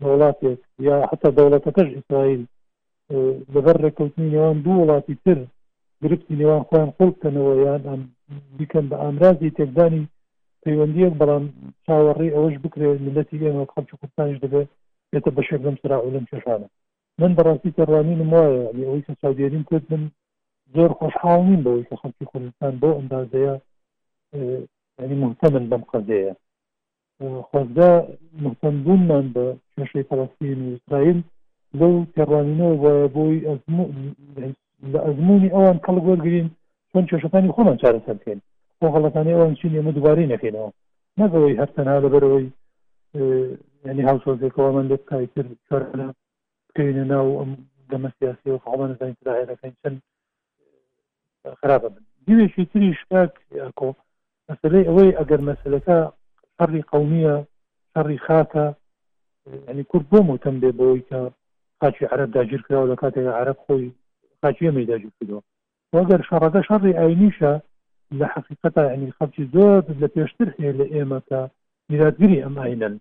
دەوڵاتێک 0.00 0.60
یا 0.88 0.96
حتا 1.10 1.28
دەوڵەتەکەش 1.38 1.88
ئیسرائیل 1.96 2.42
لەبەر 3.54 3.76
ڕێککەوتنی 3.84 4.32
نێوان 4.34 4.58
دوو 4.64 4.80
وڵاتی 4.82 5.14
تر 5.24 5.38
گرفتی 6.02 6.38
نێوان 6.40 6.62
خۆیان 6.68 6.90
خڵکەنەوە 6.96 7.52
یان 7.64 8.00
بیکەن 8.58 8.84
بە 8.90 8.96
ئامرازی 9.02 9.54
تێدانی 9.56 10.04
پەیوەندیەک 10.62 11.12
بەڵام 11.20 11.44
چاوەڕێ 11.86 12.28
ئەوەش 12.34 12.56
بکرێت 12.64 12.98
لەتی 13.16 13.40
ئێمە 13.48 13.64
خەڵکی 13.72 13.98
کوردستانش 14.00 14.36
دەبێت 14.44 14.68
بێتە 15.10 15.30
بەشێک 15.36 15.60
لەم 15.66 15.76
سرا 15.82 15.96
و 16.00 16.12
لەم 16.14 16.24
چێشانە 16.30 16.68
من 17.20 17.30
بەڕاستی 17.38 17.74
تێڕوانین 17.76 18.20
وایە 18.32 18.64
ئەوەی 18.86 19.04
کە 19.06 19.12
ساودێریم 19.22 19.64
کرد 19.70 19.84
من 19.90 20.02
زۆر 20.74 20.90
خۆشحاڵ 21.00 21.40
نیم 21.50 21.62
بەوەی 21.66 21.86
کە 21.88 21.94
خەڵکی 22.00 22.28
کوردستان 22.32 22.72
بۆ 22.82 22.88
ئەندازەیە 22.98 23.54
ینی 25.02 25.16
محتەمن 25.24 25.64
بەم 25.70 25.82
قەزەیە 25.90 26.32
خۆزدا 27.48 27.90
محتەمبوونمان 28.44 29.24
بە 29.34 29.46
کێشەی 29.74 30.06
فەڵەستین 30.10 30.58
و 30.62 30.72
ئیسرائیل 30.74 31.18
لەو 31.80 31.92
پێڕوانینەوە 32.16 32.78
وایە 32.82 33.06
بۆی 33.16 33.36
لە 34.92 34.98
ئەزمموی 35.06 35.52
ئەوان 35.54 35.76
کەڵ 35.84 35.96
وەرگین 36.06 36.48
چۆن 36.92 37.04
کێشەکانی 37.10 37.54
خۆمان 37.56 37.76
چارەسەر 37.82 38.16
بکەین 38.18 38.40
بۆ 38.80 38.86
هەڵەکانی 38.94 39.34
ئەوان 39.36 39.54
چین 39.58 39.72
ئێمە 39.76 39.92
دووبارەی 39.94 40.30
نەکەینەوە 40.34 40.70
نەگەوەی 41.20 41.58
هەفتەنها 41.62 41.96
لەبەرەوەی 42.04 42.46
ینی 43.88 44.04
هاوسۆزێکەوە 44.08 44.70
من 44.76 44.86
لێ 44.90 44.96
کای 45.10 45.28
کرد 45.34 45.50
بکەینە 46.68 47.04
ناو 47.12 47.26
ئەم 47.40 47.50
دەمە 47.90 48.10
سیاسی 48.18 48.48
و 48.50 48.58
خەڵمان 48.64 48.90
زانین 49.00 49.16
داهێنەکەین 49.26 49.74
چەند 49.82 49.98
خراپە 51.60 51.88
بن 51.94 52.02
دیوێکی 52.26 52.64
تری 52.72 52.94
شکاک 53.00 53.32
کۆ 53.78 53.88
مەسلەی 54.48 54.88
ئەوەی 54.88 55.16
ئەگەر 55.18 55.40
مەسلەکە 55.50 55.98
شەڕی 56.56 56.82
قومیە 56.90 57.36
شەڕی 57.94 58.18
خاکە 58.26 58.66
ینی 59.70 59.84
کورد 59.90 60.06
بۆ 60.12 60.18
متەم 60.30 60.56
بێ 60.62 60.70
بەوەی 60.78 61.04
کە 61.10 61.18
خاچی 61.80 62.04
عرب 62.12 62.30
داگیر 62.30 62.62
کراوە 62.68 62.88
لە 62.92 62.96
کاتێک 63.00 63.26
عرب 63.40 63.56
خۆی 63.66 63.86
خاچیەمەی 64.42 64.88
داگیر 64.92 65.10
کردەوە 65.16 65.40
وەگەر 65.96 66.20
شەڕەکە 66.28 66.60
شەڕی 66.68 66.96
ئاینیشە 66.98 67.52
لە 68.18 68.26
حقیقەتا 68.34 68.82
عنی 68.94 69.10
خەڵکی 69.18 69.44
زۆر 69.54 69.82
لە 70.00 70.08
پێشتر 70.14 70.48
هەیە 70.58 70.72
لە 70.80 70.86
ئێمەکە 70.94 71.40
میراگیری 71.88 72.42
ئەم 72.44 72.56
ئاینەن 72.62 72.94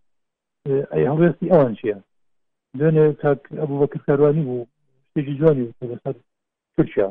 ئەی 0.93 1.05
هەڵێستی 1.11 1.51
ئەوان 1.53 1.73
چیە 1.79 1.97
دوێنێ 2.77 3.05
تاک 3.21 3.41
ئەبوو 3.61 3.81
بەکر 3.81 3.99
کاروانی 4.07 4.43
بوو 4.47 4.67
شتێکی 5.11 5.33
جوانی 5.39 5.65
بەسەر 5.91 6.15
تورکیا 6.75 7.09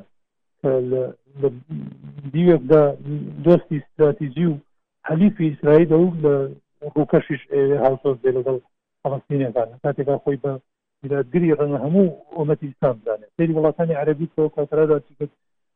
دیوێکدا 2.32 2.82
دۆستی 3.44 3.76
استراتیژی 3.80 4.46
و 4.50 4.54
حەلیفی 5.08 5.44
ئیسرائیل 5.50 5.90
و 5.96 6.02
لە 6.24 6.34
ڕووکەشیش 6.94 7.42
هاوسۆز 7.84 8.16
بێ 8.22 8.30
لەگەڵ 8.36 8.56
فەڵستینەکان 9.02 9.68
کاتێکا 9.84 10.16
خۆی 10.24 10.38
بە 10.44 10.52
میلادگیری 11.04 11.56
ڕەنە 11.60 11.76
هەموو 11.84 12.06
ئۆمەتی 12.38 12.66
ئیسلام 12.68 12.96
دانێت 13.06 13.30
سری 13.36 13.54
وڵاتانی 13.58 13.98
عربی 14.02 14.26
تۆ 14.34 14.42
کاترادا 14.56 14.96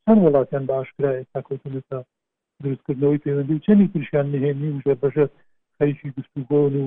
چەند 0.04 0.20
وڵاتیان 0.26 0.64
بە 0.68 0.74
ئاشکرای 0.78 1.26
تاکەوتتا 1.32 1.98
دروستکردنەوەی 2.62 3.22
پەیوەندی 3.24 3.54
و 3.54 3.62
چەندی 3.66 3.90
تریشیان 3.92 4.26
نهێنی 4.34 4.68
وژە 4.76 4.94
بەژێت 5.02 5.32
خەریکی 5.78 6.08
گفتوگۆن 6.18 6.72
و 6.82 6.86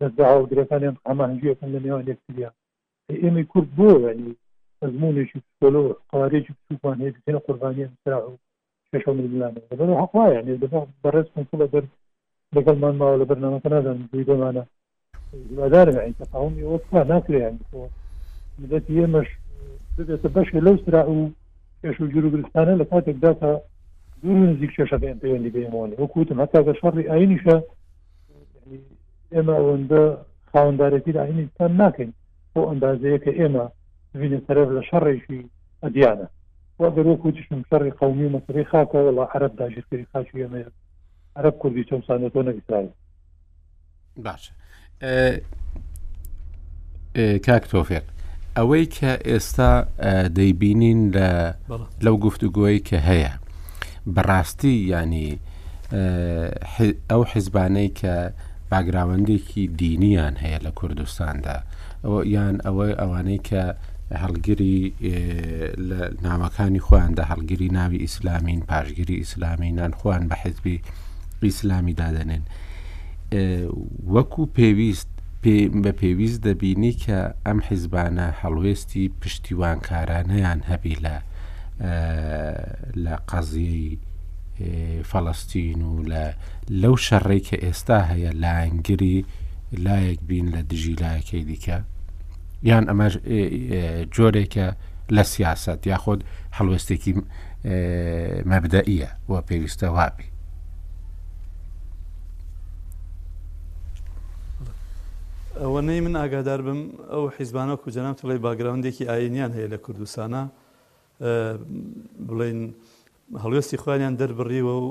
نەزدا 0.00 0.28
و 0.40 0.48
درەکانیان 0.50 0.96
ئاماهنجەکەن 1.08 1.68
لە 1.74 1.80
نێوان 1.84 2.04
یەکتریا 2.12 2.50
ئێمە 3.22 3.42
کورد 3.52 3.68
بۆ 3.78 3.88
ینی 4.10 4.32
ئەزمونێکی 4.82 5.38
پسۆلۆ 5.46 5.82
قارێکی 6.12 6.52
کچوپان 6.58 6.96
هەیە 7.02 7.12
بکەنە 7.16 7.38
قوربانیان 7.46 7.92
سرا 8.04 8.18
و 8.30 8.36
شش 8.90 9.04
میلیان 9.16 9.52
بەەوە 9.78 9.96
حقواە 10.02 10.42
بەڕێز 11.04 11.26
کنسڵە 11.34 11.66
بەر 11.72 11.84
لەگەڵمان 12.56 12.94
ماوە 13.00 13.16
لە 13.20 13.24
بەرنامەکە 13.30 13.68
نازان 13.72 13.96
دوی 14.12 14.26
دەمانە 14.28 14.64
مدار 15.50 16.10
تفاهم 16.20 16.58
يوقع 16.58 17.02
ناكل 17.02 17.34
يعني 17.34 17.58
مدت 18.58 18.90
يمش 18.90 19.26
بدأت 19.98 20.26
بشكل 20.26 20.58
لو 20.64 20.76
سرعوا 20.86 21.28
كشو 21.82 22.06
جرو 22.06 22.30
برستانا 22.30 22.70
لكاتك 22.70 23.14
داتا 23.14 23.60
دور 24.22 24.36
نزيك 24.36 24.70
شاشة 24.70 24.96
بين 24.96 25.12
بين 25.14 25.36
اللي 25.36 25.48
بيموني 25.50 25.94
وكوتم 25.98 26.40
حتى 26.42 26.58
هذا 26.58 26.72
شر 26.72 27.10
عينيشا 27.12 27.62
يعني 28.54 28.80
اما 29.36 29.58
وندا 29.58 30.22
خاون 30.54 30.76
دارتي 30.76 31.12
لعيني 31.12 31.48
كان 31.58 31.76
ناكن 31.76 32.10
هو 32.56 32.72
اندازيك 32.72 33.28
اما 33.40 33.70
بين 34.14 34.34
الطرف 34.34 34.68
لشر 34.68 35.20
شي 35.26 35.46
اديانا 35.84 36.28
وقدر 36.78 37.08
وكوتش 37.08 37.52
من 37.52 37.62
شر 37.70 37.90
قومي 37.90 38.28
مصري 38.28 38.64
خاكا 38.64 38.98
والله 38.98 39.28
عرب 39.30 39.56
داجر 39.56 39.84
كري 39.90 40.06
خاشي 40.14 40.64
عرب 41.36 41.52
كردي 41.52 41.84
شمسانة 41.84 42.30
اسرائيل 42.36 42.90
باشه 44.16 44.52
کاکتۆفێت 47.46 48.04
ئەوەی 48.58 48.86
کە 48.96 49.12
ئێستا 49.28 49.72
دەیبینین 50.38 51.00
لەو 52.04 52.16
گفتوگوۆی 52.24 52.78
کە 52.88 52.96
هەیە 53.08 53.32
بەڕاستی 54.14 54.74
ینی 54.90 55.38
ئەو 57.10 57.22
حیزبانەی 57.32 57.88
کە 58.00 58.14
باگراوەندێکی 58.70 59.64
دینیان 59.80 60.34
هەیە 60.42 60.58
لە 60.66 60.70
کوردستاندا 60.78 61.56
ئەوە 62.04 62.18
یان 62.34 62.56
ئەوە 62.66 62.86
ئەوانەی 63.00 63.40
کە 63.48 63.62
هەڵگیری 64.22 64.76
لە 65.88 66.00
نامەکانی 66.26 66.84
خۆیاندا 66.86 67.22
هەڵگیری 67.30 67.68
ناوی 67.78 67.98
ئیسلامین 68.04 68.60
پاشگیری 68.70 69.16
ئیسلامی 69.22 69.70
نان 69.78 69.92
خۆیان 69.98 70.24
بە 70.30 70.36
حزبی 70.42 70.82
ئیسلامی 71.42 71.94
دادەنێن 72.00 72.44
وەکو 74.14 74.42
پێویست 74.58 75.08
بە 75.84 75.92
پێویست 76.00 76.40
دەبینی 76.48 76.92
کە 77.04 77.18
ئەم 77.46 77.58
حیزبانە 77.68 78.26
هەڵوێستی 78.40 79.04
پشتیوانکارانەیان 79.20 80.60
هەبی 80.70 80.96
لە 81.04 81.16
لە 83.04 83.14
قەزیی 83.30 83.98
فەڵستین 85.10 85.80
و 85.90 85.94
لە 86.12 86.24
لەو 86.82 86.94
شەڕێک 87.06 87.44
کە 87.48 87.56
ئێستا 87.64 87.98
هەیە 88.10 88.30
لاەنگری 88.42 89.18
لایەک 89.86 90.20
بین 90.30 90.46
لە 90.54 90.60
دژی 90.70 90.94
لایەکەی 91.02 91.44
دیکە 91.50 91.78
یان 92.68 92.84
ئەمە 92.90 93.08
جۆرێکە 94.14 94.66
لە 95.16 95.22
سیاست 95.32 95.80
یاخۆد 95.92 96.20
هەڵوێستێکی 96.56 97.12
مەبدەئیە 98.50 99.08
وە 99.30 99.40
پێویستە 99.48 99.88
وابی 99.96 100.26
ئەوەنەی 105.62 106.00
من 106.06 106.14
ئاگادار 106.16 106.60
بم 106.66 106.80
ئەو 107.12 107.22
حیزبانە 107.36 107.74
کوجانام 107.82 108.14
تڵی 108.18 108.38
باگراوندێکی 108.46 109.04
ئاینیان 109.10 109.52
هەیە 109.56 109.68
لە 109.72 109.78
کوردستانە 109.84 110.42
بڵین 112.28 112.60
هەڵوێستی 113.42 113.78
خوانیان 113.82 114.14
دەربڕیوە 114.20 114.74
و 114.82 114.86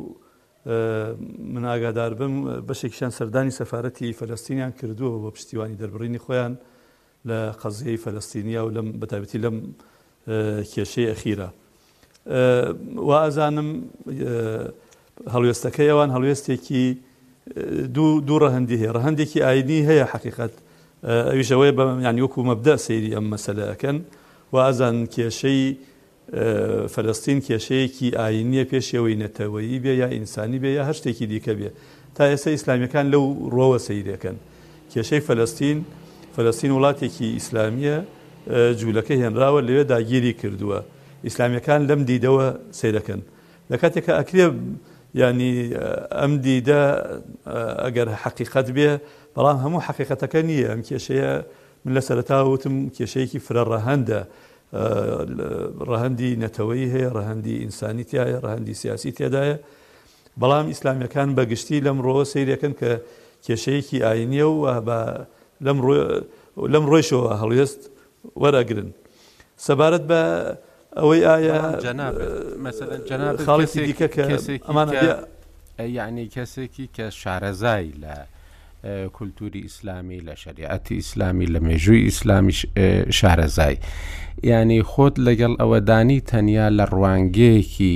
من 1.53 1.63
ئاگادار 1.71 2.13
بم 2.19 2.33
بەشێکیان 2.67 3.11
سەردانی 3.19 3.51
سەفاەتی 3.59 4.15
فەلستینیان 4.19 4.71
کردووە 4.79 5.21
بۆ 5.23 5.29
پشتیوانی 5.35 5.77
دەربڕینی 5.83 6.23
خۆیان 6.25 6.53
لە 7.29 7.37
قەزیەی 7.61 7.97
فەلستینیا 8.03 8.61
و 8.65 8.69
لەم 8.75 8.87
بەتابەتی 9.01 9.39
لەم 9.43 9.57
کێشەی 10.73 11.07
ئەخیرە. 11.11 11.49
و 13.07 13.11
ئازانم 13.21 13.69
هەڵوێستەکەی 15.33 15.89
ئەوان 15.91 16.09
هەڵوێستێکی 16.15 16.85
دوو 17.95 18.39
ڕەهندی 18.43 18.77
هەیە 18.81 18.91
ڕەهندێکی 18.97 19.39
ئاینی 19.45 19.79
هەیە 19.89 20.05
حقیقت 20.13 20.53
ئەویشەوەی 21.29 21.71
بە 21.77 21.83
ینی 22.07 22.21
وەکو 22.25 22.39
مەبدا 22.49 22.75
سەیری 22.87 23.11
ئەم 23.15 23.25
مەسەلەکەن 23.33 23.97
و 24.53 24.55
ئازان 24.65 24.97
کێشەی 25.15 25.63
فەلستین 26.93 27.39
کێشەیەکی 27.47 28.07
ئاینیە 28.19 28.63
پێشەوەی 28.71 29.15
نەتەوەیی 29.23 29.79
بێ 29.83 29.93
یا 30.01 30.07
ئینسانی 30.15 30.59
بێ 30.63 30.69
یا 30.77 30.83
هەشتێکی 30.89 31.25
دیکە 31.31 31.53
بێ 31.59 31.69
تا 32.15 32.23
ئێستا 32.31 32.49
ئیسلامیەکان 32.57 33.05
لەو 33.13 33.25
ڕۆوە 33.55 33.77
سەیرەکەن 33.87 34.37
کێشەی 34.93 35.21
فەلستین 35.27 35.77
فەلستین 36.35 36.71
وڵاتێکی 36.77 37.27
ئیسلامیە 37.37 37.97
جوولەکە 38.79 39.13
هێنراوە 39.21 39.59
لەوێ 39.67 39.83
داگیری 39.93 40.33
کردووە 40.41 40.79
ئیسلامیەکان 41.27 41.81
لەم 41.89 42.01
دیدەوە 42.09 42.47
سیرەکەن 42.79 43.21
لە 43.71 43.75
کاتێکە 43.81 44.13
ئەکرێ 44.19 44.45
ینی 45.21 45.73
ئەم 46.09 46.33
دیدە 46.45 46.81
ئەگەر 47.85 48.09
حقیقت 48.23 48.67
بێ 48.75 48.89
بەڵام 49.35 49.57
هەموو 49.63 49.85
حقیقەتەکە 49.87 50.41
نییە 50.49 50.67
ئەم 50.71 50.81
کێشەیە 50.89 51.31
من 51.85 51.93
لە 51.95 52.01
سەرتا 52.07 52.37
وتم 52.51 52.75
کێشەیەکی 52.97 53.39
فرەڕە 53.45 53.79
هەندە 53.89 54.19
ڕەهندی 55.89 56.31
نەتەوەی 56.43 56.87
هەیە 56.93 57.09
ڕەهندی 57.17 57.55
ئینسانی 57.63 58.05
تایە 58.09 58.39
ڕەهندی 58.45 58.73
سیاسی 58.81 59.11
تێدایە 59.17 59.57
بەڵام 60.41 60.65
ئیسلامیەکان 60.73 61.29
بەگشتی 61.37 61.83
لەم 61.85 61.97
ڕۆ 62.05 62.15
سیرەکەن 62.33 62.73
کە 62.79 62.91
کێشەیەکی 63.45 63.97
ئاینیە 64.05 64.47
و 64.59 64.61
لەم 66.73 66.85
ڕۆیشەوە 66.91 67.31
هەڵوێست 67.41 67.81
وەرەگرن 68.41 68.89
سەبارەت 69.65 70.03
بە 70.09 70.21
ئەوەی 70.97 71.21
ئایا 71.25 71.57
خاڵێتی 73.45 73.79
دیکە 73.89 74.07
کە 74.15 74.23
ئەمانە 74.67 74.91
یعنی 75.97 76.25
کەسێکی 76.35 76.85
کە 76.95 77.05
شارەزای 77.21 77.91
لە 78.03 78.13
کولتوری 79.15 79.61
ئیسلامی 79.63 80.19
لە 80.27 80.33
شریعەتی 80.35 80.95
ئیسلامی 80.95 81.45
لە 81.53 81.59
مێژووی 81.67 82.03
ئیسلامی 82.09 82.53
شارەزای 83.19 83.75
ینی 84.43 84.83
خۆت 84.91 85.15
لەگەڵ 85.27 85.53
ئەوەدانی 85.61 86.19
تەنیا 86.31 86.67
لە 86.77 86.85
ڕوانگەیەکی 86.93 87.95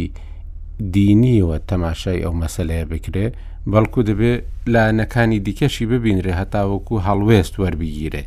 دینیەوە 0.95 1.57
تەماشای 1.71 2.23
ئەو 2.23 2.33
مەسلەیە 2.41 2.85
بکرێ 2.93 3.27
بەڵکو 3.71 4.01
دەبێت 4.09 4.41
لاەنەکانی 4.73 5.39
دیکەشی 5.45 5.85
ببینرێ 5.93 6.33
هەتاوەکو 6.41 6.95
هەڵوێست 7.07 7.53
وەربگیرێ 7.61 8.23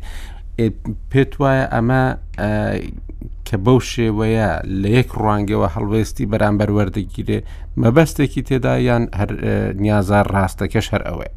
پێت 1.11 1.31
وایە 1.41 1.65
ئەمە 1.73 2.03
کە 3.47 3.57
بەو 3.65 3.79
شێوەیە 3.91 4.51
لە 4.81 4.87
یەک 4.97 5.07
ڕوانگەوە 5.21 5.67
هەڵوێستی 5.75 6.27
بەرامبەر 6.31 6.69
وەردەگیرێ 6.77 7.39
مەبەستێکی 7.81 8.41
تێدا 8.49 8.73
یان 8.89 9.03
هەر 9.19 9.29
نیازار 9.81 10.27
ڕاستەکەش 10.35 10.87
هەر 10.93 11.01
ئەوەیە 11.09 11.31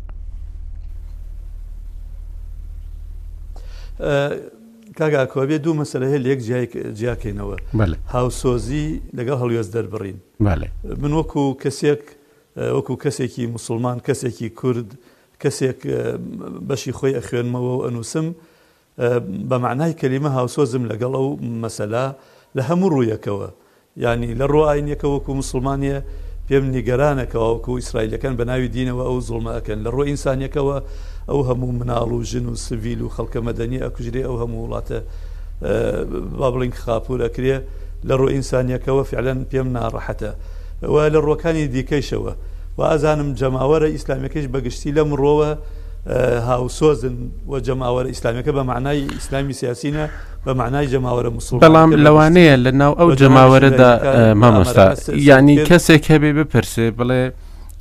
کاگا 4.99 5.25
کۆبێ 5.33 5.57
دوو 5.65 5.75
مەسلە 5.85 6.07
هەیە 6.13 6.21
لەک 6.27 6.41
جیاکەینەوە 6.99 7.57
هاوسۆزی 8.15 8.89
لەگەڵ 9.19 9.37
هەڵوێز 9.43 9.69
دەربڕین 9.75 10.17
من 11.03 11.13
وەکو 11.19 11.45
کەسێک 11.63 12.03
وەکو 12.77 12.95
کەسێکی 13.05 13.45
مسلمان 13.57 13.99
کەسێکی 14.09 14.49
کورد 14.61 14.91
کەسێک 15.43 15.81
بەشی 16.69 16.93
خۆی 16.99 17.15
ئەخوێنمەوە 17.19 17.63
و 17.75 17.83
ئەنووسم 17.85 18.27
بە 19.51 19.57
معنای 19.65 19.93
کەلیمە 20.01 20.31
هاوسۆزم 20.39 20.83
لەگەڵ 20.91 21.13
ئەو 21.19 21.29
مەسەلا 21.65 22.05
لە 22.57 22.63
هەموو 22.69 22.89
ڕوویەکەوە 22.95 23.49
ینی 24.05 24.31
لە 24.41 24.47
ڕوائینەکەوەکو 24.55 25.31
مسلمانە 25.41 25.97
پێم 26.49 26.65
نیگەرانەکەەوەکو 26.77 27.73
ئیسرائیلەکان 27.83 28.35
بە 28.39 28.45
ناوی 28.51 28.69
دینەوە 28.77 29.05
ئەو 29.09 29.19
زڵمەکەن 29.29 29.79
لە 29.87 29.91
ڕۆی 29.95 30.09
ئینسانیەکەوە 30.13 30.77
ئەو 31.31 31.41
هەموو 31.49 31.73
مناڵ 31.81 32.11
و 32.19 32.23
ژن 32.31 32.47
و 32.53 32.55
سڤیل 32.67 33.01
و 33.05 33.09
خەڵکە 33.15 33.41
مەدەنی 33.49 33.79
ئەکوژرێ 33.85 34.23
ئەو 34.29 34.37
هەموو 34.43 34.61
وڵاتە 34.65 34.99
با 36.39 36.49
بڵنگ 36.53 36.75
خاپورەکرێ 36.85 37.57
لە 38.09 38.15
ڕۆ 38.21 38.27
ئینسانیەکەوە 38.37 39.03
فعلەن 39.11 39.39
پێم 39.51 39.69
ناڕەحەتە 39.77 40.31
و 40.93 40.95
لە 41.15 41.19
ڕۆکانی 41.27 41.65
دیکەیشەوە 41.75 42.33
و 42.77 42.81
ئازانم 42.91 43.29
جەماوەرە 43.41 43.89
ئیسلامیەکەش 43.97 44.47
بەگشتی 44.55 44.91
لە 44.97 45.03
مڕۆوە 45.11 45.51
هاوسۆزن 46.07 47.17
وە 47.49 47.61
جەماوەرە 47.61 48.15
ئیسلامیەکە 48.15 48.49
بە 48.53 48.63
معنای 48.65 49.01
ئیسلامی 49.13 49.53
سیاسینە 49.55 50.09
بە 50.47 50.51
معنای 50.55 50.89
جەماوەرە 50.89 51.31
مسلڵ 51.37 51.59
بەڵام 51.65 51.93
لەوانەیە 51.97 52.57
لە 52.67 52.73
ناو 52.73 52.93
ئەو 52.95 53.13
جەماوەرەدا 53.13 54.35
مامۆستا 54.37 54.93
ینی 55.15 55.65
کەسێک 55.67 56.05
هەبێ 56.11 56.31
بپرسێ 56.39 56.87
بڵێ 56.99 57.23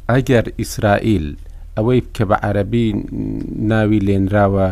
ئەگەر 0.09 0.45
ئیسرائیل 0.59 1.35
ئەوەی 1.77 2.03
کە 2.15 2.23
بە 2.29 2.35
عەربی 2.43 2.95
ناوی 3.59 3.99
لێنراوە 4.07 4.67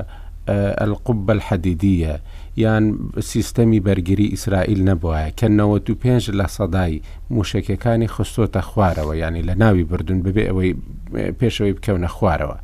القبە 0.85 1.29
الحەدیدیە 1.39 2.15
یان 2.57 2.95
سیستەمی 3.19 3.79
بەرگری 3.87 4.31
ئیسرائیل 4.31 4.81
نەبووە 4.89 5.29
کە 5.39 5.43
95 5.43 6.29
لە 6.31 6.47
سەدای 6.47 7.01
موشکەکانی 7.29 8.07
خستۆتە 8.07 8.61
خوارەوە 8.69 9.15
ینی 9.15 9.41
لە 9.43 9.53
ناوی 9.57 9.83
بردون 9.83 10.23
ببێ 10.23 10.43
ئەوەی 10.49 10.73
پێشەوەی 11.39 11.75
بکەونە 11.77 12.07
خوارەوە. 12.07 12.55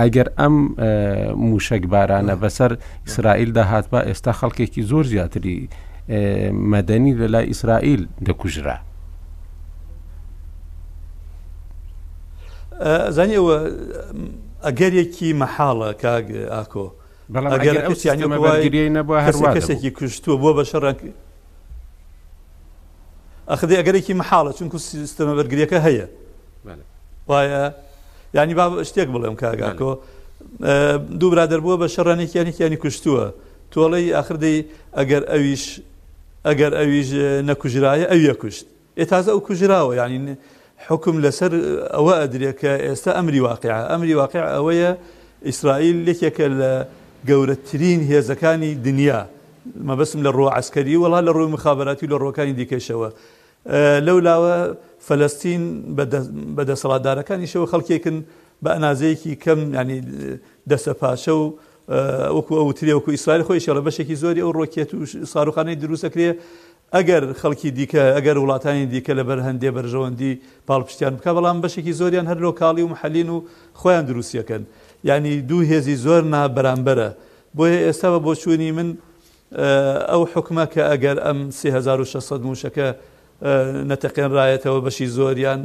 ئەگەر 0.00 0.28
ئەم 0.38 0.74
اه، 0.78 1.32
موشک 1.34 1.82
بارانە 1.84 2.30
اه. 2.30 2.40
بەسەر 2.42 2.72
ئیسرائیل 3.06 3.48
اه. 3.48 3.54
داهات 3.54 3.86
بە 3.92 4.04
ئێستا 4.08 4.32
خەڵکێکی 4.40 4.82
زۆر 4.90 5.04
زیاتری 5.06 5.68
مەدەنی 6.70 7.12
لە 7.20 7.26
لای 7.32 7.46
ئیسرائیل 7.48 8.08
دەکوژرا. 8.26 8.76
زانی 13.10 13.34
ئەوە 13.36 13.58
ئەگەرێکی 14.64 15.30
مەحاڵە 15.40 15.92
کاگ 16.02 16.26
ئاکۆ 16.50 16.86
کەسێکی 19.54 19.90
کوشتووە 19.98 20.36
بۆ 20.42 20.50
بە 20.58 20.64
شەڕ 20.70 20.84
ئەخدی 23.50 23.76
ئەگەرێکی 23.80 24.14
مەحاڵە 24.20 24.50
چونکو 24.58 24.78
سیستەمە 24.78 25.34
بەرگریەکە 25.38 25.78
هەیە 25.86 26.06
وایە 27.28 27.64
ینی 28.34 28.54
با 28.54 28.84
شتێک 28.88 29.08
بڵێم 29.14 29.34
کاگاکۆ 29.42 29.92
اه، 30.00 30.96
دو 31.20 31.26
برادر 31.32 31.60
بووە 31.64 31.76
بە 31.82 31.86
شەڕانێکیانێکیانی 31.94 32.78
کوشتووە 32.84 33.24
تۆڵی 33.74 34.06
ئاخردی 34.16 34.56
ئەگەر 34.98 35.22
ئەویش 35.32 35.64
ئەگەر 36.48 36.72
ئەویش 36.80 37.08
اه، 37.14 37.42
نەکوژرایە 37.48 38.06
ئەویە 38.12 38.34
کوشت 38.42 38.64
ئێتازە 39.00 39.30
ئەو 39.34 39.40
کوژراوە 39.48 39.92
یعنی 40.00 40.18
حکم 40.88 41.14
لەسەر 41.24 41.52
ئەوە 41.96 42.14
ئەدرێت 42.22 42.56
کە 42.62 42.72
ئێستا 42.86 43.10
ئەمری 43.18 43.40
واقع 43.48 43.74
ئەمری 43.90 44.14
واقع 44.20 44.40
ئەوەیە 44.56 44.90
ئیسرائیل 45.48 45.96
لێکێکە 46.06 46.46
لە 46.60 46.72
گەورەترین 47.28 48.00
هێزەکانی 48.10 48.72
دنیا 48.86 49.20
مەبەسم 49.88 50.20
لە 50.26 50.30
ڕۆ 50.36 50.46
عسکەری 50.58 50.96
وڵا 51.04 51.20
لە 51.26 51.32
ڕووی 51.36 51.50
مخابەتی 51.56 52.06
لە 52.12 52.16
ڕۆکانی 52.24 52.54
دیکەشەوە 52.60 53.08
اه، 53.66 54.00
لولا 54.00 54.34
فەلستین 55.08 55.62
بەدەسەڵاتدارەکانیشەوە 56.56 57.66
خەڵکێکن 57.72 58.16
بە 58.64 58.70
ئەنازەیەکی 58.76 59.32
کەم 59.44 59.60
ینی 59.78 60.00
دەسە 60.70 60.92
پاشە 61.00 61.34
و 61.42 61.44
وەکو 62.36 62.52
ئەو 62.60 62.68
ترێوەکو 62.78 63.10
ئیسرائیل 63.16 63.42
خۆی 63.46 63.60
شێڵە 63.64 63.82
بەشێکی 63.86 64.16
زۆری 64.22 64.40
ئەو 64.44 64.52
ڕۆکێت 64.58 64.90
و 64.94 65.00
ساروخانەی 65.32 65.76
دروستەکرێ 65.82 66.28
ئەگەر 66.96 67.22
خەڵکی 67.40 67.70
دیکە 67.78 68.02
ئەگەر 68.16 68.36
وڵاتانی 68.42 68.84
دیکە 68.94 69.12
لە 69.18 69.24
بەرهندێ 69.28 69.70
بەرژەوەندی 69.76 70.32
پاڵپشتیان 70.68 71.14
بکە 71.16 71.30
بەڵام 71.36 71.58
بەشێکی 71.64 71.92
زۆریان 72.00 72.26
هەر 72.30 72.38
لۆکاڵی 72.46 72.82
و 72.86 72.88
محەلین 72.94 73.28
و 73.34 73.36
خۆیان 73.80 74.04
دروستیەکەن 74.10 74.62
ینی 75.08 75.34
دوو 75.48 75.60
هێزی 75.70 75.96
زۆر 76.04 76.22
نابەرامبەرە 76.34 77.08
بۆیە 77.56 77.80
ئێستا 77.86 78.08
بە 78.14 78.18
بۆچوونی 78.26 78.70
من 78.78 78.88
ئەو 80.12 80.22
حکمە 80.34 80.64
کە 80.72 80.82
ئەگەر 80.90 81.16
ئەم 81.26 81.38
1600 81.64 82.40
موشەکە 82.48 82.88
نەتەقێنڕایەتەوە 83.90 84.80
بەشی 84.86 85.06
زۆریان 85.16 85.60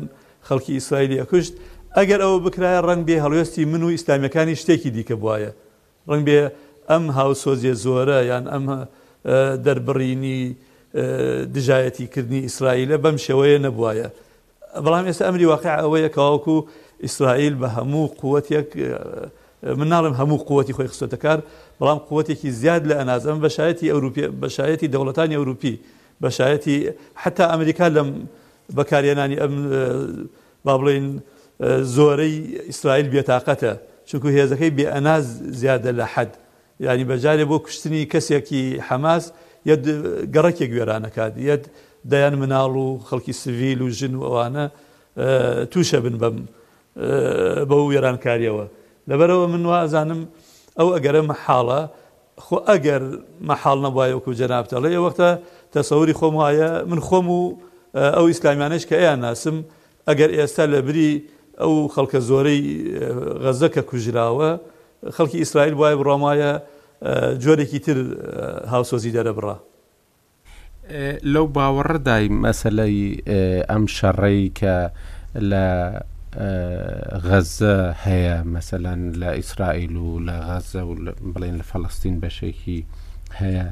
خەڵکی 0.48 0.72
ئیسرائیلی 0.80 1.20
ئەکوشت 1.22 1.54
ئەگەر 1.98 2.20
ئەوە 2.26 2.38
بکرایە 2.46 2.80
ڕنگ 2.90 3.04
بێ 3.08 3.16
هەڵوێستی 3.24 3.64
من 3.72 3.82
و 3.84 3.90
ئیسلامیەکانی 3.96 4.56
شتێکی 4.62 4.90
دیکە 4.96 5.16
بواە 5.22 5.52
ڕنگ 6.12 6.24
بێ 6.30 6.40
ئەم 6.90 7.06
هاوسۆزیە 7.18 7.74
زۆرە 7.84 8.20
یان 8.32 8.44
ئەم 8.54 8.66
دەربڕینی 9.66 10.42
دژایەتیکردنی 11.56 12.42
ئیسرائیلە 12.48 12.98
بەم 13.04 13.18
شێوەیە 13.26 13.60
نەبواە 13.66 14.08
بەڵام 14.86 15.06
ئێستا 15.10 15.24
ئەمری 15.28 15.46
واقع 15.54 15.72
ئەوەیە 15.84 16.10
کاوەکو 16.18 16.58
ئیسرائیل 17.06 17.56
بە 17.62 17.68
هەموو 17.78 18.08
قوتێک 18.22 18.68
من 19.80 19.88
ناڵم 19.94 20.16
هەموو 20.20 20.38
قوتی 20.50 20.74
خۆی 20.78 20.88
خستەکار 20.92 21.40
بەڵام 21.80 22.00
قوتێکی 22.10 22.50
زیاد 22.62 22.82
لە 22.90 22.96
ئەنازم 23.00 23.38
بەشایەتی 23.46 23.88
ئەوروپی 23.94 24.24
بەشایەتی 24.42 24.88
دەوڵەتانی 24.94 25.36
ئەوروپی 25.40 25.74
بەشایەتی 26.24 26.76
حتا 27.24 27.44
ئەمریکا 27.54 27.86
لەم 27.96 28.10
بەکارێنانی 28.78 29.38
ئەم 29.44 29.54
با 30.66 30.76
بڵین 30.82 31.08
زۆرەی 31.96 32.38
ئیسرائیل 32.72 33.08
بێتاقەتە 33.14 33.72
چونکو 34.10 34.28
هێزەکەی 34.38 34.72
بێئەناز 34.78 35.26
زیادە 35.62 35.92
لە 36.00 36.06
حد 36.14 36.32
ینی 36.88 37.06
بەجارێ 37.12 37.46
بۆ 37.52 37.58
کوشتنی 37.66 38.02
کەسێکی 38.14 38.64
حەماس 38.88 39.24
گەڕکێک 40.36 40.70
گوێرانەکات 40.74 41.34
یەت 41.50 41.64
دەیان 42.12 42.36
مناڵ 42.42 42.74
و 42.84 42.88
خەڵکی 43.08 43.34
سڤیل 43.42 43.80
و 43.84 43.88
ژن 44.00 44.14
و 44.20 44.24
ئەوانە 44.28 44.66
تووشە 45.72 46.00
بن 46.06 46.16
بەم 46.22 46.38
بە 47.70 47.76
وێرانکاریەوە 47.90 48.66
لەبەرەوە 49.10 49.46
من 49.54 49.64
وازانم 49.72 50.22
ئەو 50.80 50.90
ئەگەرە 50.96 51.22
مەحاڵە 51.32 51.82
خۆ 52.46 52.58
ئەگەر 52.70 53.04
مەحاڵ 53.50 53.80
نەبواە 53.86 54.14
وەکو 54.16 54.32
جەنابتەڵێ 54.40 54.98
وەختە 55.06 55.30
تەسەوری 55.76 56.14
خۆم 56.20 56.36
وایە 56.40 56.70
من 56.92 57.00
خۆم 57.10 57.28
و 57.28 57.58
ئەو 57.96 58.26
ئیسلامیانش 58.28 58.86
کە 58.86 58.94
ئەیان 58.96 59.20
ناسم 59.20 59.62
ئەگەر 60.10 60.30
ئێستا 60.40 60.64
لە 60.74 60.80
بری 60.88 61.24
ئەو 61.60 61.74
خەڵکە 61.96 62.20
زۆرەی 62.30 62.62
غەزەکە 63.44 63.82
کوژراوە 63.90 64.52
خەڵکی 65.16 65.38
ئیسرائیل 65.44 65.74
وایە 65.80 65.96
بڕۆمایە 66.00 66.52
جۆرێکی 67.44 67.80
تر 67.86 67.98
هاوسۆزی 68.74 69.12
دەرەبڕا. 69.18 69.56
لەو 71.34 71.46
باوەڕدای 71.56 72.26
مەسلەی 72.46 73.22
ئەم 73.70 73.86
شەڕێی 73.98 74.44
کە 74.60 74.76
لە 75.52 75.66
غەزە 77.28 77.76
هەیە 78.06 78.38
مەسەەن 78.54 79.02
لە 79.22 79.30
ئیسرائیل 79.40 79.96
و 79.96 80.20
لە 80.28 80.36
غەزە 80.48 80.82
و 80.86 80.96
بڵێن 81.34 81.56
لە 81.62 81.66
فەڵستین 81.70 82.16
بەشێکی 82.24 82.80
هەیە 83.40 83.66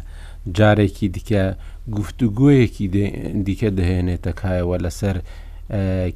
جارێکی 0.58 1.08
دیکە 1.16 1.46
گفتوگویەکی 1.92 2.88
دیکە 3.46 3.70
دەهێنێتە 3.78 4.32
کایەوە 4.42 4.78
لەسەر 4.86 5.18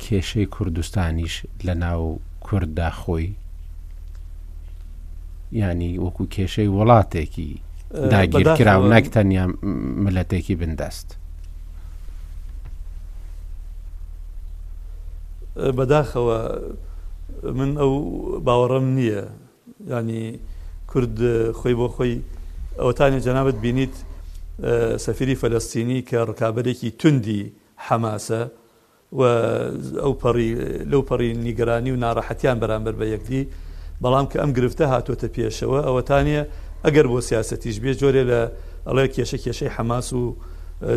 کێشەی 0.04 0.46
کوردستانیش 0.56 1.34
لە 1.66 1.74
ناو 1.84 2.20
کووردا 2.42 2.90
خۆی 3.00 3.28
ینی 5.52 5.98
وەکو 6.00 6.24
کێشەی 6.36 6.68
وڵاتێکی 6.76 7.52
داگیرکرا 8.14 8.76
و 8.84 8.86
نەکتەنیا 8.94 9.46
ملەتێکی 10.06 10.56
بندەست. 10.62 11.08
بەداخەوە 15.78 16.40
من 17.58 17.70
ئەو 17.80 17.92
باوەڕم 18.46 18.86
نییە 18.98 19.22
ینی 19.92 20.40
کورد 20.92 21.16
خۆی 21.60 21.76
بۆ 21.80 21.88
خۆی 21.96 22.20
ئەوەتانی 22.80 23.20
جەنابەت 23.26 23.58
بینیت 23.64 23.96
سەفری 25.00 25.36
فەلستینی 25.42 26.02
کە 26.10 26.18
ڕکابەرێکی 26.30 26.92
توندی 27.00 27.52
حەماسە 27.88 28.42
و 29.14 29.22
ئەو 30.02 30.14
لەو 30.92 31.02
پەڕی 31.10 31.32
نیگەرانی 31.46 31.92
و 31.94 31.98
ناڕەحەتیان 32.06 32.58
بەرامبەر 32.62 32.96
بە 33.00 33.06
یەکدی 33.14 33.44
بەڵام 34.04 34.26
کە 34.32 34.38
ئەم 34.42 34.52
گرفتە 34.58 34.84
هاتۆتە 34.94 35.28
پێشەوە 35.36 35.80
ئەوەتانە 35.88 36.42
ئەگەر 36.86 37.06
بۆ 37.12 37.20
سیاسەتیش 37.30 37.78
بێ 37.84 37.92
جۆرێ 38.02 38.24
لە 38.32 38.40
ئەڵێ 38.88 39.06
کێشە 39.16 39.38
کێشەی 39.46 39.70
حەماس 39.76 40.10
و 40.20 40.22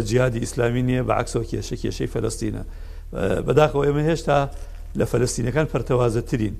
جیادی 0.08 0.38
ئیسلامی 0.44 0.82
نییە 0.88 1.02
بە 1.08 1.12
عکسەوە 1.20 1.44
کێشە 1.50 1.76
کێشەی 1.82 2.08
فەلستینە 2.14 2.62
بەداخەوە 3.46 3.82
ئێمە 3.86 4.02
هێشتا 4.10 4.38
لە 4.98 5.04
فەلستینەکان 5.10 5.66
پەرتەوازەترین 5.72 6.54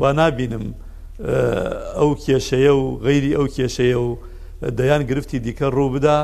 وا 0.00 0.10
نبینم 0.18 0.64
ئەو 1.98 2.10
کێشەیە 2.26 2.72
و 2.80 2.84
غیری 3.06 3.32
ئەو 3.38 3.46
کێشەیە 3.56 3.98
و 4.06 4.08
دەیان 4.78 5.02
گرفتی 5.10 5.38
دیکە 5.46 5.66
ڕوو 5.76 5.90
بدا 5.94 6.18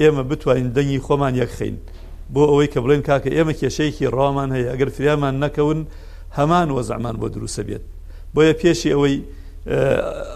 ئێمە 0.00 0.22
بتوانین 0.30 0.68
دەنگی 0.76 1.00
خۆمان 1.06 1.34
یەکخین 1.42 1.74
بۆ 2.32 2.42
ئەوەی 2.50 2.68
کە 2.72 2.78
بڵێن 2.84 3.02
کاکە 3.08 3.30
ئێمە 3.36 3.52
کێشەیەکی 3.60 4.06
ڕامان 4.16 4.48
هەیە 4.56 4.66
ئەگەر 4.72 4.90
فریامان 4.96 5.34
نەکەون 5.44 5.80
هەمان 6.38 6.68
وەزعمان 6.76 7.16
بۆ 7.20 7.26
دروستە 7.36 7.62
بێت 7.68 7.84
بۆیە 8.34 8.54
پێشی 8.60 8.90
ئەوەی 8.94 9.16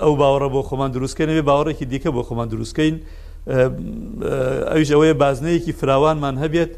ئەو 0.03 0.13
باوەڕە 0.21 0.49
بۆ 0.55 0.61
خۆمان 0.69 0.91
دروستکەنەوە 0.97 1.43
باوەڕێکی 1.49 1.87
دیکە 1.93 2.11
بۆ 2.17 2.23
خۆمان 2.29 2.49
دروستکەین 2.53 2.95
ئەوش 4.75 4.89
ئەوەیە 4.95 5.15
بازنەیەکی 5.23 5.73
فراوانمان 5.81 6.35
هەبێت 6.45 6.73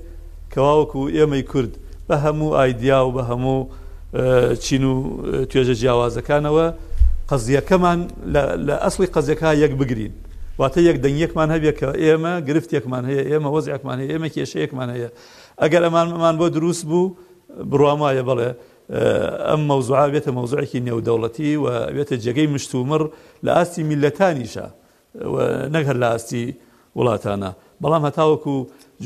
کەواوەکو 0.53 1.01
ئێمەی 1.17 1.43
کورد 1.51 1.73
بە 2.09 2.17
هەموو 2.25 2.51
ئایدیا 2.59 2.99
و 3.07 3.11
بە 3.17 3.23
هەموو 3.31 3.59
چین 4.65 4.83
و 4.91 4.95
توێژە 5.51 5.75
جیاوازەکانەوە 5.81 6.67
قەزیەکەمان 7.31 7.99
لە 8.71 8.75
ئەسلی 8.85 9.09
قەزیەکە 9.15 9.49
یەک 9.65 9.73
بگرین 9.81 10.15
واتە 10.61 10.81
یەک 10.89 10.99
دەنگەکمان 11.05 11.49
هەبێت 11.55 11.77
کە 11.81 11.89
ئێمە 12.03 12.33
گرفتێکمان 12.49 13.05
هەیە 13.11 13.23
ئێمە 13.31 13.49
وەزیێکمان 13.57 13.99
هەیە 14.03 14.11
ئێمە 14.13 14.29
کێشەیەکمان 14.37 14.89
هەیە 14.95 15.09
ئەگەر 15.63 15.83
ئەمانمان 15.87 16.35
بۆ 16.41 16.47
دروست 16.57 16.85
بوو 16.91 17.07
بڕوامایە 17.71 18.23
بڵێ 18.31 18.51
ئەم 19.51 19.61
مەوزوع 19.71 20.07
بێتە 20.15 20.31
مەوزوعێکی 20.39 20.81
نێودەوڵەتی 20.87 21.51
و 21.65 21.67
بێتە 21.97 22.15
جێگەی 22.25 22.49
مشتومڕ 22.55 23.03
لە 23.45 23.51
ئاستی 23.57 23.83
میلەتانیشە 23.91 24.67
نەک 25.75 25.85
هەر 25.89 25.97
لە 26.03 26.09
ئاستی 26.13 26.45
وڵاتانە 26.99 27.51
بەڵام 27.83 28.03
هەتاوەکو 28.09 28.55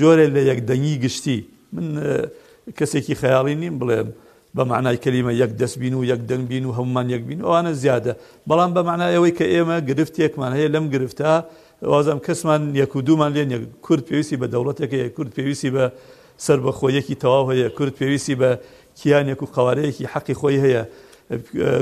جۆرێ 0.01 0.27
لە 0.35 0.41
یەک 0.51 0.59
دەنگی 0.69 0.97
گشتی 1.05 1.39
من 1.75 1.87
کەسێکی 2.79 3.15
خەیاڵی 3.23 3.55
نیم 3.63 3.75
بڵێم 3.81 4.09
بە 4.57 4.63
معنای 4.73 4.97
کەلیمە 5.05 5.33
یەک 5.43 5.53
دەستبین 5.61 5.95
و 5.99 6.01
یەک 6.13 6.21
دەنگبین 6.31 6.65
و 6.69 6.71
هەمومان 6.79 7.07
یەکبین 7.15 7.41
ئەوانە 7.47 7.73
زیادە 7.83 8.13
بەڵام 8.49 8.71
بە 8.77 8.83
معنایەوەی 8.89 9.33
کە 9.39 9.47
ئێمە 9.55 9.77
گرفتێکمان 9.91 10.53
هەیە 10.57 10.69
لەم 10.75 10.87
گرفتە 10.95 11.31
وازم 11.93 12.19
کەسمان 12.27 12.63
یەک 12.83 12.93
و 12.97 13.01
دوومان 13.07 13.31
لێن 13.37 13.51
کورد 13.87 14.03
پێویستی 14.09 14.37
بە 14.43 14.47
دەوڵەتێکە 14.53 14.99
کورد 15.17 15.31
پێویستی 15.37 15.71
بە 15.75 15.85
سەر 16.45 16.59
بە 16.65 16.73
خۆیەکی 16.79 17.15
تەواو 17.23 17.47
هەیە 17.53 17.69
کورد 17.77 17.95
پێویستی 17.99 18.35
بە 18.41 18.51
کیانێک 19.01 19.41
و 19.45 19.47
قوارەیەکی 19.57 20.05
حەقی 20.13 20.35
خۆی 20.41 20.57
هەیە 20.65 20.83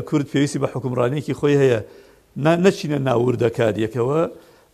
کورد 0.09 0.27
پێویستی 0.33 0.59
بە 0.63 0.69
حکومڕانێکی 0.75 1.35
خۆی 1.41 1.57
هەیە 1.63 1.81
نەچینە 2.65 2.99
ناوردەکاریەکەوە 3.09 4.23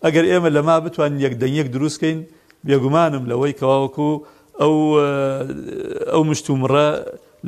ئەگەر 0.05 0.25
ئێمە 0.31 0.51
لەما 0.57 0.77
بتوان 0.85 1.13
یەکدەنیەک 1.27 1.69
دروستکەین 1.75 2.19
بێگومانم 2.67 3.25
لەوەی 3.31 3.53
کەواوەکو 3.61 4.11
ئەو 4.61 4.75
ئەو 6.13 6.23
مشتومڕە 6.31 6.89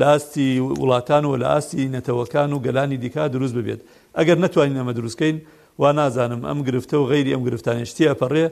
لە 0.01 0.07
ئاستی 0.13 0.61
وڵاتان 0.81 1.25
و 1.25 1.37
لە 1.43 1.49
ئاستی 1.55 1.89
نەتەوەکان 1.95 2.51
و 2.53 2.59
گەلانی 2.67 2.97
دیکا 3.05 3.29
دروست 3.29 3.55
ببێت 3.55 3.81
ئەگەر 4.19 4.39
نتوانین 4.45 4.77
ئەمە 4.83 4.93
دروستکەین 4.99 5.37
وا 5.81 5.93
نازانم 5.93 6.43
ئەم 6.49 6.59
گرفتە 6.69 6.95
و 6.95 7.05
غیری 7.13 7.33
ئەم 7.35 7.43
گرفتانشتی 7.49 8.05
ئەپەڕێ 8.11 8.47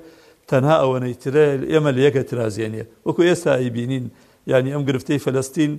تەنها 0.51 0.76
ئەوەنەی 0.82 1.14
ترە 1.22 1.47
ئێمە 1.72 1.90
لە 1.97 2.01
یەکە 2.07 2.22
ترازیێنێ 2.30 2.82
وەکو 3.07 3.22
ئێستا 3.30 3.53
ئیبینین 3.64 4.05
ینی 4.53 4.70
ئەم 4.74 4.82
گرفتەی 4.88 5.18
فلەستین 5.24 5.72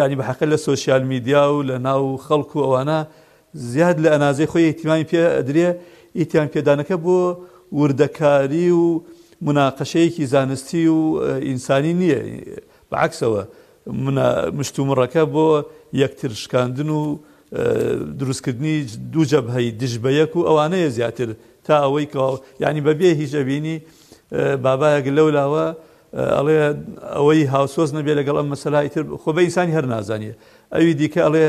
ینی 0.00 0.16
بەحەقە 0.20 0.46
لە 0.52 0.56
سوسیال 0.68 1.02
میدیا 1.12 1.42
و 1.56 1.60
لە 1.70 1.74
ناو 1.88 2.02
خەڵکو 2.26 2.58
ئەوانە 2.66 2.98
زیاد 3.72 3.96
لە 4.04 4.08
ئەنازەی 4.14 4.46
خۆی 4.52 4.64
ئیتیمانی 4.70 5.04
پێ 5.10 5.22
ئەدرێ 5.36 5.68
ئیتیان 6.18 6.48
پێدانەکە 6.54 6.96
بۆ 7.04 7.18
وردەکاری 7.80 8.68
و 8.82 8.84
مناقەشەیەکی 9.46 10.24
زانستی 10.32 10.86
و 10.96 10.98
ئینسانی 11.48 11.94
نییە 12.00 12.20
بەعکسەوە 12.92 13.42
مشتومڕەکە 13.86 15.24
بۆ 15.34 15.46
یەکترشکاندن 15.92 16.88
و 16.88 17.00
دروستکردنی 18.20 18.76
دوو 19.12 19.24
جەبهەی 19.30 19.70
دژبەیەک 19.82 20.32
و 20.36 20.40
ئەوانەیە 20.48 20.88
زیاتر 20.96 21.28
تا 21.64 21.74
ئەوەی 21.84 22.06
کەوا 22.12 22.38
ینی 22.64 22.80
بەبێ 22.88 23.10
هیچەبینی 23.20 23.76
بابایەک 24.64 25.06
لەولاوە 25.16 25.66
ئەڵێ 26.36 26.58
ئەوەی 27.16 27.42
هاوسۆز 27.54 27.90
نەبێ 27.96 28.12
لەگەڵ 28.20 28.36
ئەم 28.40 28.48
مەسەلای 28.54 28.88
تر 28.94 29.02
خۆبە 29.22 29.40
ئینسانی 29.46 29.76
هەر 29.76 29.86
نازانیە 29.92 30.34
ئەوی 30.74 30.92
دیکە 31.00 31.20
ئەڵێ 31.26 31.46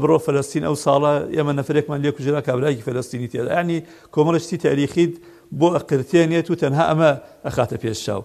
بڕۆ 0.00 0.18
فلەستین 0.26 0.64
ئەو 0.68 0.76
ساڵە 0.84 1.12
ئێمە 1.36 1.52
نەفرێکمان 1.58 2.00
لێ 2.04 2.10
کوژرا 2.16 2.40
کابراایکی 2.48 2.82
فلەستینی 2.88 3.28
تێدا 3.32 3.52
ینی 3.60 3.78
کۆمەڵشتی 4.14 4.56
تاریخید 4.66 5.12
بۆ 5.58 5.68
ئەقرتێنێت 5.76 6.46
و 6.50 6.54
تەنها 6.60 6.84
ئەمە 6.90 7.10
ئەخاتە 7.46 7.76
پێشچاو 7.82 8.22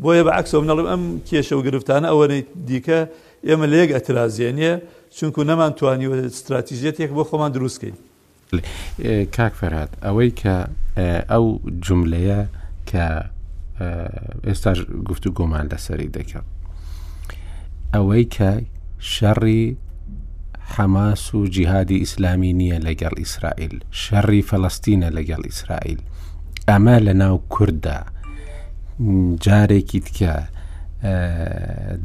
بۆیە 0.00 0.22
بە 0.26 0.32
عکسۆ 0.40 0.56
منەڵم 0.62 0.86
ئەم 0.92 1.02
کێشە 1.28 1.52
و 1.58 1.62
گرفتانە 1.66 2.06
ئەوەی 2.12 2.42
دیکە 2.68 3.00
ئێمە 3.48 3.66
لێک 3.72 3.90
ئەترازیێنە 3.96 4.74
چونکو 5.18 5.40
نەمانتوانی 5.50 6.06
و 6.10 6.14
استراتیژێتێک 6.28 7.10
بۆ 7.16 7.22
خۆمان 7.28 7.50
دروستکەین 7.56 7.96
کاک 9.36 9.52
فەرات 9.60 9.90
ئەوەی 10.06 10.30
کە 10.40 10.56
ئەو 11.32 11.44
جملەیە 11.86 12.40
کە 12.90 13.06
ئێستا 14.48 14.72
گفتو 15.08 15.28
گۆمان 15.38 15.64
لەسەری 15.72 16.08
دەکرد 16.16 16.46
ئەوەی 17.94 18.24
کە 18.36 18.50
شەڕی 19.12 19.64
حەماس 20.74 21.24
و 21.34 21.38
جیهادی 21.54 21.98
ئیسلامی 22.02 22.52
نییە 22.60 22.78
لەگەڵ 22.86 23.14
ئیسرائیل 23.22 23.74
شەڕی 24.02 24.42
فەڵستینە 24.48 25.08
لەگەڵ 25.16 25.42
ئیسرائیل 25.50 26.00
ئەمە 26.68 26.96
لە 27.06 27.12
ناو 27.20 27.36
کووردا 27.54 27.98
جارێکی 29.44 30.00
تکە 30.06 30.34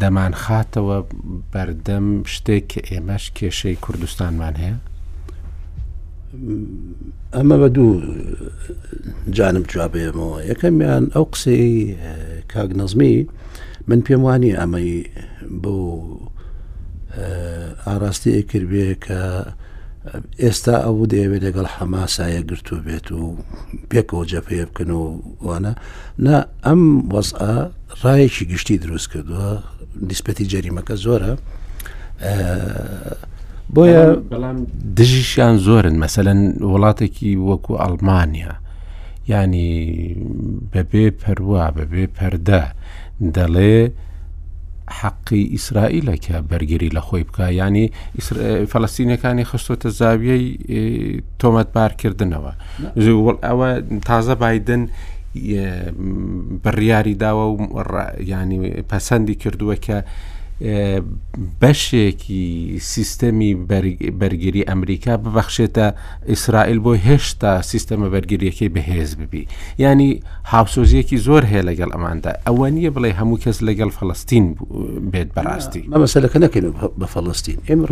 دەمان 0.01 0.33
خاتەوە 0.43 0.97
بەردەم 1.51 2.07
شتێک 2.33 2.65
کە 2.71 2.79
ئێمەش 2.89 3.25
کێشەی 3.37 3.81
کوردستانمان 3.83 4.55
هەیە 4.63 4.77
ئەمە 7.35 7.55
بە 7.61 7.69
دوو 7.75 7.91
جانم 9.35 9.63
جوابێمەوە 9.71 10.37
یەکەمیان 10.51 11.03
ئەو 11.15 11.25
قسەی 11.33 11.67
کاگنەزمی 12.53 13.15
من 13.89 13.99
پێم 14.05 14.21
وانی 14.27 14.57
ئەمەی 14.59 14.91
بۆ 15.63 15.75
ئاراستی 17.85 18.35
ئەکردبێ 18.37 18.89
کە 19.05 19.19
ئێستا 20.43 20.75
ئەوبوو 20.85 21.11
دەیەوێت 21.11 21.41
لەگەڵ 21.47 21.67
حەماسایە 21.75 22.41
گرتو 22.49 22.75
بێت 22.85 23.07
و 23.21 23.37
پێکەوە 23.89 24.23
جەپەیە 24.31 24.65
بکەن 24.69 24.89
و 24.99 25.03
وانە 25.47 25.73
نا 26.25 26.35
ئەم 26.65 26.81
وەزعە 27.13 27.57
ڕایەکی 28.01 28.43
گشتی 28.51 28.77
دروست 28.83 29.07
کردووە 29.13 29.49
دیسپەتی 30.09 30.49
جەریمەکە 30.53 30.95
زۆرە 31.05 31.33
بۆیە 33.75 34.03
بەڵام 34.31 34.57
دژیشیان 34.97 35.55
زۆرن 35.67 35.95
مەسەەن 36.03 36.39
وڵاتێکی 36.71 37.31
وەکو 37.49 37.73
ئەڵمانیا 37.81 38.53
ینی 39.29 39.71
بەبێ 40.73 41.05
پەروە 41.21 41.63
بەبێ 41.77 42.03
پەردە 42.17 42.63
دەڵێ 43.35 43.77
حەقی 45.01 45.41
ئیسرائیلەکە 45.57 46.35
بەرگری 46.49 46.89
لە 46.95 47.01
خۆی 47.07 47.23
بکە 47.27 47.45
ینی 47.61 47.91
فەلستینەکانی 48.71 49.45
خستۆتە 49.51 49.89
زاویەی 49.99 50.45
تۆمەتبارکردنەوە 51.41 52.53
ئەوە 53.47 53.69
تازە 54.09 54.35
بادن 54.43 54.83
بڕیاری 56.63 57.15
داوە 57.23 57.45
و 57.47 57.57
ینی 58.33 58.59
پەسەندی 58.89 59.35
کردووە 59.41 59.75
کە 59.85 59.97
بەشێکی 61.61 62.45
سیستەمی 62.95 63.51
بەرگری 64.21 64.63
ئەمریکا 64.69 65.13
ببەخشێتە 65.23 65.85
ئیسرائیل 66.29 66.79
بۆ 66.85 66.93
هێشتا 67.07 67.53
سیستەمە 67.71 68.07
بەرگریەکەی 68.13 68.69
بەهێز 68.75 69.11
ببی 69.19 69.43
ینی 69.79 70.09
هاوسۆزیەکی 70.53 71.17
زۆر 71.27 71.43
هەیە 71.51 71.63
لەگەڵ 71.69 71.89
ئەماندا 71.95 72.31
ئەوە 72.45 72.67
نییە 72.75 72.91
بڵێ 72.95 73.11
هەموو 73.19 73.37
کەس 73.43 73.57
لەگەڵ 73.67 73.89
فلستین 73.97 74.45
بێت 75.11 75.29
بەڕاستی 75.37 75.81
مەمەسەلەکە 75.91 76.37
نەکەین 76.43 76.65
بە 76.99 77.07
فلستین 77.13 77.57
ئێمە 77.67 77.85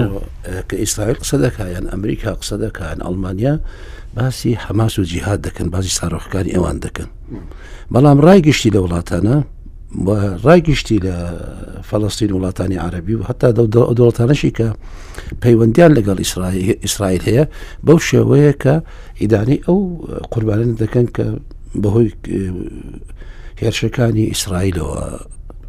کە 0.69 0.75
ئیسرائیل 0.83 1.17
قسە 1.21 1.37
دەکایان 1.45 1.85
ئەمریکا 1.93 2.31
قسە 2.41 2.55
دەکەن 2.65 2.97
ئەلمانیا 3.05 3.53
باسی 4.15 4.53
حماس 4.63 4.93
و 4.99 5.03
جیهات 5.11 5.39
دەکەن 5.47 5.67
بازی 5.73 5.89
ساڕۆخکاری 5.99 6.51
ئێوان 6.55 6.77
دەکەن 6.85 7.09
بەڵام 7.93 8.17
ڕایگەشتی 8.27 8.69
لە 8.75 8.79
وڵاتانە 8.83 9.37
ڕایگشتی 10.45 10.97
لە 10.97 11.15
فەڵستین 11.89 12.31
وڵاتانی 12.31 12.75
عربی 12.77 13.13
و 13.13 13.23
هەتا 13.29 13.49
دەوڵەتانەشی 13.95 14.51
کە 14.57 14.67
پەیوەندیان 15.43 15.91
لەگەڵ 15.97 16.17
ئیسرائیل 16.83 17.21
هەیە 17.27 17.43
بەو 17.85 17.99
شێوەیە 18.07 18.53
کە 18.63 18.75
ئیدانی 19.21 19.57
ئەو 19.67 19.79
قوربانن 20.31 20.71
دەکەن 20.81 21.07
کە 21.15 21.25
بەهۆی 21.81 22.09
هێرشەکانی 23.61 24.29
ئیسرائیلەوە 24.31 24.97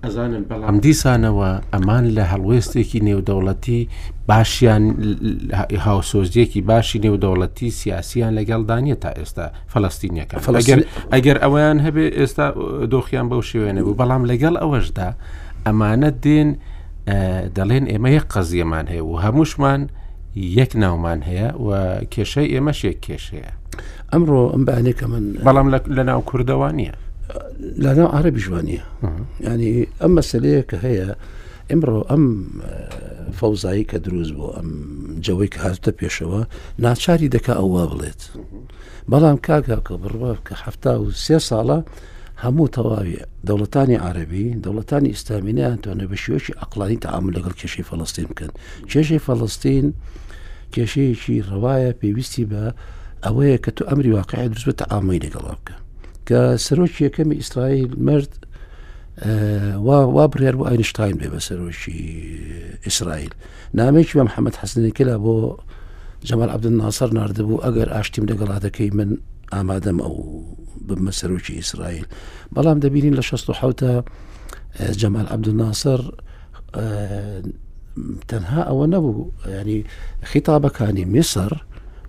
ئەزانن 0.04 0.44
بەڵام 0.48 0.76
دیسانەوە 0.84 1.50
ئەمان 1.72 2.04
لە 2.16 2.24
هەڵوێستێکی 2.32 2.98
نێودەوڵەتی 3.08 3.80
باشیان 4.28 4.86
هاوسۆزیەکی 5.86 6.56
باشی 6.66 6.98
نێودەوڵەتی 7.00 7.70
سیاسیان 7.72 8.38
لەگەڵدانە 8.44 8.94
تا 9.00 9.10
ئێستا 9.18 9.46
فلستینیەکە 9.72 10.34
ئەگەر 11.12 11.36
ئەویان 11.42 11.78
هەبێ 11.86 12.04
ئێستا 12.18 12.46
دۆخیان 12.92 13.26
بەو 13.30 13.42
شێوێنە 13.48 13.80
بوو 13.86 13.98
بەڵام 14.00 14.22
لەگەڵ 14.30 14.54
ئەوەشدا 14.62 15.08
ئەمانە 15.66 16.10
دێن 16.24 16.50
دەڵێن 17.56 17.84
ئێمە 17.92 18.10
یەک 18.16 18.26
قەزیەمان 18.34 18.86
هەیە 18.92 19.02
و 19.08 19.14
هەمووشمان 19.24 19.80
یەک 20.60 20.70
ناومان 20.82 21.20
هەیە 21.28 21.48
و 21.66 21.70
کێشەی 22.14 22.48
ئێمەشێک 22.54 22.96
کێشەیە 23.06 23.52
ئەمڕۆ 24.12 24.42
ئەم 24.52 24.62
بەانێکە 24.68 25.06
من 25.12 25.24
بەڵام 25.46 25.68
لە 25.96 26.02
ناو 26.08 26.20
کوردەوانە 26.30 26.90
لە 27.84 27.90
ناو 27.98 28.08
عربی 28.16 28.40
ژوانە 28.44 28.78
ینی 29.46 29.86
ئەم 30.00 30.12
مەسلەیە 30.18 30.62
کە 30.70 30.76
هەیە 30.84 31.08
ئمڕۆ 31.72 31.98
ئەم 32.10 32.24
فەوزایی 33.34 33.84
کە 33.90 33.96
دروست 33.98 34.32
بۆ 34.34 34.54
ئەم 34.56 34.68
جەوەی 35.24 35.48
کە 35.54 35.58
هاتە 35.58 35.92
پێشەوە 36.00 36.40
ناچاری 36.78 37.28
دەکا 37.34 37.54
ئەوە 37.60 37.82
بڵێت 37.90 38.22
بەڵام 39.10 39.36
کاگا 39.46 39.76
کە 39.86 39.94
بڕوە 40.02 40.32
کە 40.46 40.54
هەفتا 40.64 40.94
و 41.00 41.10
سێ 41.24 41.38
ساڵە 41.48 41.78
هەموو 42.44 42.68
تەواوی 42.76 43.16
دەوڵەتانی 43.48 44.00
عربی 44.06 44.46
دەوڵەتانی 44.64 45.10
ئیسلامینیان 45.14 45.78
توانە 45.82 46.06
بە 46.10 46.16
شێوەشی 46.24 46.56
ئەقلانی 46.60 47.00
تەعام 47.04 47.26
لەگەڵ 47.36 47.54
کێشەی 47.60 47.88
فەڵستین 47.90 48.26
بکەن 48.30 48.52
کێشەی 48.90 49.22
فەڵستین 49.26 49.86
کێشەیەکی 50.74 51.42
ڕەوایە 51.50 51.92
پێویستی 52.00 52.44
بە 52.50 52.64
ئەوەیە 53.24 53.58
کە 53.64 53.70
تو 53.76 53.82
ئەمری 53.90 54.14
واقعی 54.16 54.48
دروست 54.52 54.66
بە 54.68 54.74
تەعامی 54.82 55.22
لەگەڵا 55.24 55.52
بکە 55.60 55.76
کە 56.28 56.40
سەرۆکی 56.66 57.04
یەکەمی 57.06 57.36
ئیسرائیل 57.42 57.92
مرد 58.06 58.32
وا 59.24 60.26
بڕیار 60.30 60.54
بۆ 60.60 60.64
ئاینشتین 60.68 61.14
بێ 61.20 61.28
بەسەرۆشی 61.32 63.28
محمد 64.28 64.54
حسن 64.56 64.90
بە 64.90 64.92
جمال 66.28 66.50
عبد 66.54 66.66
الناصر 66.66 67.08
جەمال 67.08 67.12
بو 67.12 67.22
اگر 67.22 67.28
نردبوو 67.28 67.62
ئەگەر 67.66 67.88
ئاشتیم 67.96 68.24
لەگەڵاتەکەی 68.30 68.90
من 68.96 69.10
امادم 69.52 70.00
آه، 70.00 70.06
آه، 70.06 70.10
او 70.12 70.56
بمە 70.88 71.12
سەرۆکی 71.20 71.50
ئیسرائیل 71.58 72.06
بەڵام 72.56 72.78
دەبینین 72.84 73.14
لە 73.16 73.20
16 73.22 74.04
جەمال 75.00 75.26
عبدن 75.34 75.56
ناسەر 75.60 76.00
تەنها 78.28 78.62
ئەوە 78.70 78.86
نەبوو 78.92 79.30
ینی 79.46 79.52
يعني 79.54 79.84
خیتابەکانی 80.24 81.04
میسر 81.04 81.52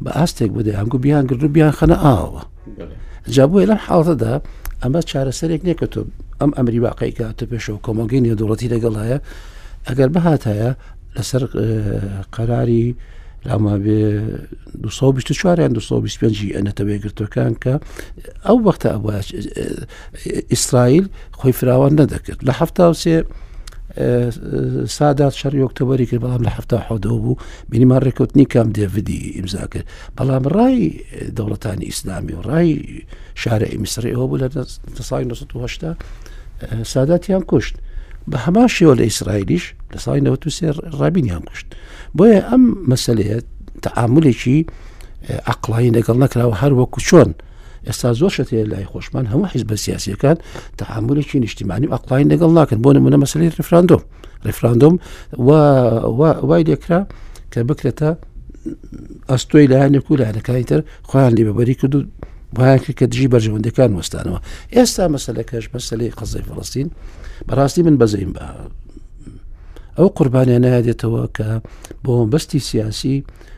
بە 0.06 0.10
ئاستێک 0.10 0.52
بدێ 0.58 0.74
هەنگو 0.80 0.98
بیان 0.98 1.26
گرد 1.28 1.44
و 1.44 1.48
بیان 1.48 1.72
خەنە 1.72 1.98
جابووە 3.36 3.64
لەم 3.72 3.80
حڵدەدا 3.86 4.34
ئەمە 4.84 5.00
چارەسەرێک 5.12 5.62
نییە 5.68 5.76
کە 5.80 5.88
تۆ 5.94 6.00
ئەم 6.40 6.52
ئەمری 6.58 6.80
واقعی 6.88 7.14
کاتە 7.20 7.44
پێشەوە 7.52 7.80
کۆمەلگەی 7.86 8.22
نێدوڵەتی 8.28 8.72
لەگەڵ 8.74 8.96
هەیە 9.04 9.18
ئەگەر 9.88 10.10
بەهاتایە 10.16 10.72
لەسەر 11.16 11.44
قەراری 12.36 12.86
لامابێ 13.48 14.04
1940 14.84 15.64
1925 15.64 16.56
ئەنەتەوەیگرتوەکان 16.56 17.54
کە 17.64 17.74
ئەو 18.48 18.58
وەختە 18.68 18.90
ئەو 18.94 19.04
ئیسرائیل 20.52 21.06
خۆی 21.40 21.54
فراوان 21.60 21.92
نەدەکرد 22.02 22.40
لە 22.48 22.54
هەفتا 22.60 22.86
سێ 23.04 23.16
سادات 24.88 25.34
شەر 25.34 25.54
یۆکتەوەری 25.58 26.06
کرد 26.10 26.22
بەڵام 26.22 26.42
لە 26.46 26.50
هەفتا 26.58 26.78
حەوتەوە 26.88 27.08
بوو 27.24 27.38
بینیمان 27.70 28.02
ڕێکوتنی 28.06 28.46
کام 28.54 28.68
دێڤدی 28.76 29.20
ئیمزا 29.36 29.66
کرد 29.72 29.86
بەڵام 30.18 30.44
ڕای 30.56 30.80
دەوڵەتانی 31.38 31.84
ئیسلامی 31.90 32.34
و 32.38 32.42
ڕای 32.50 32.70
شارە 33.42 33.68
ئیمیسرەوە 33.74 34.26
بوو 34.30 34.40
لە 34.42 34.48
سای 35.10 35.24
1970 35.24 35.98
ساداتیان 36.94 37.42
کوشت 37.52 37.76
بە 38.32 38.36
هەما 38.46 38.66
شێوە 38.76 38.96
لە 38.98 39.02
ئیسرائیلیش 39.10 39.66
لە 39.96 39.98
سای 40.06 40.22
93 40.22 40.72
ڕابینیان 41.00 41.42
کوشت 41.50 41.66
بۆیە 42.18 42.42
ئەم 42.52 42.64
مەسلەیە 42.94 43.38
تەعاملێکی 43.84 44.58
عقلایی 45.52 45.92
لەگەڵ 45.96 46.16
نەکراوە 46.24 46.58
هەر 46.64 46.74
وەکو 46.80 47.00
چۆن 47.08 47.30
ئێستا 47.90 48.10
زۆر 48.20 48.32
شت 48.36 48.50
لای 48.72 48.86
خۆشمان 48.92 49.26
هەموو 49.32 49.50
حیز 49.52 49.64
بە 49.70 49.76
سیاسەکان 49.86 50.38
تحملێکی 50.80 51.40
نیشتیمانی 51.46 51.88
ئەقلاین 51.94 52.28
لەگەڵ 52.34 52.52
ناکەن 52.60 52.80
بۆ 52.84 52.90
نمونە 52.96 53.18
مەسلی 53.24 53.50
ریفراندۆم 53.60 54.02
ریفراندۆم 54.48 54.96
وای 56.50 56.64
لێکرا 56.70 57.00
کە 57.52 57.60
بکرێتە 57.70 58.10
ئەستۆی 59.32 59.68
لایەنێک 59.72 60.06
و 60.12 60.18
لایەنەکانی 60.22 60.66
تر 60.70 60.80
خۆیان 61.10 61.34
لێ 61.38 61.44
بەبەری 61.48 61.76
کرد 61.82 61.94
و 61.96 62.02
باەکە 62.58 62.92
کە 63.00 63.06
دژی 63.12 63.32
بەرژەوەندەکان 63.34 63.92
وەستانەوە 63.98 64.40
ئێستا 64.76 65.04
مەسلەکەش 65.16 65.66
مەسلەی 65.76 66.10
قەزای 66.20 66.44
فلستین 66.50 66.88
بەڕاستی 67.48 67.82
من 67.88 67.96
بەزەیم 68.02 68.32
بە 68.38 68.46
ئەو 69.98 70.08
قوربانیان 70.18 70.64
نایدێتەوە 70.66 71.24
کە 71.38 71.48
بۆ 72.06 72.14
بەستی 72.34 72.60
سیاسی 72.70 73.16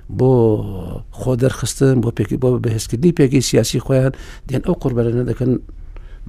بۆ 0.10 1.06
خۆ 1.12 1.36
دەرخستن 1.42 2.02
بۆ 2.02 2.10
پێکی 2.18 2.38
بۆ 2.44 2.60
بەهێزکردنی 2.64 3.12
پێکی 3.20 3.42
سیاسی 3.42 3.80
خۆیان 3.80 4.14
دێن 4.50 4.64
ئەو 4.66 4.76
قوربەرەنە 4.82 5.24
دەکەن 5.30 5.52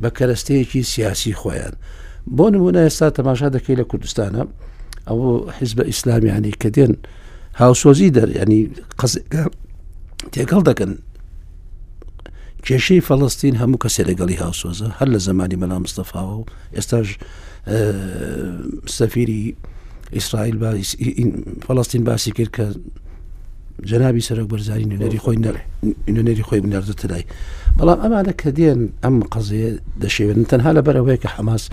بە 0.02 0.08
کەرەستەیەکی 0.16 0.82
سیاسی 0.92 1.32
خۆیان 1.40 1.74
بۆ 2.36 2.44
نمونە 2.54 2.80
ئێستا 2.84 3.10
تەماشا 3.18 3.48
دەکەی 3.56 3.76
لە 3.80 3.84
کوردستانە 3.90 4.42
ئەو 5.08 5.18
حیزب 5.56 5.78
ئیسلامیانی 5.90 6.52
کە 6.60 6.68
دێن 6.76 6.92
هاوسۆزی 7.60 8.10
دەرینی 8.16 8.60
تێکەڵ 10.32 10.62
دەکەن 10.68 10.92
کێشەی 12.66 13.00
فەڵستین 13.08 13.54
هەموو 13.62 13.82
کەسێ 13.84 14.02
لەگەڵی 14.10 14.36
هاوسۆزە 14.44 14.88
هەر 14.98 15.08
لە 15.14 15.18
زمانی 15.28 15.56
مەلا 15.62 15.78
مستەفاوە 15.84 16.34
و 16.38 16.44
ئێستاش 16.76 17.08
سەفیری 18.98 19.44
ئیسرائیل 20.16 20.56
فەڵستین 21.66 22.02
باسی 22.08 22.30
کرد 22.36 22.52
کە 22.56 22.64
جەنابی 23.88 24.22
سەرۆک 24.28 24.46
بەرزاری 24.52 24.84
نوێنەری 24.90 25.20
خۆی 25.24 25.36
نوێنەری 26.12 26.46
خۆی 26.48 26.60
بنەرزە 26.64 26.94
تلای 27.00 27.24
بەڵام 27.78 27.98
ئەمانە 28.04 28.32
کە 28.40 28.50
دێن 28.58 28.80
ئەم 29.04 29.16
قەزێ 29.34 29.64
دەشێوێن 30.02 30.44
تەنها 30.50 30.70
لە 30.76 30.80
بەرەوەی 30.86 31.18
کە 31.22 31.28
حماس 31.34 31.64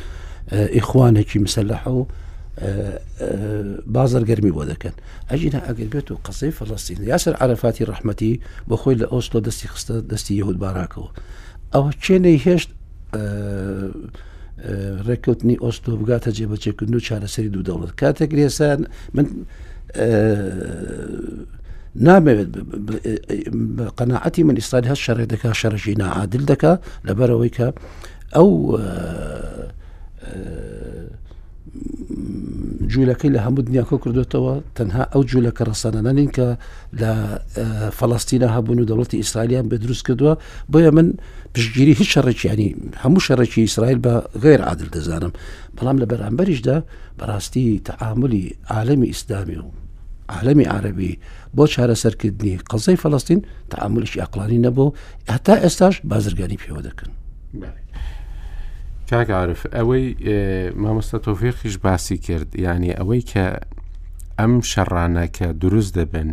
ئیخوانێکی 0.75 1.39
مسللەح 1.45 1.83
و 1.95 1.99
بازرگەرمی 3.95 4.51
بۆ 4.55 4.63
دەکەن 4.71 4.95
ئەژینە 5.29 5.59
ئەگەر 5.67 5.87
بێت 5.93 6.07
و 6.11 6.15
قسەی 6.27 6.51
فەڵستین 6.59 6.99
یاسەر 7.11 7.33
عرفاتی 7.41 7.85
ڕحمەتی 7.91 8.31
بۆ 8.69 8.75
خۆی 8.81 8.95
لە 9.01 9.05
ئۆسلۆ 9.13 9.39
دەستی 9.47 9.67
خستە 9.73 9.95
دەستی 10.11 10.33
یهود 10.41 10.57
باراکەوە 10.63 11.09
ئەوە 11.73 11.89
چێنەی 12.03 12.37
هێشت 12.45 12.69
ڕێکوتنی 15.07 15.55
ئۆستۆ 15.63 15.91
بگاتە 16.01 16.29
جێبەجێکردن 16.37 16.95
و 16.95 16.99
چارەسەری 17.07 17.49
دوو 17.53 17.63
دەوڵەت 17.67 17.91
کاتێک 18.01 18.31
لێسان 18.37 18.79
من 19.15 19.27
نابێت 22.05 22.47
قەنەعەتی 23.97 24.41
من 24.47 24.55
ئیسلای 24.61 24.89
هەست 24.91 25.01
شەڕێ 25.07 25.25
دەکا 25.33 25.51
شەڕژی 25.61 25.97
نعادل 26.01 26.43
دەکا 26.51 26.73
لەبەرەوەی 27.07 27.51
کە 27.57 27.67
ئەو 28.35 28.49
جوولەکەی 32.91 33.31
لە 33.35 33.39
هەموو 33.45 33.65
دنیاکۆ 33.67 33.95
کردوێتەوە 34.03 34.53
تەنها 34.77 35.03
ئەو 35.13 35.21
جوولەکە 35.31 35.63
ڕسانانە 35.71 36.13
نین 36.17 36.29
کە 36.37 36.47
لە 37.01 37.11
فەڵاستینە 37.97 38.47
هەبوون 38.55 38.79
و 38.79 38.87
دەوڵەتی 38.89 39.19
ئیسرائیلیان 39.23 39.65
بە 39.71 39.75
دروست 39.83 40.03
کردووە 40.07 40.33
بۆیە 40.71 40.91
من 40.97 41.07
پشتگیری 41.53 41.93
هیچ 41.99 42.09
شەڕێکیانی 42.15 42.69
هەموو 43.03 43.25
شەڕێکی 43.27 43.61
ئیسرائیل 43.67 43.99
بە 44.05 44.13
غێر 44.43 44.61
عادل 44.69 44.87
دەزانم 44.95 45.33
بەڵام 45.77 45.97
لە 46.01 46.05
بەرامبەریشدا 46.11 46.77
بەڕاستی 47.19 47.81
تەعاعملی 47.87 48.43
عالەمی 48.75 49.07
ئیسلامی 49.13 49.55
و 49.59 49.65
عالمی 50.29 50.63
عربی 50.63 51.17
بۆ 51.57 51.65
چارەسەرکردنی 51.75 52.55
قەزەی 52.71 52.97
فەڵستین 53.03 53.41
تعاملش 53.71 54.17
ئەقلانی 54.17 54.57
نەبوو 54.65 54.93
هەتا 55.29 55.55
ئێستاش 55.63 56.01
بازرگانی 56.03 56.57
پێوە 56.61 56.81
دەکەن. 56.87 57.09
کاگعاعرف 59.09 59.65
ئەوەی 59.73 60.05
مامۆستا 60.81 61.17
تۆفێقیش 61.27 61.77
باسی 61.77 62.17
کرد 62.17 62.59
ینی 62.59 62.91
ئەوەی 62.97 63.21
کە 63.31 63.45
ئەم 64.39 64.53
شەڕانەکە 64.71 65.47
دروست 65.63 65.93
دەبن 65.97 66.29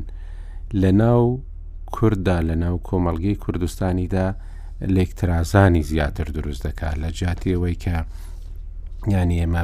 لە 0.83 0.91
ناو 1.03 1.41
کووردا 1.87 2.39
لە 2.49 2.55
ناو 2.63 2.77
کۆمەلگەی 2.89 3.35
کوردستانیدا 3.45 4.27
لێکترازانی 4.81 5.83
زیاتر 5.91 6.25
دروست 6.25 6.63
دەکات 6.67 6.95
لە 7.03 7.09
جااتیەوەی 7.19 7.77
کە 7.85 7.97
ینی 9.15 9.39
ئێمە 9.45 9.63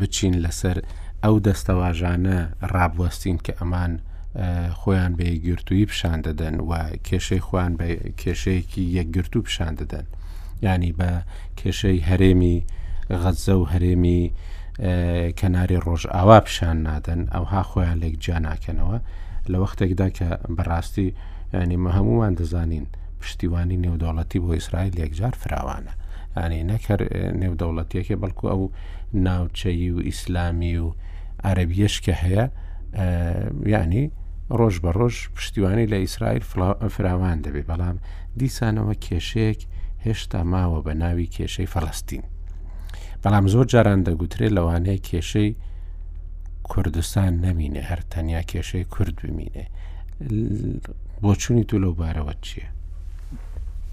بچین 0.00 0.34
لەسەر 0.46 0.78
ئەو 1.24 1.36
دەستەواژانە 1.46 2.38
ڕابوەستین 2.74 3.38
کە 3.44 3.52
ئەمان 3.60 3.92
خۆیان 4.80 5.12
بە 5.18 5.24
یەکگرتووی 5.32 5.86
پیشان 5.90 6.18
دەدەن 6.26 6.54
و 6.68 6.72
کێشەی 7.08 7.42
خوان 7.46 7.72
بە 7.80 7.86
کێشەیەکی 8.22 8.82
یەکگرتو 8.98 9.38
پیشان 9.46 9.72
دەدەن 9.80 10.06
ینی 10.66 10.92
بە 10.98 11.10
کێشەی 11.60 12.00
هەرێمی 12.08 12.56
غەزە 13.22 13.54
و 13.60 13.64
هەرێمی 13.72 14.22
کەناری 15.40 15.80
ڕۆژ 15.86 16.02
ئاوا 16.14 16.38
پیشان 16.46 16.76
نادەن 16.88 17.20
ئەوها 17.34 17.62
خۆیان 17.70 17.98
لێک 18.02 18.14
جا 18.24 18.36
ناکەنەوە 18.48 18.96
لە 19.50 19.56
وەختێکدا 19.62 20.08
کە 20.16 20.28
بەڕاستی 20.56 21.08
ینی 21.60 21.76
مە 21.84 21.90
هەمووان 21.96 22.32
دەزانین 22.40 22.86
پشتیوانی 23.20 23.80
نێودەوڵەتی 23.84 24.38
بۆ 24.44 24.50
ئیسرائیل 24.58 24.94
یەکجار 25.02 25.34
فراوانە 25.42 25.92
ینی 26.44 26.62
نەکرد 26.70 27.02
نێودەوڵەتیەکە 27.42 28.14
بەڵکو 28.22 28.46
ئەو 28.52 28.62
ناوچەیی 29.26 29.90
و 29.94 29.98
ئیسلامی 30.08 30.74
و 30.84 30.88
عربیەش 31.44 31.94
کە 32.04 32.14
هەیە 32.22 32.44
ینی 33.72 34.04
ڕۆژ 34.58 34.76
بە 34.84 34.90
ڕۆژ 34.98 35.16
پشتیوانی 35.36 35.86
لە 35.92 35.96
ئیسرائیل 36.04 36.42
فراوان 36.94 37.42
دەبێت 37.42 37.66
بەڵام 37.70 37.96
دیسانەوە 38.40 38.94
کێشەیەک 39.06 39.60
هێشتا 40.04 40.40
ماوە 40.52 40.80
بە 40.86 40.92
ناوی 41.02 41.26
کێشەی 41.36 41.72
فەڵستین. 41.74 42.22
بەڵام 43.22 43.46
زۆر 43.54 43.66
جاران 43.72 44.00
دەگوترێت 44.08 44.52
لەوانەیە 44.56 44.98
کێشەی 45.08 45.54
کوردستان 46.70 47.32
نەمینێ 47.44 47.82
هەر 47.90 48.00
تەنیا 48.12 48.42
کێشەی 48.50 48.84
کورد 48.94 49.14
ببینێ 49.24 49.64
بۆ 51.22 51.32
چوونی 51.40 51.64
تو 51.70 51.76
لەو 51.84 51.94
بارەوە 52.00 52.34
چییە؟ 52.44 52.68